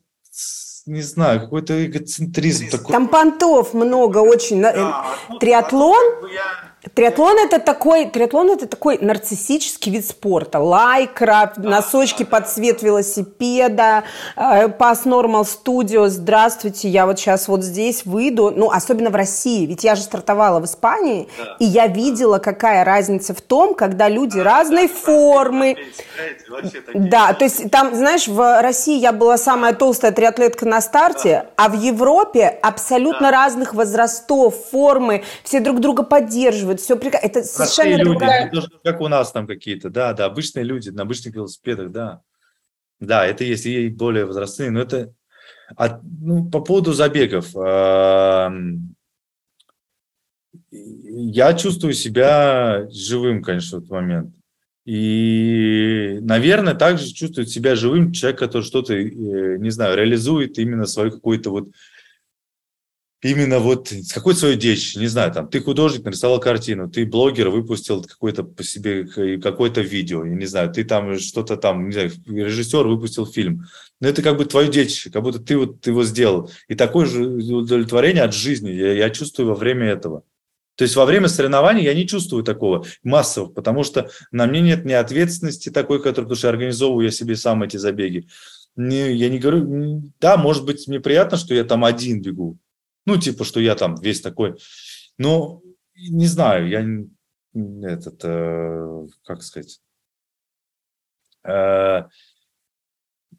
не 0.87 1.01
знаю, 1.01 1.41
какой-то 1.41 1.87
эгоцентризм. 1.87 2.69
Такой. 2.69 2.93
Там 2.93 3.09
понтов 3.09 3.73
много 3.73 4.19
очень. 4.19 4.61
Да, 4.61 5.17
Триатлон, 5.41 6.21
ну, 6.21 6.29
Триатлон 6.93 7.39
это 7.39 7.59
такой, 7.59 8.07
триатлон 8.07 8.51
это 8.51 8.67
такой 8.67 8.99
нарциссический 8.99 9.91
вид 9.91 10.07
спорта. 10.07 10.59
Лайкра, 10.59 11.53
носочки 11.57 12.25
под 12.25 12.49
цвет 12.49 12.83
велосипеда, 12.83 14.05
Pass 14.37 15.05
Normal 15.05 15.47
Studio, 15.47 16.09
здравствуйте, 16.09 16.89
я 16.89 17.07
вот 17.07 17.19
сейчас 17.19 17.49
вот 17.49 17.63
здесь 17.63 18.05
выйду, 18.05 18.53
ну, 18.55 18.71
особенно 18.71 19.09
в 19.11 19.15
России, 19.15 19.65
ведь 19.65 19.83
я 19.83 19.95
же 19.95 20.03
стартовала 20.03 20.61
в 20.61 20.67
Испании, 20.67 21.29
да. 21.39 21.57
и 21.59 21.65
я 21.65 21.87
видела, 21.87 22.39
какая 22.39 22.85
разница 22.85 23.35
в 23.35 23.41
том, 23.41 23.75
когда 23.75 24.09
люди 24.09 24.37
да, 24.37 24.45
разной 24.45 24.89
да, 24.89 24.95
формы. 24.95 25.77
Да, 26.95 27.33
то 27.33 27.45
есть 27.45 27.71
там, 27.71 27.95
знаешь, 27.95 28.29
в 28.29 28.61
России 28.61 28.99
я 28.99 29.13
была 29.13 29.39
самая 29.39 29.73
толстая 29.73 30.13
триатлетка 30.13 30.67
на 30.67 30.81
старте, 30.81 31.45
да. 31.57 31.65
а 31.65 31.69
в 31.71 31.81
Европе 31.81 32.59
абсолютно 32.63 33.31
да. 33.31 33.45
разных 33.45 33.73
возрастов, 33.75 34.55
формы, 34.71 35.25
все 35.45 35.61
друг 35.61 35.81
друга 35.81 36.03
поддерживают 36.03 36.74
делают, 36.75 36.81
все 36.81 36.97
прекрасно. 36.97 37.27
Это 37.27 37.43
совершенно 37.45 37.97
люди, 37.97 38.05
другая... 38.05 38.53
как 38.83 39.01
у 39.01 39.09
нас 39.09 39.33
там 39.33 39.47
какие-то, 39.47 39.91
да, 39.91 40.13
да, 40.13 40.27
обычные 40.27 40.65
люди 40.65 40.91
на 40.91 41.03
обычных 41.03 41.35
велосипедах, 41.35 41.91
да. 41.91 42.21
Да, 43.01 43.27
это 43.27 43.45
есть 43.45 43.67
и 43.67 43.89
более 43.89 44.25
возрастные, 44.25 44.71
но 44.71 44.81
это 44.81 45.13
а, 45.77 46.01
ну, 46.03 46.49
по 46.49 46.61
поводу 46.61 46.93
забегов. 46.93 47.55
Я 50.71 51.55
чувствую 51.55 51.95
себя 51.95 52.89
живым, 52.91 53.43
конечно, 53.43 53.79
в 53.79 53.83
этот 53.83 53.91
момент. 53.91 54.35
И, 54.85 56.19
наверное, 56.21 56.75
также 56.75 57.13
чувствует 57.13 57.49
себя 57.49 57.75
живым 57.75 58.13
человек, 58.13 58.39
который 58.39 58.65
что-то, 58.65 58.93
э, 58.95 59.57
не 59.59 59.71
знаю, 59.71 59.97
реализует 59.97 60.59
именно 60.59 60.85
свою 60.85 61.11
какую-то 61.11 61.51
вот 61.51 61.69
именно 63.25 63.59
вот 63.59 63.89
с 63.89 64.13
какой 64.13 64.35
свою 64.35 64.55
дичь, 64.57 64.97
не 64.97 65.07
знаю, 65.07 65.33
там, 65.33 65.49
ты 65.49 65.61
художник, 65.61 66.05
нарисовал 66.05 66.39
картину, 66.41 66.91
ты 66.91 67.07
блогер, 67.07 67.49
выпустил 67.49 68.03
какое-то 68.03 68.45
по 68.45 68.63
себе 68.63 69.07
какое-то 69.39 69.81
видео, 69.81 70.25
я 70.27 70.35
не 70.35 70.45
знаю, 70.47 70.71
ты 70.71 70.85
там 70.85 71.19
что-то 71.19 71.57
там, 71.57 71.87
не 71.87 71.93
знаю, 71.93 72.13
режиссер 72.27 72.87
выпустил 72.87 73.27
фильм. 73.27 73.65
Но 74.01 74.09
это 74.09 74.23
как 74.23 74.37
бы 74.37 74.45
твою 74.45 74.71
дичь, 74.71 75.09
как 75.11 75.23
будто 75.23 75.39
ты 75.39 75.57
вот 75.57 75.87
его 75.87 76.05
сделал. 76.05 76.51
И 76.69 76.75
такое 76.75 77.07
же 77.07 77.25
удовлетворение 77.25 78.23
от 78.23 78.35
жизни 78.35 78.71
я, 78.71 78.93
я 78.93 79.11
чувствую 79.11 79.49
во 79.49 79.55
время 79.55 79.87
этого. 79.87 80.23
То 80.77 80.83
есть 80.83 80.97
во 80.97 81.07
время 81.07 81.29
соревнований 81.29 81.85
я 81.85 81.95
не 81.95 82.07
чувствую 82.07 82.45
такого 82.45 82.85
массово, 83.03 83.47
потому 83.47 83.85
что 83.85 84.11
на 84.33 84.47
мне 84.47 84.61
нет 84.61 84.85
ни 84.85 84.93
ответственности 84.93 85.71
такой, 85.71 85.99
которую, 85.99 86.27
потому 86.27 86.37
что 86.37 86.49
организовываю 86.51 87.07
я 87.07 87.11
себе 87.11 87.37
сам 87.37 87.63
эти 87.63 87.79
забеги. 87.79 88.27
Не, 88.77 89.15
я 89.15 89.29
не 89.31 89.39
говорю, 89.39 90.03
да, 90.21 90.37
может 90.37 90.67
быть, 90.67 90.89
мне 90.89 90.99
приятно, 91.01 91.39
что 91.39 91.55
я 91.55 91.63
там 91.63 91.85
один 91.85 92.21
бегу, 92.21 92.59
ну, 93.07 93.19
типа, 93.19 93.45
что 93.45 93.61
я 93.61 93.75
там 93.75 93.97
весь 93.97 94.21
такой. 94.21 94.59
Но 95.19 95.63
не 95.95 96.27
знаю, 96.27 96.69
я 96.69 96.85
этот, 97.89 98.25
э, 98.25 99.07
как 99.25 99.43
сказать, 99.43 99.81
э, 101.45 102.03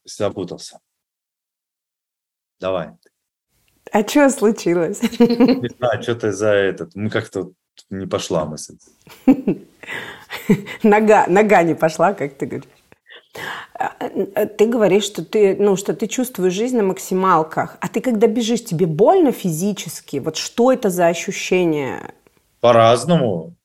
запутался. 0.05 0.79
Давай. 2.59 2.91
А 3.91 4.07
что 4.07 4.29
случилось? 4.29 5.01
Не 5.01 5.69
знаю, 5.77 6.01
что-то 6.01 6.31
за 6.31 6.49
этот. 6.49 6.95
Мы 6.95 7.09
как-то 7.09 7.51
не 7.89 8.07
пошла 8.07 8.45
мысль. 8.45 8.77
Нога, 10.83 11.27
нога 11.27 11.63
не 11.63 11.75
пошла, 11.75 12.13
как 12.13 12.37
ты 12.37 12.45
говоришь. 12.45 12.69
Э, 13.79 14.45
ты 14.47 14.67
говоришь, 14.67 15.03
что 15.03 15.23
ты, 15.23 15.55
ну, 15.57 15.75
что 15.75 15.93
ты 15.93 16.07
чувствуешь 16.07 16.53
жизнь 16.53 16.77
на 16.77 16.83
максималках. 16.83 17.77
А 17.81 17.87
ты 17.87 18.01
когда 18.01 18.27
бежишь, 18.27 18.63
тебе 18.63 18.85
больно 18.85 19.31
физически? 19.31 20.17
Вот 20.17 20.37
что 20.37 20.71
это 20.71 20.89
за 20.89 21.07
ощущение? 21.07 22.13
По-разному. 22.61 23.55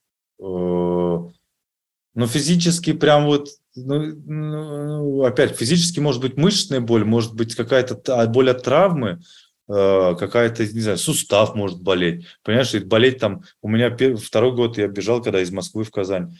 Э, 0.40 0.42
ну, 0.42 2.26
физически 2.26 2.92
прям 2.92 3.26
вот, 3.26 3.48
ну, 3.76 4.14
ну, 4.26 5.24
опять, 5.24 5.56
физически 5.56 6.00
может 6.00 6.20
быть 6.20 6.36
мышечная 6.36 6.80
боль, 6.80 7.04
может 7.04 7.34
быть 7.34 7.54
какая-то 7.54 8.26
боль 8.26 8.50
от 8.50 8.64
травмы, 8.64 9.20
э, 9.68 10.14
какая-то, 10.18 10.64
не 10.66 10.80
знаю, 10.80 10.98
сустав 10.98 11.54
может 11.54 11.82
болеть. 11.82 12.26
Понимаешь, 12.42 12.74
болеть 12.84 13.18
там... 13.18 13.42
У 13.62 13.68
меня 13.68 13.96
второй 14.16 14.54
год 14.54 14.76
я 14.76 14.88
бежал, 14.88 15.22
когда 15.22 15.40
из 15.40 15.52
Москвы 15.52 15.84
в 15.84 15.90
Казань. 15.90 16.36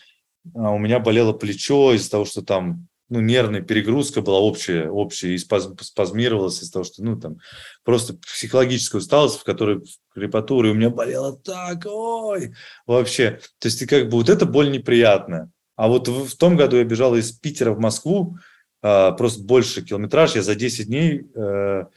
А 0.54 0.70
у 0.70 0.78
меня 0.78 0.98
болело 0.98 1.32
плечо 1.32 1.92
из-за 1.92 2.10
того, 2.10 2.24
что 2.24 2.42
там 2.42 2.88
ну, 3.10 3.20
нервная 3.20 3.60
перегрузка 3.60 4.22
была 4.22 4.38
общая, 4.38 4.88
общая, 4.88 5.34
и 5.34 5.38
спазм, 5.38 5.76
спазмировалась 5.80 6.62
из-за 6.62 6.72
того, 6.72 6.84
что, 6.84 7.02
ну, 7.02 7.20
там, 7.20 7.38
просто 7.84 8.14
психологическая 8.14 9.00
усталость, 9.00 9.40
в 9.40 9.44
которой 9.44 9.82
крепатура, 10.14 10.68
и 10.68 10.70
у 10.70 10.74
меня 10.74 10.90
болело 10.90 11.36
так, 11.36 11.84
ой, 11.86 12.54
вообще. 12.86 13.40
То 13.58 13.66
есть, 13.66 13.82
и 13.82 13.86
как 13.86 14.04
бы 14.08 14.12
вот 14.12 14.28
эта 14.28 14.46
боль 14.46 14.70
неприятная. 14.70 15.50
А 15.74 15.88
вот 15.88 16.06
в, 16.08 16.28
в 16.28 16.36
том 16.36 16.56
году 16.56 16.76
я 16.76 16.84
бежал 16.84 17.16
из 17.16 17.32
Питера 17.32 17.72
в 17.72 17.80
Москву, 17.80 18.38
а, 18.80 19.10
просто 19.12 19.42
больше 19.42 19.82
километраж, 19.82 20.36
я 20.36 20.42
за 20.42 20.54
10 20.54 20.86
дней 20.86 21.26
а, 21.34 21.88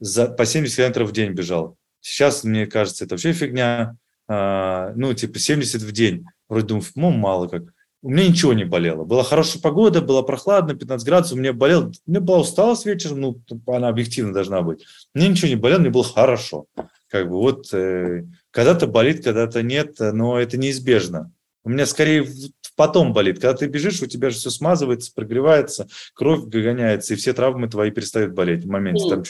за, 0.00 0.28
по 0.28 0.46
70 0.46 0.76
километров 0.76 1.10
в 1.10 1.12
день 1.12 1.32
бежал. 1.32 1.76
Сейчас, 2.00 2.42
мне 2.42 2.66
кажется, 2.66 3.04
это 3.04 3.14
вообще 3.14 3.32
фигня. 3.32 3.96
А, 4.28 4.92
ну, 4.96 5.12
типа 5.12 5.38
70 5.38 5.82
в 5.82 5.92
день. 5.92 6.24
Вроде 6.48 6.66
думаю, 6.68 6.84
ну, 6.94 7.10
мало 7.10 7.48
как 7.48 7.73
у 8.04 8.10
меня 8.10 8.28
ничего 8.28 8.52
не 8.52 8.64
болело. 8.64 9.04
Была 9.04 9.24
хорошая 9.24 9.62
погода, 9.62 10.02
было 10.02 10.20
прохладно, 10.20 10.74
15 10.74 11.06
градусов, 11.06 11.38
у 11.38 11.40
меня 11.40 11.54
болел, 11.54 11.90
у 12.06 12.10
меня 12.10 12.20
была 12.20 12.40
усталость 12.40 12.84
вечером, 12.84 13.20
ну, 13.22 13.42
она 13.66 13.88
объективно 13.88 14.34
должна 14.34 14.60
быть. 14.60 14.84
Мне 15.14 15.28
ничего 15.28 15.48
не 15.48 15.56
болело, 15.56 15.78
мне 15.80 15.88
было 15.88 16.04
хорошо. 16.04 16.66
Как 17.08 17.30
бы 17.30 17.38
вот 17.38 17.72
э, 17.72 18.26
когда-то 18.50 18.88
болит, 18.88 19.24
когда-то 19.24 19.62
нет, 19.62 19.96
но 20.00 20.38
это 20.38 20.58
неизбежно. 20.58 21.32
У 21.64 21.70
меня 21.70 21.86
скорее 21.86 22.26
потом 22.76 23.14
болит. 23.14 23.36
Когда 23.36 23.54
ты 23.54 23.68
бежишь, 23.68 24.02
у 24.02 24.06
тебя 24.06 24.28
же 24.28 24.36
все 24.36 24.50
смазывается, 24.50 25.10
прогревается, 25.14 25.88
кровь 26.12 26.44
гоняется, 26.44 27.14
и 27.14 27.16
все 27.16 27.32
травмы 27.32 27.68
твои 27.68 27.90
перестают 27.90 28.34
болеть 28.34 28.66
в 28.66 28.68
моменте. 28.68 29.08
Там 29.08 29.22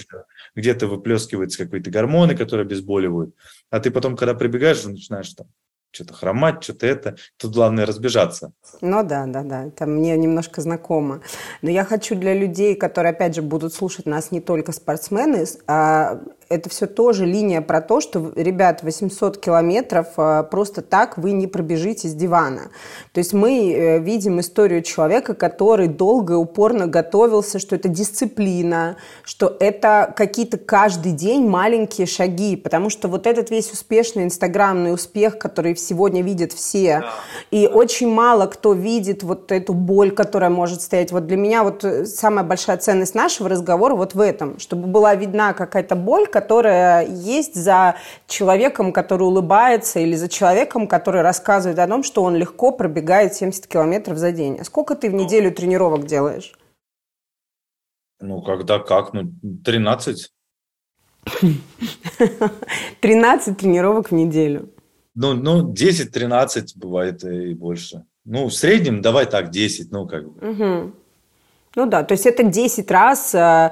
где-то 0.57 0.89
выплескиваются 0.89 1.65
какие-то 1.65 1.93
гормоны, 1.93 2.37
которые 2.37 2.65
обезболивают. 2.65 3.37
А 3.71 3.79
ты 3.79 3.93
потом, 3.93 4.17
когда 4.17 4.35
прибегаешь, 4.35 4.83
начинаешь 4.83 5.33
там 5.35 5.47
что-то 5.95 6.15
хромать, 6.15 6.63
что-то 6.63 6.87
это. 6.87 7.17
Тут 7.37 7.55
главное 7.55 7.87
разбежаться. 7.87 8.53
Ну 8.81 9.03
да, 9.05 9.27
да, 9.27 9.43
да, 9.43 9.67
это 9.67 9.87
мне 9.87 10.17
немножко 10.17 10.61
знакомо. 10.61 11.21
Но 11.63 11.71
я 11.71 11.85
хочу 11.85 12.15
для 12.15 12.35
людей, 12.35 12.75
которые, 12.75 13.13
опять 13.13 13.35
же, 13.35 13.43
будут 13.43 13.73
слушать 13.73 14.07
нас 14.07 14.31
не 14.31 14.41
только 14.41 14.73
спортсмены, 14.73 15.47
а 15.67 16.21
это 16.49 16.69
все 16.69 16.87
тоже 16.87 17.27
линия 17.27 17.61
про 17.61 17.81
то, 17.81 18.01
что, 18.01 18.33
ребят, 18.37 18.83
800 18.83 19.39
километров 19.39 20.09
а, 20.17 20.43
просто 20.43 20.83
так 20.83 21.19
вы 21.19 21.33
не 21.33 21.47
пробежите 21.47 22.09
с 22.09 22.15
дивана. 22.15 22.71
То 23.13 23.19
есть 23.19 23.33
мы 23.33 23.73
э, 23.73 23.99
видим 23.99 24.41
историю 24.41 24.83
человека, 24.83 25.35
который 25.35 25.89
долго 25.89 26.35
и 26.35 26.37
упорно 26.37 26.87
готовился, 26.87 27.59
что 27.59 27.77
это 27.77 27.89
дисциплина, 27.89 28.97
что 29.23 29.57
это 29.61 30.13
какие-то 30.17 30.59
каждый 30.59 31.13
день 31.13 31.49
маленькие 31.49 32.07
шаги, 32.07 32.57
потому 32.57 32.91
что 32.91 33.09
вот 33.09 33.27
этот 33.27 33.51
весь 33.51 33.73
успешный 33.73 34.25
инстаграмный 34.25 34.93
успех, 34.93 35.39
который 35.39 35.77
сегодня 35.77 36.23
видят 36.23 36.53
все, 36.53 37.01
да. 37.01 37.11
и 37.51 37.67
очень 37.67 38.09
мало 38.09 38.47
кто 38.47 38.73
видит 38.73 39.23
вот 39.23 39.51
эту 39.53 39.73
боль, 39.73 40.11
которая 40.11 40.51
может 40.51 40.83
стоять. 40.83 41.13
Вот 41.13 41.27
для 41.27 41.37
меня 41.37 41.65
вот 41.65 41.85
э, 41.85 42.07
самая 42.07 42.45
большая 42.45 42.77
ценность 42.77 43.15
нашего 43.15 43.49
разговора 43.49 43.95
вот 43.95 44.15
в 44.15 44.21
этом, 44.21 44.59
чтобы 44.59 44.87
была 44.87 45.15
видна 45.15 45.53
какая-то 45.53 45.97
боль, 45.97 46.27
которая 46.35 47.07
есть 47.07 47.55
за 47.55 47.95
человеком, 48.27 48.93
который 48.93 49.23
улыбается, 49.23 50.01
или 50.01 50.17
за 50.17 50.29
человеком, 50.29 50.89
который 50.89 51.23
рассказывает 51.23 51.79
о 51.79 51.87
том, 51.87 52.03
что 52.03 52.25
он 52.25 52.35
легко 52.35 52.73
пробегает 52.73 53.35
70 53.35 53.69
километров 53.69 54.19
за 54.19 54.33
день. 54.33 54.59
А 54.61 54.65
сколько 54.65 54.97
ты 54.97 55.11
в 55.11 55.15
неделю 55.15 55.53
тренировок 55.53 56.07
делаешь? 56.07 56.53
Ну, 58.21 58.43
когда 58.43 58.81
как? 58.81 59.13
Ну, 59.13 59.33
13. 59.65 60.33
13 63.01 63.59
тренировок 63.61 64.11
в 64.11 64.15
неделю. 64.15 64.69
Ну, 65.15 65.35
ну 65.35 65.73
10-13 65.73 66.67
бывает 66.75 67.23
и 67.25 67.55
больше. 67.55 68.05
Ну, 68.25 68.47
в 68.47 68.53
среднем 68.53 69.03
давай 69.03 69.27
так, 69.27 69.51
10, 69.51 69.93
ну, 69.93 70.09
как 70.09 70.25
бы. 70.25 70.51
Угу. 70.51 70.93
Ну 71.77 71.87
да, 71.87 72.03
то 72.03 72.15
есть 72.15 72.27
это 72.27 72.43
10 72.43 72.91
раз 72.91 73.35
э, 73.35 73.71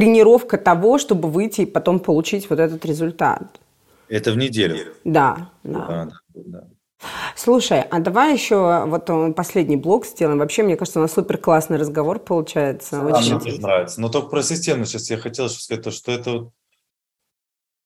тренировка 0.00 0.58
того, 0.58 0.98
чтобы 0.98 1.28
выйти 1.28 1.62
и 1.62 1.66
потом 1.66 2.00
получить 2.00 2.50
вот 2.50 2.58
этот 2.58 2.84
результат. 2.84 3.60
Это 4.08 4.32
в 4.32 4.36
неделю? 4.36 4.76
Да, 5.04 5.50
да. 5.62 5.86
да, 5.86 6.10
да. 6.34 6.64
Слушай, 7.34 7.80
а 7.80 8.00
давай 8.00 8.34
еще 8.34 8.84
вот 8.86 9.08
э, 9.08 9.32
последний 9.32 9.76
блок 9.76 10.04
сделаем. 10.04 10.38
Вообще, 10.38 10.62
мне 10.62 10.76
кажется, 10.76 10.98
у 10.98 11.02
нас 11.02 11.12
супер 11.12 11.38
классный 11.38 11.78
разговор 11.78 12.18
получается. 12.18 13.00
Да, 13.00 13.18
Очень 13.18 13.38
мне 13.38 13.58
нравится. 13.58 14.00
Но 14.00 14.10
только 14.10 14.28
про 14.28 14.42
систему 14.42 14.84
сейчас 14.84 15.08
я 15.10 15.16
хотел 15.16 15.48
сказать, 15.48 15.82
то, 15.82 15.90
что 15.90 16.12
это 16.12 16.50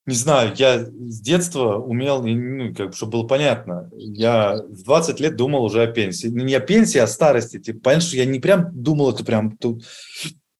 не 0.06 0.14
знаю, 0.14 0.52
я 0.56 0.84
с 0.84 1.20
детства 1.20 1.78
умел, 1.78 2.22
ну, 2.22 2.74
как 2.74 2.88
бы, 2.88 2.92
чтобы 2.92 3.12
было 3.12 3.26
понятно, 3.26 3.90
я 3.96 4.56
в 4.56 4.82
20 4.82 5.18
лет 5.18 5.36
думал 5.36 5.64
уже 5.64 5.82
о 5.82 5.86
пенсии. 5.86 6.26
Ну, 6.26 6.44
не 6.44 6.54
о 6.54 6.60
пенсии, 6.60 6.98
а 6.98 7.04
о 7.04 7.06
старости. 7.06 7.58
Типа, 7.58 7.80
понятно, 7.84 8.08
что 8.08 8.16
я 8.18 8.26
не 8.26 8.38
прям 8.38 8.70
думал 8.72 9.12
это 9.12 9.24
прям 9.24 9.56
тут, 9.56 9.84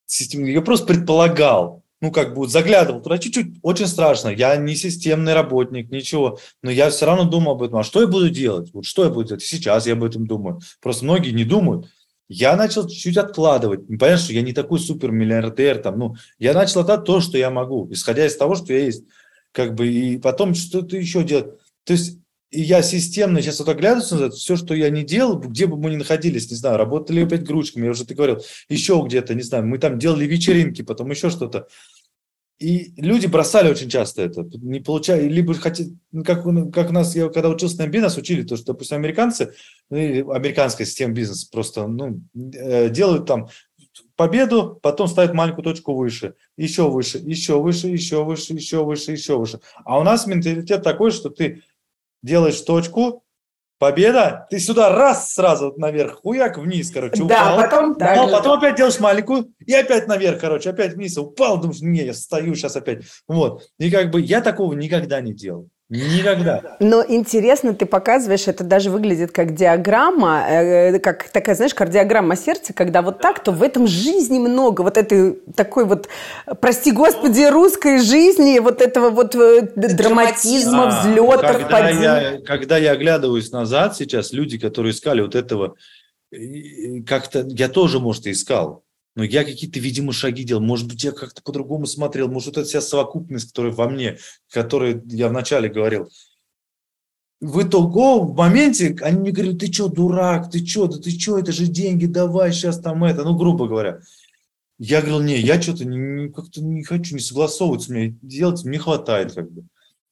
я 0.08 0.60
просто 0.62 0.86
предполагал, 0.86 1.82
ну, 2.00 2.10
как 2.12 2.34
бы 2.34 2.46
заглядывал 2.46 3.00
туда 3.00 3.18
чуть-чуть, 3.18 3.56
очень 3.62 3.86
страшно. 3.86 4.28
Я 4.28 4.56
не 4.56 4.76
системный 4.76 5.34
работник, 5.34 5.90
ничего, 5.90 6.38
но 6.62 6.70
я 6.70 6.90
все 6.90 7.06
равно 7.06 7.24
думал 7.24 7.52
об 7.52 7.62
этом. 7.62 7.78
А 7.78 7.84
что 7.84 8.02
я 8.02 8.06
буду 8.06 8.28
делать? 8.28 8.70
Вот 8.72 8.84
что 8.84 9.04
я 9.04 9.10
буду 9.10 9.28
делать? 9.28 9.42
Сейчас 9.42 9.86
я 9.86 9.94
об 9.94 10.04
этом 10.04 10.26
думаю. 10.26 10.60
Просто 10.80 11.04
многие 11.04 11.30
не 11.30 11.44
думают. 11.44 11.88
Я 12.28 12.56
начал 12.56 12.88
чуть-чуть 12.88 13.16
откладывать. 13.16 13.86
Понятно, 13.86 14.18
что 14.18 14.32
я 14.32 14.42
не 14.42 14.52
такой 14.52 14.80
супер 14.80 15.10
миллиардер, 15.10 15.78
там, 15.78 15.98
ну, 15.98 16.16
я 16.38 16.52
начал 16.52 16.80
отдать 16.80 17.04
то, 17.04 17.20
что 17.20 17.38
я 17.38 17.50
могу, 17.50 17.90
исходя 17.90 18.26
из 18.26 18.36
того, 18.36 18.54
что 18.54 18.72
я 18.72 18.80
есть 18.80 19.04
как 19.52 19.74
бы, 19.74 19.86
и 19.86 20.18
потом 20.18 20.54
что-то 20.54 20.96
еще 20.96 21.22
делать. 21.22 21.54
То 21.84 21.92
есть 21.92 22.18
и 22.54 22.62
я 22.62 22.82
системно 22.82 23.42
сейчас 23.42 23.58
вот 23.58 23.68
оглядываюсь 23.68 24.10
назад, 24.12 24.34
все, 24.34 24.56
что 24.56 24.74
я 24.74 24.88
не 24.88 25.02
делал, 25.02 25.38
где 25.38 25.66
бы 25.66 25.76
мы 25.76 25.90
ни 25.90 25.96
находились, 25.96 26.50
не 26.50 26.56
знаю, 26.56 26.76
работали 26.76 27.24
опять 27.24 27.42
грузчиками, 27.42 27.86
я 27.86 27.90
уже 27.90 28.06
ты 28.06 28.14
говорил, 28.14 28.42
еще 28.68 29.02
где-то, 29.04 29.34
не 29.34 29.42
знаю, 29.42 29.66
мы 29.66 29.78
там 29.78 29.98
делали 29.98 30.24
вечеринки, 30.24 30.82
потом 30.82 31.10
еще 31.10 31.30
что-то. 31.30 31.66
И 32.60 32.92
люди 32.96 33.26
бросали 33.26 33.68
очень 33.68 33.90
часто 33.90 34.22
это, 34.22 34.44
не 34.58 34.78
получая, 34.78 35.26
либо 35.26 35.54
хотят, 35.54 35.88
ну, 36.12 36.22
как, 36.22 36.44
как 36.72 36.90
у 36.90 36.92
нас, 36.92 37.16
я 37.16 37.28
когда 37.28 37.48
учился 37.48 37.78
на 37.78 37.90
MBA, 37.90 38.00
нас 38.00 38.16
учили, 38.16 38.44
то, 38.44 38.56
что, 38.56 38.66
допустим, 38.66 38.98
американцы, 38.98 39.52
ну, 39.90 40.30
американская 40.30 40.86
система 40.86 41.12
бизнеса 41.12 41.48
просто, 41.50 41.88
ну, 41.88 42.20
э, 42.34 42.88
делают 42.88 43.26
там 43.26 43.48
победу, 44.14 44.78
потом 44.80 45.08
ставит 45.08 45.34
маленькую 45.34 45.64
точку 45.64 45.94
выше, 45.94 46.34
еще 46.56 46.88
выше, 46.88 47.18
еще 47.18 47.60
выше, 47.60 47.88
еще 47.88 48.24
выше, 48.24 48.52
еще 48.52 48.84
выше, 48.84 49.10
еще 49.10 49.36
выше. 49.36 49.58
А 49.84 49.98
у 49.98 50.04
нас 50.04 50.28
менталитет 50.28 50.84
такой, 50.84 51.10
что 51.10 51.30
ты 51.30 51.62
делаешь 52.24 52.60
точку, 52.62 53.22
победа, 53.78 54.46
ты 54.50 54.58
сюда 54.58 54.88
раз 54.88 55.34
сразу 55.34 55.66
вот 55.66 55.78
наверх, 55.78 56.20
хуяк 56.22 56.58
вниз, 56.58 56.90
короче, 56.90 57.22
упал. 57.22 57.58
Да, 57.58 57.62
потом, 57.62 57.90
упал, 57.92 58.30
потом 58.30 58.58
опять 58.58 58.76
делаешь 58.76 58.98
маленькую, 58.98 59.52
и 59.64 59.74
опять 59.74 60.08
наверх, 60.08 60.40
короче, 60.40 60.70
опять 60.70 60.94
вниз, 60.94 61.18
упал, 61.18 61.60
думаешь, 61.60 61.80
не, 61.80 62.04
я 62.04 62.14
стою 62.14 62.54
сейчас 62.54 62.76
опять. 62.76 63.04
Вот. 63.28 63.68
И 63.78 63.90
как 63.90 64.10
бы 64.10 64.20
я 64.20 64.40
такого 64.40 64.72
никогда 64.72 65.20
не 65.20 65.34
делал. 65.34 65.68
Никогда. 65.94 66.76
Но 66.80 67.04
интересно, 67.06 67.72
ты 67.72 67.86
показываешь, 67.86 68.48
это 68.48 68.64
даже 68.64 68.90
выглядит 68.90 69.30
как 69.30 69.54
диаграмма, 69.54 70.44
э, 70.48 70.98
как 70.98 71.28
такая, 71.28 71.54
знаешь, 71.54 71.74
кардиограмма 71.74 72.36
сердца, 72.36 72.72
когда 72.72 73.00
вот 73.00 73.20
так, 73.20 73.42
то 73.42 73.52
в 73.52 73.62
этом 73.62 73.86
жизни 73.86 74.38
много 74.38 74.82
вот 74.82 74.96
этой 74.96 75.34
такой 75.54 75.84
вот, 75.84 76.08
прости 76.60 76.90
господи, 76.90 77.42
русской 77.42 77.98
жизни, 77.98 78.58
вот 78.58 78.80
этого 78.82 79.10
вот 79.10 79.34
э, 79.36 79.68
драматизма, 79.76 80.88
а, 80.88 81.00
взлетов, 81.00 81.52
когда 81.52 81.66
падений. 81.66 82.02
Я, 82.02 82.40
когда 82.44 82.76
я 82.76 82.92
оглядываюсь 82.92 83.52
назад 83.52 83.96
сейчас, 83.96 84.32
люди, 84.32 84.58
которые 84.58 84.92
искали 84.92 85.20
вот 85.20 85.34
этого, 85.34 85.76
как-то 87.06 87.46
я 87.48 87.68
тоже, 87.68 88.00
может, 88.00 88.26
и 88.26 88.32
искал 88.32 88.83
но 89.14 89.22
я 89.22 89.44
какие-то, 89.44 89.78
видимо, 89.78 90.12
шаги 90.12 90.44
делал. 90.44 90.62
Может 90.62 90.88
быть, 90.88 91.04
я 91.04 91.12
как-то 91.12 91.42
по-другому 91.42 91.86
смотрел. 91.86 92.28
Может, 92.28 92.58
это 92.58 92.64
вся 92.64 92.80
совокупность, 92.80 93.48
которая 93.48 93.72
во 93.72 93.88
мне, 93.88 94.18
которой 94.50 95.00
я 95.06 95.28
вначале 95.28 95.68
говорил. 95.68 96.10
В 97.40 97.62
итоге, 97.62 98.24
в 98.24 98.34
моменте, 98.34 98.96
они 99.02 99.18
мне 99.18 99.30
говорили, 99.30 99.56
ты 99.56 99.72
что, 99.72 99.88
дурак, 99.88 100.50
ты 100.50 100.64
что, 100.66 100.86
да 100.86 100.98
ты 100.98 101.10
что, 101.10 101.38
это 101.38 101.52
же 101.52 101.66
деньги, 101.66 102.06
давай 102.06 102.52
сейчас 102.52 102.80
там 102.80 103.04
это, 103.04 103.22
ну, 103.22 103.36
грубо 103.36 103.68
говоря. 103.68 104.00
Я 104.78 105.00
говорил, 105.00 105.20
не, 105.20 105.38
я 105.38 105.60
что-то 105.60 105.84
как-то 106.34 106.62
не 106.62 106.82
хочу, 106.82 107.14
не 107.14 107.20
согласовываться, 107.20 107.92
мне 107.92 108.16
делать 108.22 108.64
не 108.64 108.78
хватает 108.78 109.32
как 109.32 109.50
бы. 109.50 109.64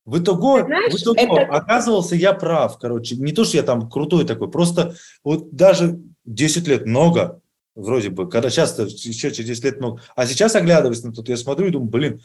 В 0.04 0.18
итоге, 0.18 0.64
Знаешь, 0.64 0.92
в 0.92 1.02
итоге 1.02 1.22
это... 1.22 1.42
оказывался 1.42 2.16
я 2.16 2.32
прав, 2.32 2.78
короче. 2.78 3.16
Не 3.16 3.32
то, 3.32 3.44
что 3.44 3.56
я 3.56 3.62
там 3.62 3.88
крутой 3.88 4.24
такой, 4.24 4.50
просто 4.50 4.96
вот 5.24 5.54
даже 5.54 6.00
10 6.24 6.68
лет 6.68 6.86
много, 6.86 7.40
вроде 7.74 8.10
бы, 8.10 8.28
когда 8.28 8.50
часто 8.50 8.84
еще 8.84 9.30
через 9.30 9.46
10 9.46 9.64
лет 9.64 9.78
много. 9.78 10.02
А 10.14 10.26
сейчас, 10.26 10.54
оглядываясь 10.54 11.02
на 11.02 11.12
то, 11.12 11.22
я 11.26 11.36
смотрю 11.36 11.68
и 11.68 11.70
думаю, 11.70 11.90
блин, 11.90 12.20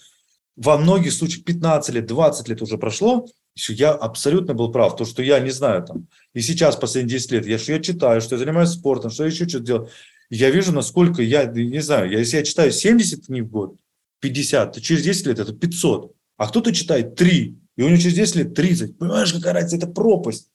во 0.55 0.77
многих 0.77 1.13
случаях 1.13 1.45
15 1.45 1.95
лет, 1.95 2.05
20 2.05 2.47
лет 2.49 2.61
уже 2.61 2.77
прошло, 2.77 3.27
я 3.69 3.91
абсолютно 3.91 4.53
был 4.53 4.71
прав. 4.71 4.95
То, 4.95 5.05
что 5.05 5.21
я 5.21 5.39
не 5.39 5.51
знаю 5.51 5.85
там, 5.85 6.07
и 6.33 6.41
сейчас 6.41 6.75
последние 6.75 7.19
10 7.19 7.31
лет, 7.31 7.45
я, 7.45 7.57
что 7.57 7.73
я 7.73 7.79
читаю, 7.79 8.21
что 8.21 8.35
я 8.35 8.39
занимаюсь 8.39 8.69
спортом, 8.69 9.11
что 9.11 9.23
я 9.23 9.29
еще 9.29 9.47
что-то 9.47 9.65
делаю, 9.65 9.89
я 10.29 10.49
вижу, 10.49 10.73
насколько 10.73 11.21
я, 11.21 11.45
не 11.45 11.81
знаю, 11.81 12.11
я, 12.11 12.19
если 12.19 12.37
я 12.37 12.43
читаю 12.43 12.71
70 12.71 13.27
книг 13.27 13.45
в 13.45 13.49
год, 13.49 13.75
50, 14.19 14.73
то 14.73 14.81
через 14.81 15.03
10 15.03 15.27
лет 15.27 15.39
это 15.39 15.53
500. 15.53 16.13
А 16.37 16.47
кто-то 16.47 16.73
читает 16.73 17.15
3, 17.15 17.57
и 17.77 17.81
у 17.81 17.87
него 17.87 17.97
через 17.97 18.15
10 18.15 18.35
лет 18.35 18.53
30. 18.53 18.97
Понимаешь, 18.97 19.33
какая 19.33 19.53
разница? 19.53 19.77
Это 19.77 19.87
пропасть. 19.87 20.49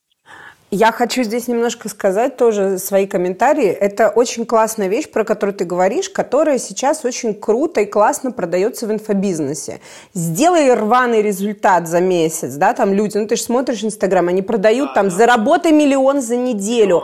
Я 0.74 0.90
хочу 0.90 1.22
здесь 1.22 1.48
немножко 1.48 1.90
сказать 1.90 2.38
тоже 2.38 2.78
свои 2.78 3.06
комментарии. 3.06 3.66
Это 3.68 4.08
очень 4.08 4.46
классная 4.46 4.88
вещь, 4.88 5.06
про 5.06 5.22
которую 5.22 5.54
ты 5.54 5.66
говоришь, 5.66 6.08
которая 6.08 6.58
сейчас 6.58 7.04
очень 7.04 7.34
круто 7.34 7.82
и 7.82 7.84
классно 7.84 8.32
продается 8.32 8.86
в 8.86 8.90
инфобизнесе. 8.90 9.80
Сделай 10.14 10.72
рваный 10.72 11.20
результат 11.20 11.88
за 11.88 12.00
месяц, 12.00 12.54
да, 12.54 12.72
там 12.72 12.94
люди, 12.94 13.18
ну 13.18 13.26
ты 13.26 13.36
же 13.36 13.42
смотришь 13.42 13.84
Инстаграм, 13.84 14.28
они 14.28 14.40
продают 14.40 14.88
да, 14.88 14.94
там, 14.94 15.08
да. 15.10 15.14
заработай 15.14 15.72
миллион 15.72 16.22
за 16.22 16.36
неделю. 16.36 17.02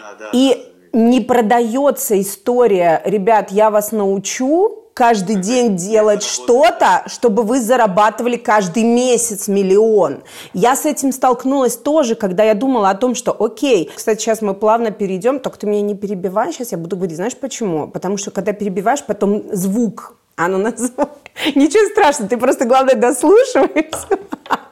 Да, 0.00 0.14
да, 0.18 0.24
да, 0.24 0.30
и 0.32 0.72
не 0.94 1.20
продается 1.20 2.18
история, 2.18 3.02
ребят, 3.04 3.50
я 3.50 3.68
вас 3.68 3.92
научу, 3.92 4.79
каждый 4.94 5.36
день 5.36 5.76
делать 5.76 6.22
что-то, 6.22 7.04
чтобы 7.06 7.42
вы 7.42 7.60
зарабатывали 7.60 8.36
каждый 8.36 8.84
месяц 8.84 9.48
миллион. 9.48 10.22
Я 10.52 10.76
с 10.76 10.86
этим 10.86 11.12
столкнулась 11.12 11.76
тоже, 11.76 12.14
когда 12.14 12.44
я 12.44 12.54
думала 12.54 12.90
о 12.90 12.94
том, 12.94 13.14
что 13.14 13.36
окей, 13.38 13.90
кстати, 13.94 14.20
сейчас 14.20 14.42
мы 14.42 14.54
плавно 14.54 14.90
перейдем, 14.90 15.40
только 15.40 15.58
ты 15.58 15.66
меня 15.66 15.82
не 15.82 15.94
перебивай, 15.94 16.52
сейчас 16.52 16.72
я 16.72 16.78
буду 16.78 16.96
говорить, 16.96 17.16
знаешь 17.16 17.36
почему? 17.36 17.88
Потому 17.88 18.16
что 18.16 18.30
когда 18.30 18.52
перебиваешь, 18.52 19.04
потом 19.04 19.44
звук, 19.52 20.16
оно 20.36 20.58
на 20.58 20.76
звук. 20.76 21.10
Ничего 21.54 21.88
страшного, 21.90 22.28
ты 22.30 22.36
просто, 22.36 22.64
главное, 22.64 22.94
дослушиваешься. 22.94 24.18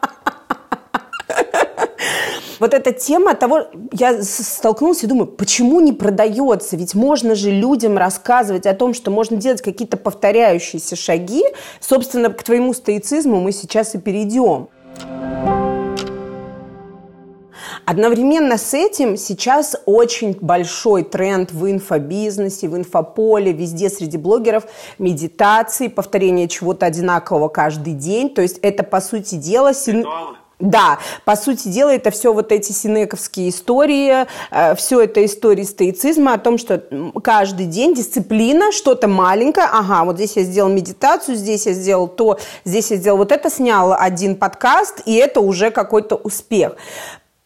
Вот 2.59 2.75
эта 2.75 2.93
тема 2.93 3.35
того, 3.35 3.69
я 3.93 4.23
столкнулась 4.23 5.05
и 5.05 5.07
думаю, 5.07 5.27
почему 5.27 5.81
не 5.81 5.93
продается? 5.93 6.77
Ведь 6.77 6.95
можно 6.95 7.35
же 7.35 7.51
людям 7.51 7.97
рассказывать 7.97 8.67
о 8.67 8.75
том, 8.75 8.95
что 8.95 9.11
можно 9.11 9.37
делать 9.37 9.63
какие-то 9.63 9.97
повторяющиеся 9.97 10.97
шаги. 10.97 11.45
Собственно, 11.81 12.31
к 12.31 12.43
твоему 12.43 12.75
стоицизму 12.75 13.41
мы 13.41 13.53
сейчас 13.53 13.95
и 13.95 13.99
перейдем. 13.99 14.69
Одновременно 17.85 18.59
с 18.59 18.75
этим 18.75 19.17
сейчас 19.17 19.77
очень 19.87 20.37
большой 20.39 21.05
тренд 21.05 21.53
в 21.53 21.71
инфобизнесе, 21.71 22.69
в 22.69 22.77
инфополе, 22.77 23.53
везде 23.53 23.89
среди 23.89 24.19
блогеров 24.19 24.65
медитации, 24.99 25.89
повторение 25.89 26.49
чего-то 26.49 26.87
одинакового 26.87 27.49
каждый 27.49 27.95
день. 27.95 28.29
То 28.35 28.43
есть 28.43 28.59
это, 28.59 28.83
по 28.83 29.01
сути 29.01 29.37
дела... 29.37 29.73
Ритуалы 29.87 30.37
да, 30.59 30.99
по 31.25 31.37
сути 31.37 31.69
дела, 31.69 31.95
это 31.95 32.11
все 32.11 32.33
вот 32.33 32.51
эти 32.51 32.73
синековские 32.73 33.51
истории, 33.51 34.27
э, 34.51 34.75
все 34.75 35.03
это 35.03 35.25
истории 35.25 35.63
стоицизма 35.63 36.35
о 36.35 36.39
том, 36.39 36.59
что 36.59 36.83
каждый 37.23 37.67
день 37.67 37.95
дисциплина, 37.95 38.73
что-то 38.73 39.07
маленькое, 39.07 39.69
ага, 39.71 40.05
вот 40.05 40.17
здесь 40.17 40.37
я 40.37 40.43
сделал 40.43 40.69
медитацию, 40.69 41.37
здесь 41.37 41.67
я 41.67 41.73
сделал 41.73 42.09
то, 42.09 42.39
здесь 42.65 42.91
я 42.91 42.97
сделал 42.97 43.19
вот 43.19 43.31
это, 43.31 43.51
снял 43.51 43.93
один 43.93 44.35
подкаст, 44.35 45.03
и 45.07 45.15
это 45.15 45.41
уже 45.41 45.71
какой-то 45.71 46.17
успех. 46.17 46.77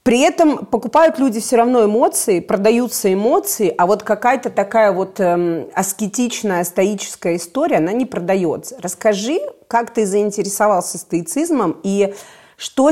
При 0.03 0.21
этом 0.21 0.67
покупают 0.67 1.21
люди 1.21 1.39
все 1.39 1.57
равно 1.57 1.85
эмоции, 1.85 2.41
продаются 2.41 3.13
эмоции, 3.13 3.73
а 3.79 3.87
вот 3.87 4.03
какая-то 4.03 4.51
такая 4.51 4.91
вот 4.91 5.21
эм, 5.21 5.69
аскетичная, 5.75 6.65
стоическая 6.65 7.37
история, 7.37 7.77
она 7.77 7.93
не 7.93 8.05
продается. 8.05 8.77
Расскажи, 8.81 9.39
как 9.69 9.95
ты 9.95 10.05
заинтересовался 10.05 10.99
стоицизмом 10.99 11.79
и 11.85 12.15
что, 12.63 12.91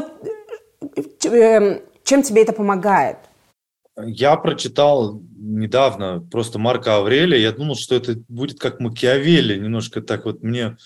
эм, 1.24 1.80
чем 2.02 2.22
тебе 2.22 2.42
это 2.42 2.52
помогает? 2.52 3.18
Я 3.96 4.36
прочитал 4.36 5.22
недавно 5.36 6.20
просто 6.20 6.58
Марка 6.58 6.96
Аврелия, 6.96 7.38
я 7.38 7.52
думал, 7.52 7.76
что 7.76 7.94
это 7.94 8.16
будет 8.28 8.58
как 8.58 8.80
Макиавелли, 8.80 9.60
немножко 9.60 10.00
так 10.00 10.24
вот 10.24 10.42
мне, 10.42 10.76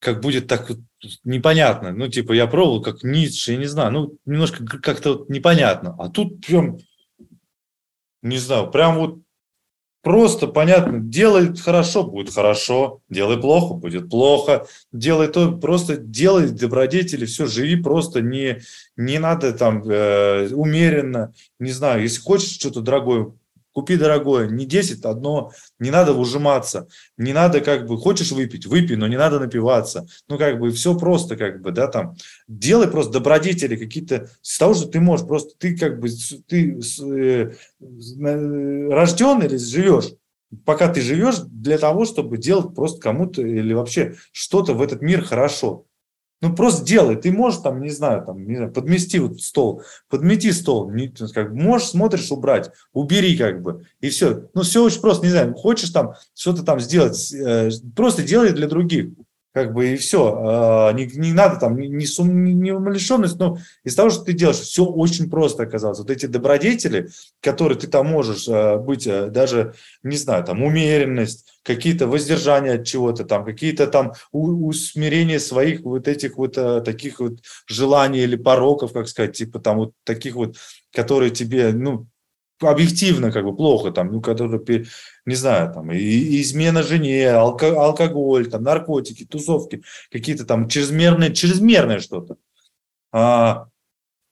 как 0.00 0.20
будет 0.20 0.48
так 0.48 0.68
вот 0.68 0.80
непонятно. 1.24 1.92
Ну, 1.92 2.08
типа, 2.08 2.32
я 2.32 2.46
пробовал, 2.46 2.82
как 2.82 3.02
Ницше, 3.02 3.52
я 3.52 3.58
не 3.58 3.66
знаю, 3.66 3.92
ну, 3.92 4.18
немножко 4.26 4.66
как-то 4.66 5.14
вот 5.14 5.30
непонятно. 5.30 5.96
А 5.98 6.10
тут 6.10 6.44
прям, 6.44 6.78
не 8.20 8.36
знаю, 8.36 8.70
прям 8.70 8.98
вот 8.98 9.20
просто 10.08 10.46
понятно, 10.46 11.00
делай 11.00 11.54
хорошо, 11.54 12.02
будет 12.02 12.32
хорошо, 12.32 13.02
делай 13.10 13.36
плохо, 13.36 13.74
будет 13.74 14.08
плохо, 14.08 14.66
делай 14.90 15.28
то, 15.28 15.52
просто 15.52 15.98
делай 15.98 16.48
добродетели, 16.48 17.26
все, 17.26 17.44
живи 17.44 17.76
просто, 17.76 18.22
не, 18.22 18.62
не 18.96 19.18
надо 19.18 19.52
там 19.52 19.82
э, 19.86 20.48
умеренно, 20.54 21.34
не 21.58 21.72
знаю, 21.72 22.00
если 22.00 22.22
хочешь 22.22 22.54
что-то 22.54 22.80
дорогое, 22.80 23.32
купи 23.78 23.96
дорогое, 23.96 24.48
не 24.48 24.66
10, 24.66 25.04
одно, 25.04 25.52
не 25.78 25.92
надо 25.92 26.12
ужиматься, 26.12 26.88
не 27.16 27.32
надо 27.32 27.60
как 27.60 27.86
бы, 27.86 27.96
хочешь 27.96 28.32
выпить, 28.32 28.66
выпей, 28.66 28.96
но 28.96 29.06
не 29.06 29.16
надо 29.16 29.38
напиваться, 29.38 30.08
ну 30.26 30.36
как 30.36 30.58
бы 30.58 30.72
все 30.72 30.98
просто 30.98 31.36
как 31.36 31.62
бы, 31.62 31.70
да, 31.70 31.86
там, 31.86 32.16
делай 32.48 32.88
просто 32.88 33.12
добродетели 33.12 33.76
какие-то, 33.76 34.30
с 34.42 34.58
того, 34.58 34.74
что 34.74 34.88
ты 34.88 34.98
можешь, 34.98 35.28
просто 35.28 35.56
ты 35.56 35.78
как 35.78 36.00
бы, 36.00 36.08
ты 36.48 36.80
э, 37.04 37.52
рожден 38.90 39.42
или 39.44 39.56
живешь, 39.56 40.10
пока 40.64 40.92
ты 40.92 41.00
живешь 41.00 41.38
для 41.38 41.78
того, 41.78 42.04
чтобы 42.04 42.36
делать 42.36 42.74
просто 42.74 43.00
кому-то 43.00 43.42
или 43.42 43.74
вообще 43.74 44.16
что-то 44.32 44.74
в 44.74 44.82
этот 44.82 45.02
мир 45.02 45.22
хорошо. 45.22 45.84
Ну, 46.40 46.54
просто 46.54 46.84
делай. 46.84 47.16
Ты 47.16 47.32
можешь 47.32 47.60
там, 47.60 47.82
не 47.82 47.90
знаю, 47.90 48.24
там, 48.24 48.46
не 48.46 48.56
знаю, 48.56 48.72
подмести 48.72 49.18
вот 49.18 49.40
стол, 49.40 49.82
подмети 50.08 50.52
стол. 50.52 50.90
Не, 50.90 51.08
как, 51.34 51.52
можешь, 51.52 51.88
смотришь, 51.88 52.30
убрать, 52.30 52.70
убери 52.92 53.36
как 53.36 53.60
бы, 53.60 53.84
и 54.00 54.08
все. 54.08 54.48
Ну, 54.54 54.62
все 54.62 54.84
очень 54.84 55.00
просто, 55.00 55.26
не 55.26 55.32
знаю, 55.32 55.54
хочешь 55.54 55.90
там 55.90 56.14
что-то 56.34 56.62
там 56.62 56.78
сделать, 56.78 57.32
э, 57.32 57.70
просто 57.96 58.22
делай 58.22 58.52
для 58.52 58.68
других 58.68 59.08
как 59.58 59.74
бы 59.74 59.94
и 59.94 59.96
все. 59.96 60.38
А, 60.40 60.92
не, 60.92 61.06
не 61.06 61.32
надо 61.32 61.58
там, 61.58 61.76
не, 61.76 61.88
не, 61.88 62.54
не 62.54 62.70
умалишенность, 62.70 63.38
но 63.38 63.58
из 63.82 63.96
того, 63.96 64.08
что 64.10 64.22
ты 64.22 64.32
делаешь, 64.32 64.58
все 64.58 64.84
очень 64.84 65.28
просто 65.28 65.64
оказалось. 65.64 65.98
Вот 65.98 66.10
эти 66.10 66.26
добродетели, 66.26 67.08
которые 67.40 67.76
ты 67.76 67.88
там 67.88 68.06
можешь 68.06 68.46
а, 68.48 68.76
быть, 68.78 69.08
а, 69.08 69.30
даже, 69.30 69.74
не 70.04 70.16
знаю, 70.16 70.44
там 70.44 70.62
умеренность, 70.62 71.44
какие-то 71.64 72.06
воздержания 72.06 72.74
от 72.74 72.86
чего-то 72.86 73.24
там, 73.24 73.44
какие-то 73.44 73.88
там 73.88 74.12
усмирения 74.30 75.40
своих 75.40 75.80
вот 75.80 76.06
этих 76.06 76.36
вот 76.36 76.54
таких 76.84 77.18
вот 77.18 77.40
желаний 77.66 78.20
или 78.20 78.36
пороков, 78.36 78.92
как 78.92 79.08
сказать, 79.08 79.36
типа 79.36 79.58
там 79.58 79.78
вот 79.78 79.92
таких 80.04 80.36
вот, 80.36 80.56
которые 80.92 81.30
тебе, 81.32 81.72
ну, 81.72 82.06
объективно 82.60 83.30
как 83.32 83.44
бы 83.44 83.54
плохо, 83.54 83.90
там, 83.90 84.12
ну, 84.12 84.20
которые, 84.20 84.86
не 85.24 85.34
знаю, 85.34 85.72
там, 85.72 85.92
и, 85.92 86.40
измена 86.40 86.82
жене, 86.82 87.30
алко, 87.30 87.68
алкоголь, 87.80 88.48
там, 88.48 88.62
наркотики, 88.62 89.24
тусовки, 89.24 89.82
какие-то 90.10 90.44
там 90.44 90.68
чрезмерные, 90.68 91.34
чрезмерное 91.34 92.00
что-то. 92.00 92.36
А, 93.12 93.68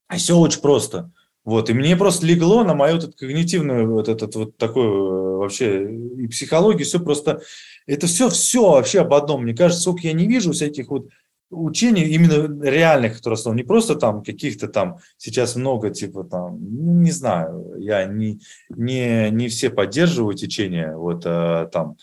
а 0.08 0.16
все 0.16 0.36
очень 0.36 0.60
просто. 0.60 1.10
Вот, 1.44 1.70
и 1.70 1.74
мне 1.74 1.96
просто 1.96 2.26
легло 2.26 2.64
на 2.64 2.74
мою 2.74 2.96
вот 3.00 3.14
когнитивную, 3.14 3.88
вот 3.88 4.08
этот 4.08 4.34
вот 4.34 4.56
такой 4.56 4.84
э, 4.84 5.36
вообще, 5.36 5.92
и 5.92 6.26
психологию, 6.26 6.84
все 6.84 6.98
просто, 6.98 7.40
это 7.86 8.08
все, 8.08 8.28
все 8.30 8.72
вообще 8.72 9.02
об 9.02 9.14
одном. 9.14 9.44
Мне 9.44 9.54
кажется, 9.54 9.82
сколько 9.82 10.08
я 10.08 10.12
не 10.12 10.26
вижу 10.26 10.50
всяких 10.50 10.88
вот 10.88 11.08
учений 11.50 12.04
именно 12.04 12.62
реальных, 12.64 13.16
которые 13.16 13.36
основаны, 13.36 13.58
не 13.58 13.64
просто 13.64 13.94
там 13.94 14.22
каких-то 14.22 14.68
там, 14.68 14.98
сейчас 15.16 15.56
много 15.56 15.90
типа 15.90 16.24
там, 16.24 16.58
не 17.02 17.10
знаю, 17.10 17.74
я 17.78 18.04
не, 18.04 18.40
не, 18.68 19.30
не 19.30 19.48
все 19.48 19.70
поддерживаю 19.70 20.34
течение, 20.34 20.96
вот 20.96 21.22
а, 21.24 21.66
там, 21.66 21.96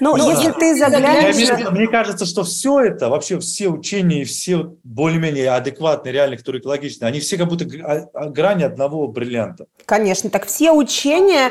ну, 0.00 0.16
ну 0.16 0.30
если 0.30 0.48
да. 0.48 0.52
ты 0.54 0.76
заглянешь... 0.76 1.36
Я, 1.36 1.70
мне 1.70 1.88
кажется, 1.88 2.24
что 2.24 2.42
все 2.44 2.80
это, 2.80 3.08
вообще 3.08 3.38
все 3.38 3.68
учения, 3.68 4.24
все 4.24 4.74
более-менее 4.82 5.50
адекватные, 5.50 6.12
реальные, 6.12 6.38
которые 6.38 6.60
экологичные, 6.60 7.08
они 7.08 7.20
все 7.20 7.36
как 7.36 7.48
будто 7.48 7.64
грани 7.66 8.64
одного 8.64 9.08
бриллианта. 9.08 9.66
Конечно, 9.84 10.30
так 10.30 10.46
все 10.46 10.72
учения, 10.72 11.50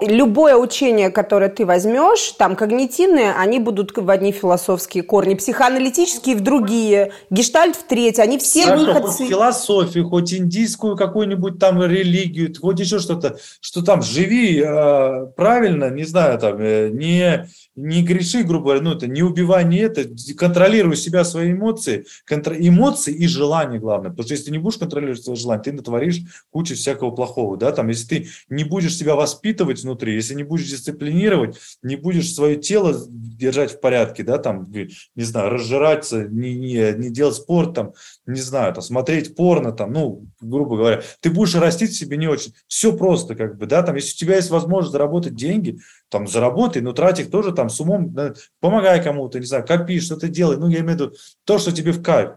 любое 0.00 0.56
учение, 0.56 1.10
которое 1.10 1.50
ты 1.50 1.66
возьмешь, 1.66 2.32
там 2.32 2.56
когнитивные, 2.56 3.32
они 3.32 3.58
будут 3.58 3.96
в 3.96 4.10
одни 4.10 4.32
философские 4.32 5.02
корни, 5.02 5.34
психоаналитические 5.34 6.36
в 6.36 6.40
другие, 6.40 7.12
гештальт 7.30 7.76
в 7.76 7.84
третьи, 7.84 8.22
они 8.22 8.38
все 8.38 8.64
Хорошо, 8.64 8.86
выходцы... 8.86 9.18
хоть 9.18 9.28
философию, 9.28 10.08
хоть 10.08 10.32
индийскую 10.32 10.96
какую-нибудь 10.96 11.58
там 11.58 11.82
религию, 11.82 12.54
хоть 12.60 12.80
еще 12.80 12.98
что-то, 12.98 13.38
что 13.60 13.84
там 13.84 14.02
живи 14.02 14.62
э, 14.64 15.26
правильно, 15.36 15.90
не 15.90 16.04
знаю, 16.04 16.38
там, 16.38 16.56
э, 16.58 16.88
не 16.90 17.09
не, 17.18 17.46
не 17.80 18.02
греши, 18.02 18.42
грубо 18.42 18.64
говоря, 18.64 18.82
ну 18.82 18.92
это 18.92 19.06
не 19.06 19.22
убивай, 19.22 19.64
не 19.64 19.78
это, 19.78 20.04
контролируй 20.36 20.96
себя, 20.96 21.24
свои 21.24 21.52
эмоции, 21.52 22.04
контр... 22.26 22.54
эмоции 22.58 23.14
и 23.14 23.26
желания 23.26 23.78
главное, 23.78 24.10
потому 24.10 24.24
что 24.24 24.34
если 24.34 24.46
ты 24.46 24.52
не 24.52 24.58
будешь 24.58 24.78
контролировать 24.78 25.24
свои 25.24 25.36
желания, 25.36 25.62
ты 25.62 25.72
натворишь 25.72 26.20
кучу 26.50 26.74
всякого 26.74 27.10
плохого, 27.10 27.56
да, 27.56 27.72
там, 27.72 27.88
если 27.88 28.06
ты 28.06 28.28
не 28.48 28.64
будешь 28.64 28.96
себя 28.96 29.14
воспитывать 29.14 29.82
внутри, 29.82 30.14
если 30.14 30.34
не 30.34 30.42
будешь 30.42 30.68
дисциплинировать, 30.68 31.56
не 31.82 31.96
будешь 31.96 32.34
свое 32.34 32.56
тело 32.56 32.94
держать 33.08 33.72
в 33.72 33.80
порядке, 33.80 34.24
да, 34.24 34.38
там, 34.38 34.70
не 34.70 35.24
знаю, 35.24 35.50
разжираться, 35.50 36.24
не, 36.24 36.54
не, 36.54 36.92
не 36.92 37.10
делать 37.10 37.36
спорт, 37.36 37.74
там, 37.74 37.94
не 38.26 38.40
знаю, 38.40 38.74
там, 38.74 38.82
смотреть 38.82 39.34
порно, 39.34 39.72
там, 39.72 39.92
ну, 39.92 40.26
грубо 40.40 40.76
говоря, 40.76 41.02
ты 41.20 41.30
будешь 41.30 41.54
растить 41.54 41.94
себе 41.94 42.18
не 42.18 42.28
очень. 42.28 42.52
Все 42.66 42.92
просто, 42.92 43.34
как 43.34 43.56
бы, 43.56 43.66
да, 43.66 43.82
там, 43.82 43.96
если 43.96 44.12
у 44.12 44.18
тебя 44.18 44.36
есть 44.36 44.50
возможность 44.50 44.92
заработать 44.92 45.34
деньги, 45.34 45.78
там, 46.10 46.26
заработай, 46.26 46.82
но 46.82 46.92
трать 46.92 47.20
их 47.20 47.30
тоже 47.30 47.52
там 47.52 47.69
с 47.70 47.80
умом, 47.80 48.12
да, 48.12 48.34
помогай 48.60 49.02
кому-то, 49.02 49.38
не 49.38 49.46
знаю, 49.46 49.66
копи, 49.66 50.00
что-то 50.00 50.28
делай, 50.28 50.56
ну, 50.56 50.68
я 50.68 50.80
имею 50.80 50.98
в 50.98 51.00
виду 51.00 51.12
то, 51.44 51.58
что 51.58 51.72
тебе 51.72 51.92
в 51.92 52.02
кайф. 52.02 52.32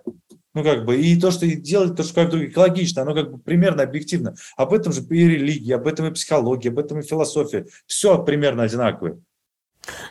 Ну, 0.55 0.63
как 0.63 0.85
бы, 0.85 1.01
и 1.01 1.19
то, 1.19 1.31
что 1.31 1.47
делать, 1.47 1.95
то, 1.95 2.03
что 2.03 2.13
как 2.13 2.29
бы 2.29 2.45
экологично, 2.45 3.01
оно 3.01 3.15
как 3.15 3.31
бы 3.31 3.37
примерно 3.39 3.81
объективно. 3.81 4.35
Об 4.55 4.73
этом 4.73 4.93
же 4.93 5.01
и 5.01 5.27
религия, 5.27 5.75
об 5.75 5.87
этом 5.87 6.05
и 6.05 6.11
психология, 6.11 6.69
об 6.69 6.77
этом 6.77 6.99
и 6.99 7.03
философия. 7.03 7.65
Все 7.87 8.23
примерно 8.23 8.63
одинаковое. 8.63 9.17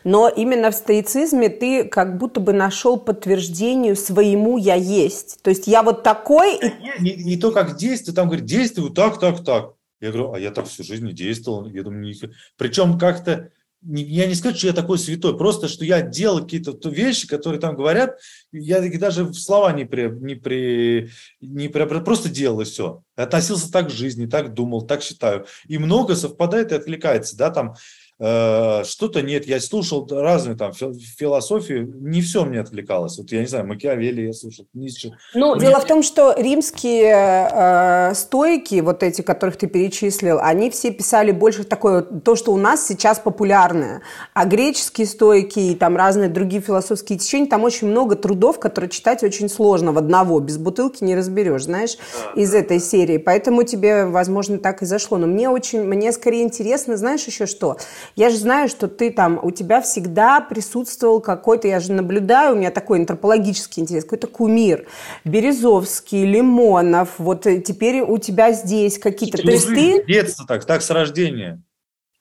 Но 0.04 0.28
именно 0.28 0.70
в 0.70 0.74
стоицизме 0.74 1.48
ты 1.48 1.84
как 1.84 2.18
будто 2.18 2.40
бы 2.40 2.52
нашел 2.52 2.98
подтверждению 2.98 3.96
своему 3.96 4.58
«я 4.58 4.74
есть». 4.74 5.40
То 5.42 5.50
есть 5.50 5.66
я 5.66 5.82
вот 5.82 6.02
такой... 6.02 6.56
И... 6.56 6.72
Не, 7.00 7.14
не 7.14 7.36
то, 7.36 7.52
как 7.52 7.76
действую, 7.76 8.14
там 8.14 8.26
говорит, 8.26 8.44
действую 8.44 8.90
так, 8.90 9.18
так, 9.18 9.44
так. 9.44 9.74
Я 10.00 10.10
говорю, 10.10 10.32
а 10.32 10.40
я 10.40 10.50
так 10.50 10.66
всю 10.66 10.82
жизнь 10.82 11.06
не 11.06 11.12
действовал. 11.12 11.66
Я 11.66 11.84
думаю, 11.84 12.02
не... 12.02 12.14
причем 12.58 12.98
как-то 12.98 13.50
я 13.84 14.26
не 14.26 14.34
скажу, 14.34 14.56
что 14.56 14.66
я 14.68 14.72
такой 14.72 14.98
святой, 14.98 15.36
просто 15.36 15.68
что 15.68 15.84
я 15.84 16.02
делал 16.02 16.40
какие-то 16.40 16.88
вещи, 16.88 17.26
которые 17.26 17.60
там 17.60 17.74
говорят, 17.74 18.18
я 18.52 18.80
даже 18.98 19.24
в 19.24 19.34
слова 19.34 19.72
не 19.72 19.84
при, 19.84 20.08
не 20.08 20.34
при, 20.36 21.10
не 21.40 21.68
при, 21.68 21.84
просто 22.00 22.28
делал 22.28 22.60
и 22.60 22.64
все. 22.64 23.02
Относился 23.16 23.70
так 23.70 23.88
к 23.88 23.90
жизни, 23.90 24.26
так 24.26 24.54
думал, 24.54 24.82
так 24.82 25.02
считаю. 25.02 25.46
И 25.66 25.78
много 25.78 26.14
совпадает 26.14 26.72
и 26.72 26.76
откликается, 26.76 27.36
да, 27.36 27.50
там 27.50 27.74
что-то 28.22 29.20
нет. 29.22 29.46
Я 29.46 29.60
слушал 29.60 30.06
разные 30.08 30.56
там 30.56 30.72
философии, 30.72 31.88
не 32.00 32.20
все 32.22 32.44
мне 32.44 32.60
отвлекалось. 32.60 33.18
Вот 33.18 33.32
я 33.32 33.40
не 33.40 33.46
знаю, 33.46 33.66
Макиавелли 33.66 34.22
я 34.22 34.32
слушал, 34.32 34.66
Ницше. 34.74 35.16
Ну, 35.34 35.56
мне... 35.56 35.66
дело 35.66 35.80
в 35.80 35.86
том, 35.86 36.04
что 36.04 36.32
римские 36.36 37.50
э, 37.52 38.14
стойки, 38.14 38.80
вот 38.80 39.02
эти, 39.02 39.22
которых 39.22 39.56
ты 39.56 39.66
перечислил, 39.66 40.38
они 40.40 40.70
все 40.70 40.92
писали 40.92 41.32
больше 41.32 41.64
такое, 41.64 42.02
то, 42.02 42.36
что 42.36 42.52
у 42.52 42.56
нас 42.56 42.86
сейчас 42.86 43.18
популярное. 43.18 44.02
А 44.34 44.44
греческие 44.44 45.08
стойки 45.08 45.58
и 45.58 45.74
там 45.74 45.96
разные 45.96 46.28
другие 46.28 46.62
философские 46.62 47.18
течения, 47.18 47.48
там 47.48 47.64
очень 47.64 47.88
много 47.88 48.14
трудов, 48.14 48.60
которые 48.60 48.90
читать 48.90 49.24
очень 49.24 49.48
сложно 49.48 49.92
в 49.92 49.98
одного, 49.98 50.38
без 50.38 50.58
бутылки 50.58 51.02
не 51.02 51.16
разберешь, 51.16 51.64
знаешь, 51.64 51.96
из 52.36 52.54
этой 52.54 52.78
серии. 52.78 53.18
Поэтому 53.18 53.64
тебе, 53.64 54.04
возможно, 54.04 54.58
так 54.58 54.82
и 54.82 54.86
зашло. 54.86 55.18
Но 55.18 55.26
мне 55.26 55.48
очень, 55.48 55.82
мне 55.82 56.12
скорее 56.12 56.44
интересно, 56.44 56.96
знаешь 56.96 57.24
еще 57.24 57.46
что? 57.46 57.78
Я 58.14 58.28
же 58.30 58.36
знаю, 58.36 58.68
что 58.68 58.88
ты 58.88 59.10
там, 59.10 59.40
у 59.42 59.50
тебя 59.50 59.80
всегда 59.80 60.40
присутствовал 60.40 61.20
какой-то, 61.20 61.68
я 61.68 61.80
же 61.80 61.92
наблюдаю, 61.92 62.54
у 62.54 62.58
меня 62.58 62.70
такой 62.70 62.98
антропологический 62.98 63.82
интерес, 63.82 64.04
какой-то 64.04 64.26
кумир. 64.26 64.86
Березовский, 65.24 66.24
Лимонов, 66.24 67.18
вот 67.18 67.46
э, 67.46 67.60
теперь 67.60 68.00
у 68.00 68.18
тебя 68.18 68.52
здесь 68.52 68.98
какие-то... 68.98 69.38
То 69.38 69.50
есть 69.50 69.68
ты... 69.68 70.02
С 70.02 70.06
детства 70.06 70.46
так, 70.46 70.64
так 70.64 70.82
с 70.82 70.90
рождения. 70.90 71.62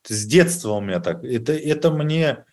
С 0.07 0.25
детства 0.25 0.73
у 0.73 0.81
меня 0.81 0.99
так. 0.99 1.23
Это, 1.23 1.53
это 1.53 1.91
мне... 1.91 2.45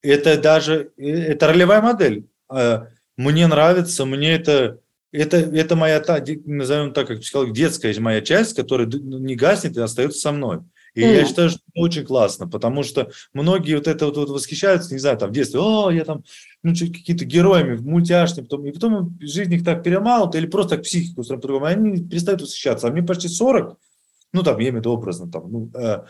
Это 0.00 0.40
даже... 0.40 0.92
Э, 0.96 1.32
это 1.32 1.48
ролевая 1.48 1.82
модель. 1.82 2.28
А, 2.48 2.86
мне 3.16 3.46
нравится, 3.46 4.04
мне 4.04 4.34
это... 4.34 4.78
Это, 5.10 5.38
это 5.38 5.74
моя, 5.74 6.00
та, 6.00 6.22
назовем 6.44 6.92
так, 6.92 7.08
как 7.08 7.20
психолог, 7.20 7.54
детская 7.54 7.98
моя 7.98 8.20
часть, 8.20 8.54
которая 8.54 8.86
не 8.86 9.36
гаснет 9.36 9.78
и 9.78 9.80
остается 9.80 10.20
со 10.20 10.32
мной. 10.32 10.60
И 10.98 11.00
mm. 11.00 11.14
я 11.14 11.24
считаю, 11.24 11.50
что 11.50 11.60
это 11.60 11.80
очень 11.80 12.04
классно, 12.04 12.48
потому 12.48 12.82
что 12.82 13.12
многие 13.32 13.76
вот 13.76 13.86
это 13.86 14.06
вот, 14.06 14.16
вот 14.16 14.30
восхищаются, 14.30 14.92
не 14.92 14.98
знаю, 14.98 15.16
там 15.16 15.30
в 15.30 15.32
детстве, 15.32 15.60
о, 15.60 15.90
я 15.90 16.04
там, 16.04 16.24
ну, 16.64 16.72
какие-то 16.72 17.24
героями, 17.24 17.76
мультяшными, 17.76 18.46
потом, 18.46 18.66
и 18.66 18.72
потом 18.72 19.16
жизнь 19.20 19.54
их 19.54 19.64
так 19.64 19.84
перемалывает, 19.84 20.34
или 20.34 20.46
просто 20.46 20.74
так 20.74 20.84
психику 20.84 21.22
по-другому, 21.22 21.66
они 21.66 22.02
перестают 22.02 22.42
восхищаться. 22.42 22.88
А 22.88 22.90
мне 22.90 23.04
почти 23.04 23.28
40, 23.28 23.78
ну, 24.32 24.42
там, 24.42 24.58
я 24.58 24.70
имею 24.70 24.74
в 24.74 24.76
виду 24.78 24.90
образно, 24.90 25.30
там, 25.30 25.52
ну, 25.52 25.70
э, 25.72 26.02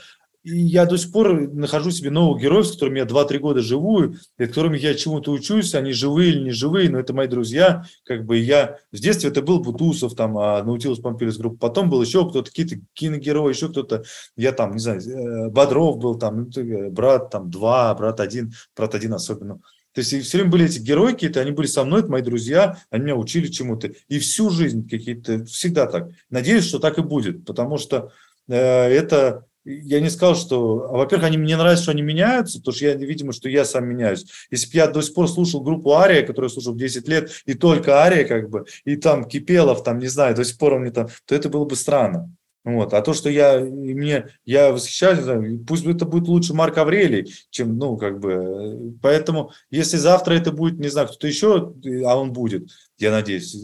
я 0.56 0.86
до 0.86 0.96
сих 0.96 1.12
пор 1.12 1.40
нахожу 1.52 1.90
себе 1.90 2.10
новых 2.10 2.42
героев, 2.42 2.66
с 2.66 2.72
которыми 2.72 2.98
я 2.98 3.04
2-3 3.04 3.38
года 3.38 3.60
живу, 3.60 4.04
и 4.04 4.14
с 4.14 4.48
которыми 4.48 4.78
я 4.78 4.94
чему-то 4.94 5.32
учусь, 5.32 5.74
они 5.74 5.92
живые 5.92 6.30
или 6.30 6.44
не 6.44 6.50
живые, 6.50 6.90
но 6.90 6.98
это 6.98 7.12
мои 7.12 7.26
друзья. 7.26 7.84
Как 8.04 8.24
бы 8.24 8.38
я 8.38 8.78
в 8.92 8.96
детстве 8.96 9.30
это 9.30 9.42
был 9.42 9.60
Бутусов, 9.60 10.14
там, 10.14 10.38
а, 10.38 10.62
Наутилус 10.62 11.00
Помпилис 11.00 11.36
группа, 11.36 11.68
потом 11.68 11.90
был 11.90 12.02
еще 12.02 12.28
кто-то, 12.28 12.50
какие-то 12.50 12.76
киногерои, 12.94 13.52
еще 13.52 13.68
кто-то, 13.68 14.04
я 14.36 14.52
там, 14.52 14.72
не 14.72 14.78
знаю, 14.78 15.00
э, 15.00 15.48
Бодров 15.50 15.98
был 15.98 16.16
там, 16.16 16.48
ну, 16.54 16.62
э, 16.62 16.90
брат 16.90 17.30
там 17.30 17.50
два, 17.50 17.94
брат 17.94 18.20
один, 18.20 18.52
брат 18.76 18.94
один 18.94 19.14
особенно. 19.14 19.60
То 19.98 20.02
есть 20.02 20.26
все 20.26 20.38
время 20.38 20.52
были 20.52 20.66
эти 20.66 20.78
герои 20.78 21.12
какие-то, 21.12 21.40
они 21.40 21.50
были 21.50 21.66
со 21.66 21.82
мной, 21.82 22.00
это 22.00 22.08
мои 22.08 22.22
друзья, 22.22 22.78
они 22.90 23.04
меня 23.04 23.16
учили 23.16 23.48
чему-то. 23.48 23.90
И 24.06 24.20
всю 24.20 24.50
жизнь 24.50 24.88
какие-то, 24.88 25.44
всегда 25.46 25.86
так. 25.86 26.10
Надеюсь, 26.30 26.66
что 26.66 26.78
так 26.78 26.98
и 26.98 27.02
будет, 27.02 27.44
потому 27.44 27.78
что 27.78 28.12
э, 28.46 28.54
это 28.56 29.47
я 29.68 30.00
не 30.00 30.08
сказал, 30.08 30.34
что... 30.34 30.88
А, 30.90 30.96
во-первых, 30.96 31.26
они 31.26 31.36
мне 31.36 31.56
нравятся, 31.56 31.84
что 31.84 31.92
они 31.92 32.02
меняются, 32.02 32.58
потому 32.58 32.74
что 32.74 32.86
я, 32.86 32.94
видимо, 32.94 33.32
что 33.32 33.48
я 33.48 33.64
сам 33.64 33.86
меняюсь. 33.86 34.24
Если 34.50 34.66
бы 34.66 34.76
я 34.76 34.86
до 34.86 35.02
сих 35.02 35.14
пор 35.14 35.28
слушал 35.28 35.60
группу 35.60 35.94
Ария, 35.94 36.26
которую 36.26 36.50
слушал 36.50 36.74
10 36.74 37.06
лет, 37.08 37.30
и 37.44 37.54
только 37.54 38.02
Ария, 38.02 38.24
как 38.24 38.48
бы, 38.48 38.64
и 38.84 38.96
там 38.96 39.24
Кипелов, 39.24 39.82
там, 39.82 39.98
не 39.98 40.08
знаю, 40.08 40.34
до 40.34 40.44
сих 40.44 40.58
пор 40.58 40.78
мне 40.78 40.90
там, 40.90 41.08
то 41.26 41.34
это 41.34 41.48
было 41.48 41.64
бы 41.64 41.76
странно. 41.76 42.32
Вот. 42.64 42.92
А 42.92 43.00
то, 43.00 43.14
что 43.14 43.30
я, 43.30 43.60
мне, 43.60 44.26
я 44.44 44.72
восхищаюсь, 44.72 45.64
пусть 45.66 45.86
это 45.86 46.04
будет 46.04 46.28
лучше 46.28 46.54
Марк 46.54 46.76
Аврелий, 46.76 47.32
чем, 47.50 47.78
ну, 47.78 47.96
как 47.96 48.20
бы, 48.20 48.94
поэтому, 49.00 49.52
если 49.70 49.96
завтра 49.96 50.34
это 50.34 50.52
будет, 50.52 50.78
не 50.78 50.88
знаю, 50.88 51.08
кто-то 51.08 51.26
еще, 51.26 51.72
а 52.04 52.18
он 52.18 52.32
будет, 52.32 52.68
я 52.98 53.10
надеюсь, 53.10 53.56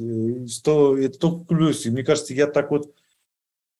то 0.62 0.96
это 0.96 1.18
только 1.18 1.44
плюс. 1.44 1.84
И 1.84 1.90
мне 1.90 2.02
кажется, 2.02 2.34
я 2.34 2.46
так 2.46 2.70
вот 2.70 2.94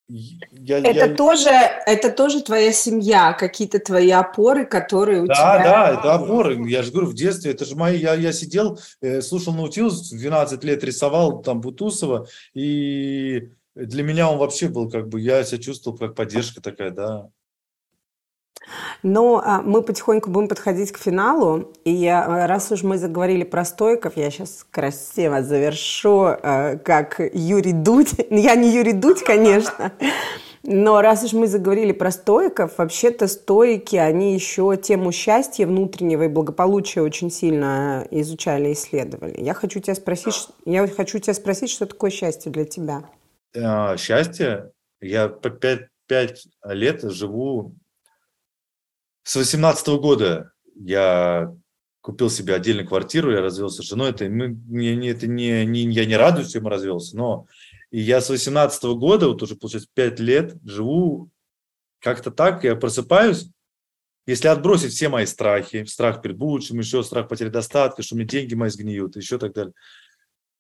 я, 0.09 0.79
это, 0.79 1.07
я... 1.07 1.15
Тоже, 1.15 1.49
это 1.49 2.11
тоже 2.11 2.43
твоя 2.43 2.73
семья, 2.73 3.33
какие-то 3.33 3.79
твои 3.79 4.11
опоры, 4.11 4.67
которые 4.67 5.23
у 5.23 5.27
да, 5.27 5.35
тебя... 5.35 5.45
Да, 5.45 5.93
да, 5.93 5.99
это 5.99 6.15
опоры. 6.15 6.69
Я 6.69 6.83
же 6.83 6.93
говорю, 6.93 7.09
в 7.09 7.15
детстве, 7.15 7.53
это 7.53 7.65
же 7.65 7.75
мои... 7.75 7.99
Я, 7.99 8.15
я 8.15 8.33
сидел, 8.33 8.79
э, 9.01 9.23
слушал 9.23 9.55
Наутилус, 9.55 10.11
12 10.11 10.63
лет 10.65 10.85
рисовал 10.85 11.43
там 11.43 11.61
Бутусова, 11.61 12.27
и 12.53 13.49
для 13.75 14.03
меня 14.03 14.31
он 14.31 14.39
вообще 14.39 14.69
был 14.69 14.91
как 14.91 15.09
бы... 15.09 15.21
Я 15.21 15.43
себя 15.45 15.61
чувствовал 15.61 15.97
как 15.97 16.15
поддержка 16.15 16.61
такая, 16.61 16.91
да. 16.91 17.31
Но 19.03 19.43
а, 19.45 19.61
мы 19.63 19.83
потихоньку 19.83 20.31
будем 20.31 20.49
подходить 20.49 20.93
к 20.93 20.99
финалу. 20.99 21.73
И 21.85 22.07
а, 22.07 22.47
раз 22.47 22.73
уж 22.73 22.83
мы 22.83 22.99
заговорили 22.99 23.45
про 23.45 23.65
стойков, 23.65 24.17
я 24.17 24.31
сейчас 24.31 24.67
красиво 24.71 25.43
завершу, 25.43 26.25
а, 26.25 26.77
как 26.77 27.21
Юрий 27.33 27.73
Дудь. 27.73 28.15
Я 28.31 28.55
не 28.57 28.75
Юрий 28.75 28.93
Дудь, 28.93 29.23
конечно. 29.23 29.93
Но 30.63 31.03
раз 31.03 31.23
уж 31.23 31.35
мы 31.35 31.47
заговорили 31.47 31.93
про 31.93 32.11
стоиков, 32.11 32.79
вообще-то 32.79 33.29
стойки, 33.29 33.97
они 33.97 34.33
еще 34.33 34.79
тему 34.83 35.13
счастья 35.13 35.67
внутреннего 35.67 36.23
и 36.23 36.29
благополучия 36.29 37.03
очень 37.03 37.31
сильно 37.31 38.07
изучали 38.11 38.71
и 38.71 38.73
исследовали. 38.73 39.39
Я 39.43 39.53
хочу 39.53 39.81
тебя 39.81 39.95
спросить, 39.95 40.49
я 40.65 40.87
хочу 40.89 41.19
тебя 41.19 41.35
спросить, 41.35 41.69
что 41.69 41.85
такое 41.85 42.11
счастье 42.11 42.51
для 42.51 42.65
тебя? 42.65 43.05
Счастье? 43.99 44.73
Я 45.03 45.29
по 45.29 45.51
пять, 45.51 45.89
пять 46.07 46.47
лет 46.65 47.03
живу 47.03 47.75
с 49.25 49.37
18 49.37 49.87
года 50.01 50.53
я 50.77 51.55
купил 52.01 52.29
себе 52.31 52.55
отдельную 52.55 52.87
квартиру, 52.87 53.33
я 53.33 53.41
развелся 53.41 53.83
с 53.83 53.87
женой. 53.87 54.11
Это, 54.11 54.29
мы, 54.29 54.49
не, 54.49 55.09
это 55.09 55.27
не, 55.27 55.65
не, 55.65 55.91
я 55.91 56.05
не 56.05 56.17
радуюсь, 56.17 56.51
что 56.51 56.59
я 56.59 56.69
развелся, 56.69 57.17
но 57.17 57.47
и 57.91 58.01
я 58.01 58.21
с 58.21 58.29
18 58.29 58.85
года, 58.97 59.29
вот 59.29 59.43
уже, 59.43 59.57
получается, 59.57 59.89
5 59.95 60.21
лет 60.21 60.57
живу 60.65 61.31
как-то 62.01 62.31
так, 62.31 62.63
я 62.65 62.77
просыпаюсь, 62.77 63.49
если 64.27 64.49
отбросить 64.49 64.93
все 64.93 65.09
мои 65.09 65.25
страхи, 65.25 65.85
страх 65.85 66.21
перед 66.21 66.37
будущим, 66.37 66.79
еще 66.79 67.03
страх 67.03 67.29
потери 67.29 67.49
достатка, 67.49 68.03
что 68.03 68.17
меня 68.17 68.29
деньги 68.29 68.55
мои 68.55 68.69
сгниют, 68.69 69.17
еще 69.17 69.39
так 69.39 69.55
далее, 69.55 69.73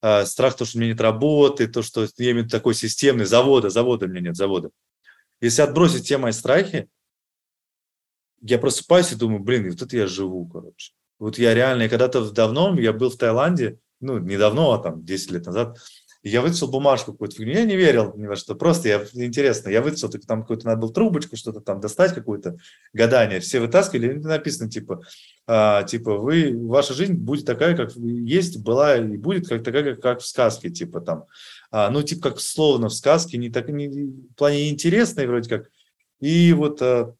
а, 0.00 0.24
страх 0.24 0.56
то, 0.56 0.64
что 0.64 0.78
у 0.78 0.80
меня 0.80 0.92
нет 0.92 1.00
работы, 1.00 1.66
то, 1.66 1.82
что 1.82 2.06
я 2.18 2.30
имею 2.32 2.48
такой 2.48 2.74
системный, 2.74 3.26
завода, 3.26 3.68
завода 3.68 4.06
у 4.06 4.08
меня 4.08 4.20
нет, 4.20 4.36
завода. 4.36 4.70
Если 5.40 5.60
отбросить 5.60 6.04
все 6.04 6.16
мои 6.16 6.32
страхи, 6.32 6.88
я 8.44 8.58
просыпаюсь 8.58 9.12
и 9.12 9.16
думаю, 9.16 9.42
блин, 9.42 9.70
вот 9.70 9.80
это 9.80 9.96
я 9.96 10.06
живу, 10.06 10.46
короче. 10.46 10.92
Вот 11.18 11.38
я 11.38 11.54
реально, 11.54 11.88
когда-то 11.88 12.30
давно, 12.30 12.78
я 12.78 12.92
был 12.92 13.10
в 13.10 13.16
Таиланде, 13.16 13.78
ну, 14.00 14.18
не 14.18 14.36
давно, 14.36 14.72
а 14.72 14.78
там 14.78 15.04
10 15.04 15.30
лет 15.30 15.46
назад, 15.46 15.78
и 16.22 16.30
я 16.30 16.40
вытащил 16.40 16.68
бумажку 16.68 17.12
какую-то 17.12 17.36
фигню. 17.36 17.52
Я 17.52 17.64
не 17.64 17.76
верил 17.76 18.14
ни 18.16 18.26
во 18.26 18.34
что. 18.34 18.54
Просто 18.54 18.88
я, 18.88 19.04
интересно, 19.12 19.68
я 19.68 19.82
вытащил, 19.82 20.08
так 20.08 20.24
там 20.26 20.40
какую-то 20.40 20.66
надо 20.66 20.80
было 20.80 20.92
трубочку, 20.92 21.36
что-то 21.36 21.60
там 21.60 21.80
достать, 21.80 22.14
какое-то 22.14 22.56
гадание. 22.94 23.40
Все 23.40 23.60
вытаскивали, 23.60 24.14
и 24.14 24.18
написано, 24.18 24.70
типа, 24.70 25.02
а, 25.46 25.82
типа, 25.82 26.16
вы, 26.16 26.58
ваша 26.66 26.94
жизнь 26.94 27.12
будет 27.12 27.44
такая, 27.44 27.76
как 27.76 27.94
есть, 27.94 28.58
была 28.62 28.96
и 28.96 29.18
будет 29.18 29.48
как 29.48 29.62
такая, 29.62 29.94
как, 29.94 30.00
как 30.00 30.20
в 30.20 30.26
сказке, 30.26 30.70
типа 30.70 31.02
там. 31.02 31.26
А, 31.70 31.90
ну, 31.90 32.02
типа, 32.02 32.30
как 32.30 32.40
словно 32.40 32.88
в 32.88 32.94
сказке, 32.94 33.36
не 33.36 33.50
так, 33.50 33.68
не, 33.68 33.88
в 33.88 34.34
плане 34.34 34.70
интересной 34.70 35.26
вроде 35.26 35.50
как. 35.50 35.70
И 36.20 36.54
вот 36.54 36.80
а, 36.80 37.14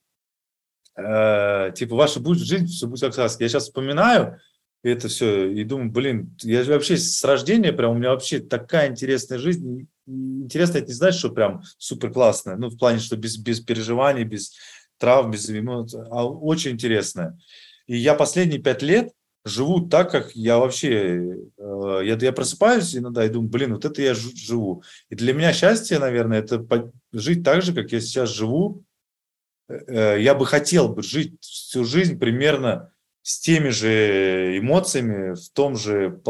э, 0.97 1.73
типа, 1.75 1.97
ваша 1.97 2.21
будет 2.21 2.47
жизнь, 2.47 2.67
все 2.67 2.87
будет 2.87 3.01
как 3.01 3.13
сказка. 3.13 3.45
Я 3.45 3.49
сейчас 3.49 3.65
вспоминаю 3.65 4.39
это 4.85 5.09
все 5.09 5.51
и 5.51 5.65
думаю, 5.65 5.91
блин, 5.91 6.37
я 6.43 6.63
же 6.63 6.73
вообще 6.73 6.97
с 6.99 7.25
рождения 7.25 7.73
прям, 7.73 7.93
у 7.93 7.95
меня 7.95 8.11
вообще 8.11 8.39
такая 8.39 8.91
интересная 8.91 9.39
жизнь. 9.39 9.89
Интересно, 10.07 10.79
это 10.79 10.89
не 10.89 10.93
значит, 10.93 11.19
что 11.19 11.31
прям 11.31 11.63
супер 11.79 12.13
классная, 12.13 12.57
ну, 12.57 12.69
в 12.69 12.77
плане, 12.77 12.99
что 12.99 13.17
без, 13.17 13.39
без 13.39 13.61
переживаний, 13.61 14.25
без 14.25 14.53
травм, 14.99 15.31
без 15.31 15.49
эмоций, 15.49 16.03
а 16.11 16.27
очень 16.27 16.73
интересная. 16.73 17.39
И 17.87 17.97
я 17.97 18.15
последние 18.15 18.61
пять 18.61 18.83
лет 18.83 19.13
живу 19.47 19.89
так, 19.89 20.11
как 20.11 20.37
я 20.37 20.59
вообще, 20.59 21.49
э, 21.59 22.01
я, 22.05 22.17
я 22.17 22.33
просыпаюсь 22.33 22.95
иногда 22.95 23.25
и 23.25 23.31
думаю, 23.31 23.51
блин, 23.51 23.75
вот 23.75 23.85
это 23.87 24.03
я 24.03 24.15
живу. 24.15 24.83
И 25.09 25.15
для 25.15 25.33
меня 25.33 25.53
счастье, 25.55 25.99
наверное, 25.99 26.41
это 26.41 26.65
жить 27.13 27.43
так 27.43 27.63
же, 27.63 27.73
как 27.73 27.93
я 27.93 28.01
сейчас 28.01 28.31
живу, 28.31 28.85
я 29.89 30.35
бы 30.35 30.47
хотел 30.47 30.89
бы 30.89 31.03
жить 31.03 31.37
всю 31.41 31.85
жизнь 31.85 32.19
примерно 32.19 32.93
с 33.23 33.41
теми 33.41 33.71
же 33.71 34.59
эмоциями, 34.59 35.35
в 35.35 35.49
том 35.51 35.77
же, 35.77 36.21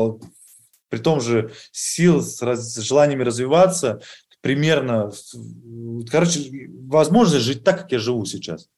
при 0.88 0.99
том 0.99 1.20
же 1.20 1.53
сил, 1.72 2.22
с, 2.22 2.40
раз, 2.40 2.74
с 2.74 2.78
желаниями 2.78 3.24
развиваться, 3.24 4.01
примерно, 4.40 5.11
короче, 6.11 6.68
возможность 6.86 7.45
жить 7.45 7.64
так, 7.64 7.80
как 7.80 7.92
я 7.92 7.99
живу 7.99 8.24
сейчас. 8.26 8.68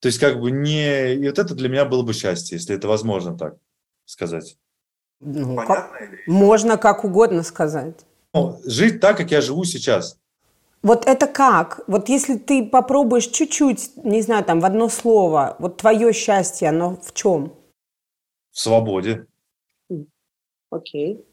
То 0.00 0.06
есть 0.06 0.18
как 0.18 0.40
бы 0.40 0.50
не... 0.50 1.14
И 1.14 1.28
вот 1.28 1.38
это 1.38 1.54
для 1.54 1.68
меня 1.68 1.84
было 1.84 2.02
бы 2.02 2.12
счастье, 2.12 2.56
если 2.56 2.74
это 2.74 2.88
возможно 2.88 3.36
так 3.36 3.56
сказать. 4.04 4.56
Ну, 5.20 5.56
как... 5.56 5.92
Можно 6.26 6.78
как 6.78 7.04
угодно 7.04 7.42
сказать. 7.42 8.06
Ну, 8.32 8.60
жить 8.64 9.00
так, 9.00 9.16
как 9.16 9.30
я 9.30 9.40
живу 9.40 9.64
сейчас. 9.64 10.18
Вот 10.82 11.06
это 11.06 11.26
как? 11.26 11.80
Вот 11.86 12.08
если 12.08 12.36
ты 12.36 12.64
попробуешь 12.64 13.26
чуть-чуть, 13.26 13.96
не 14.04 14.22
знаю, 14.22 14.44
там 14.44 14.60
в 14.60 14.64
одно 14.64 14.88
слово, 14.88 15.56
вот 15.58 15.76
твое 15.78 16.12
счастье, 16.12 16.68
оно 16.68 16.96
в 17.02 17.12
чем? 17.12 17.52
В 18.52 18.60
свободе. 18.60 19.26
Окей. 20.70 21.24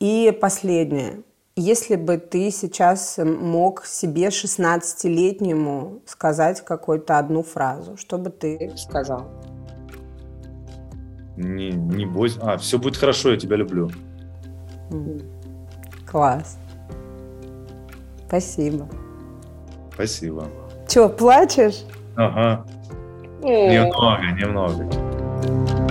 И 0.00 0.36
последнее. 0.40 1.22
Если 1.58 1.96
бы 1.96 2.18
ты 2.18 2.50
сейчас 2.50 3.18
мог 3.18 3.86
себе 3.86 4.28
16-летнему 4.28 6.02
сказать 6.04 6.62
какую-то 6.62 7.18
одну 7.18 7.42
фразу, 7.42 7.96
что 7.96 8.18
бы 8.18 8.28
ты 8.30 8.72
сказал? 8.76 9.30
Не, 11.36 11.70
не 11.70 12.04
бойся. 12.04 12.40
А, 12.42 12.58
все 12.58 12.78
будет 12.78 12.96
хорошо, 12.96 13.30
я 13.30 13.38
тебя 13.38 13.56
люблю. 13.56 13.90
Класс. 16.06 16.58
Спасибо. 18.26 18.88
Спасибо. 19.92 20.44
Че, 20.88 21.08
плачешь? 21.08 21.84
Ага. 22.16 22.64
Немного, 23.42 24.22
немного. 24.32 25.85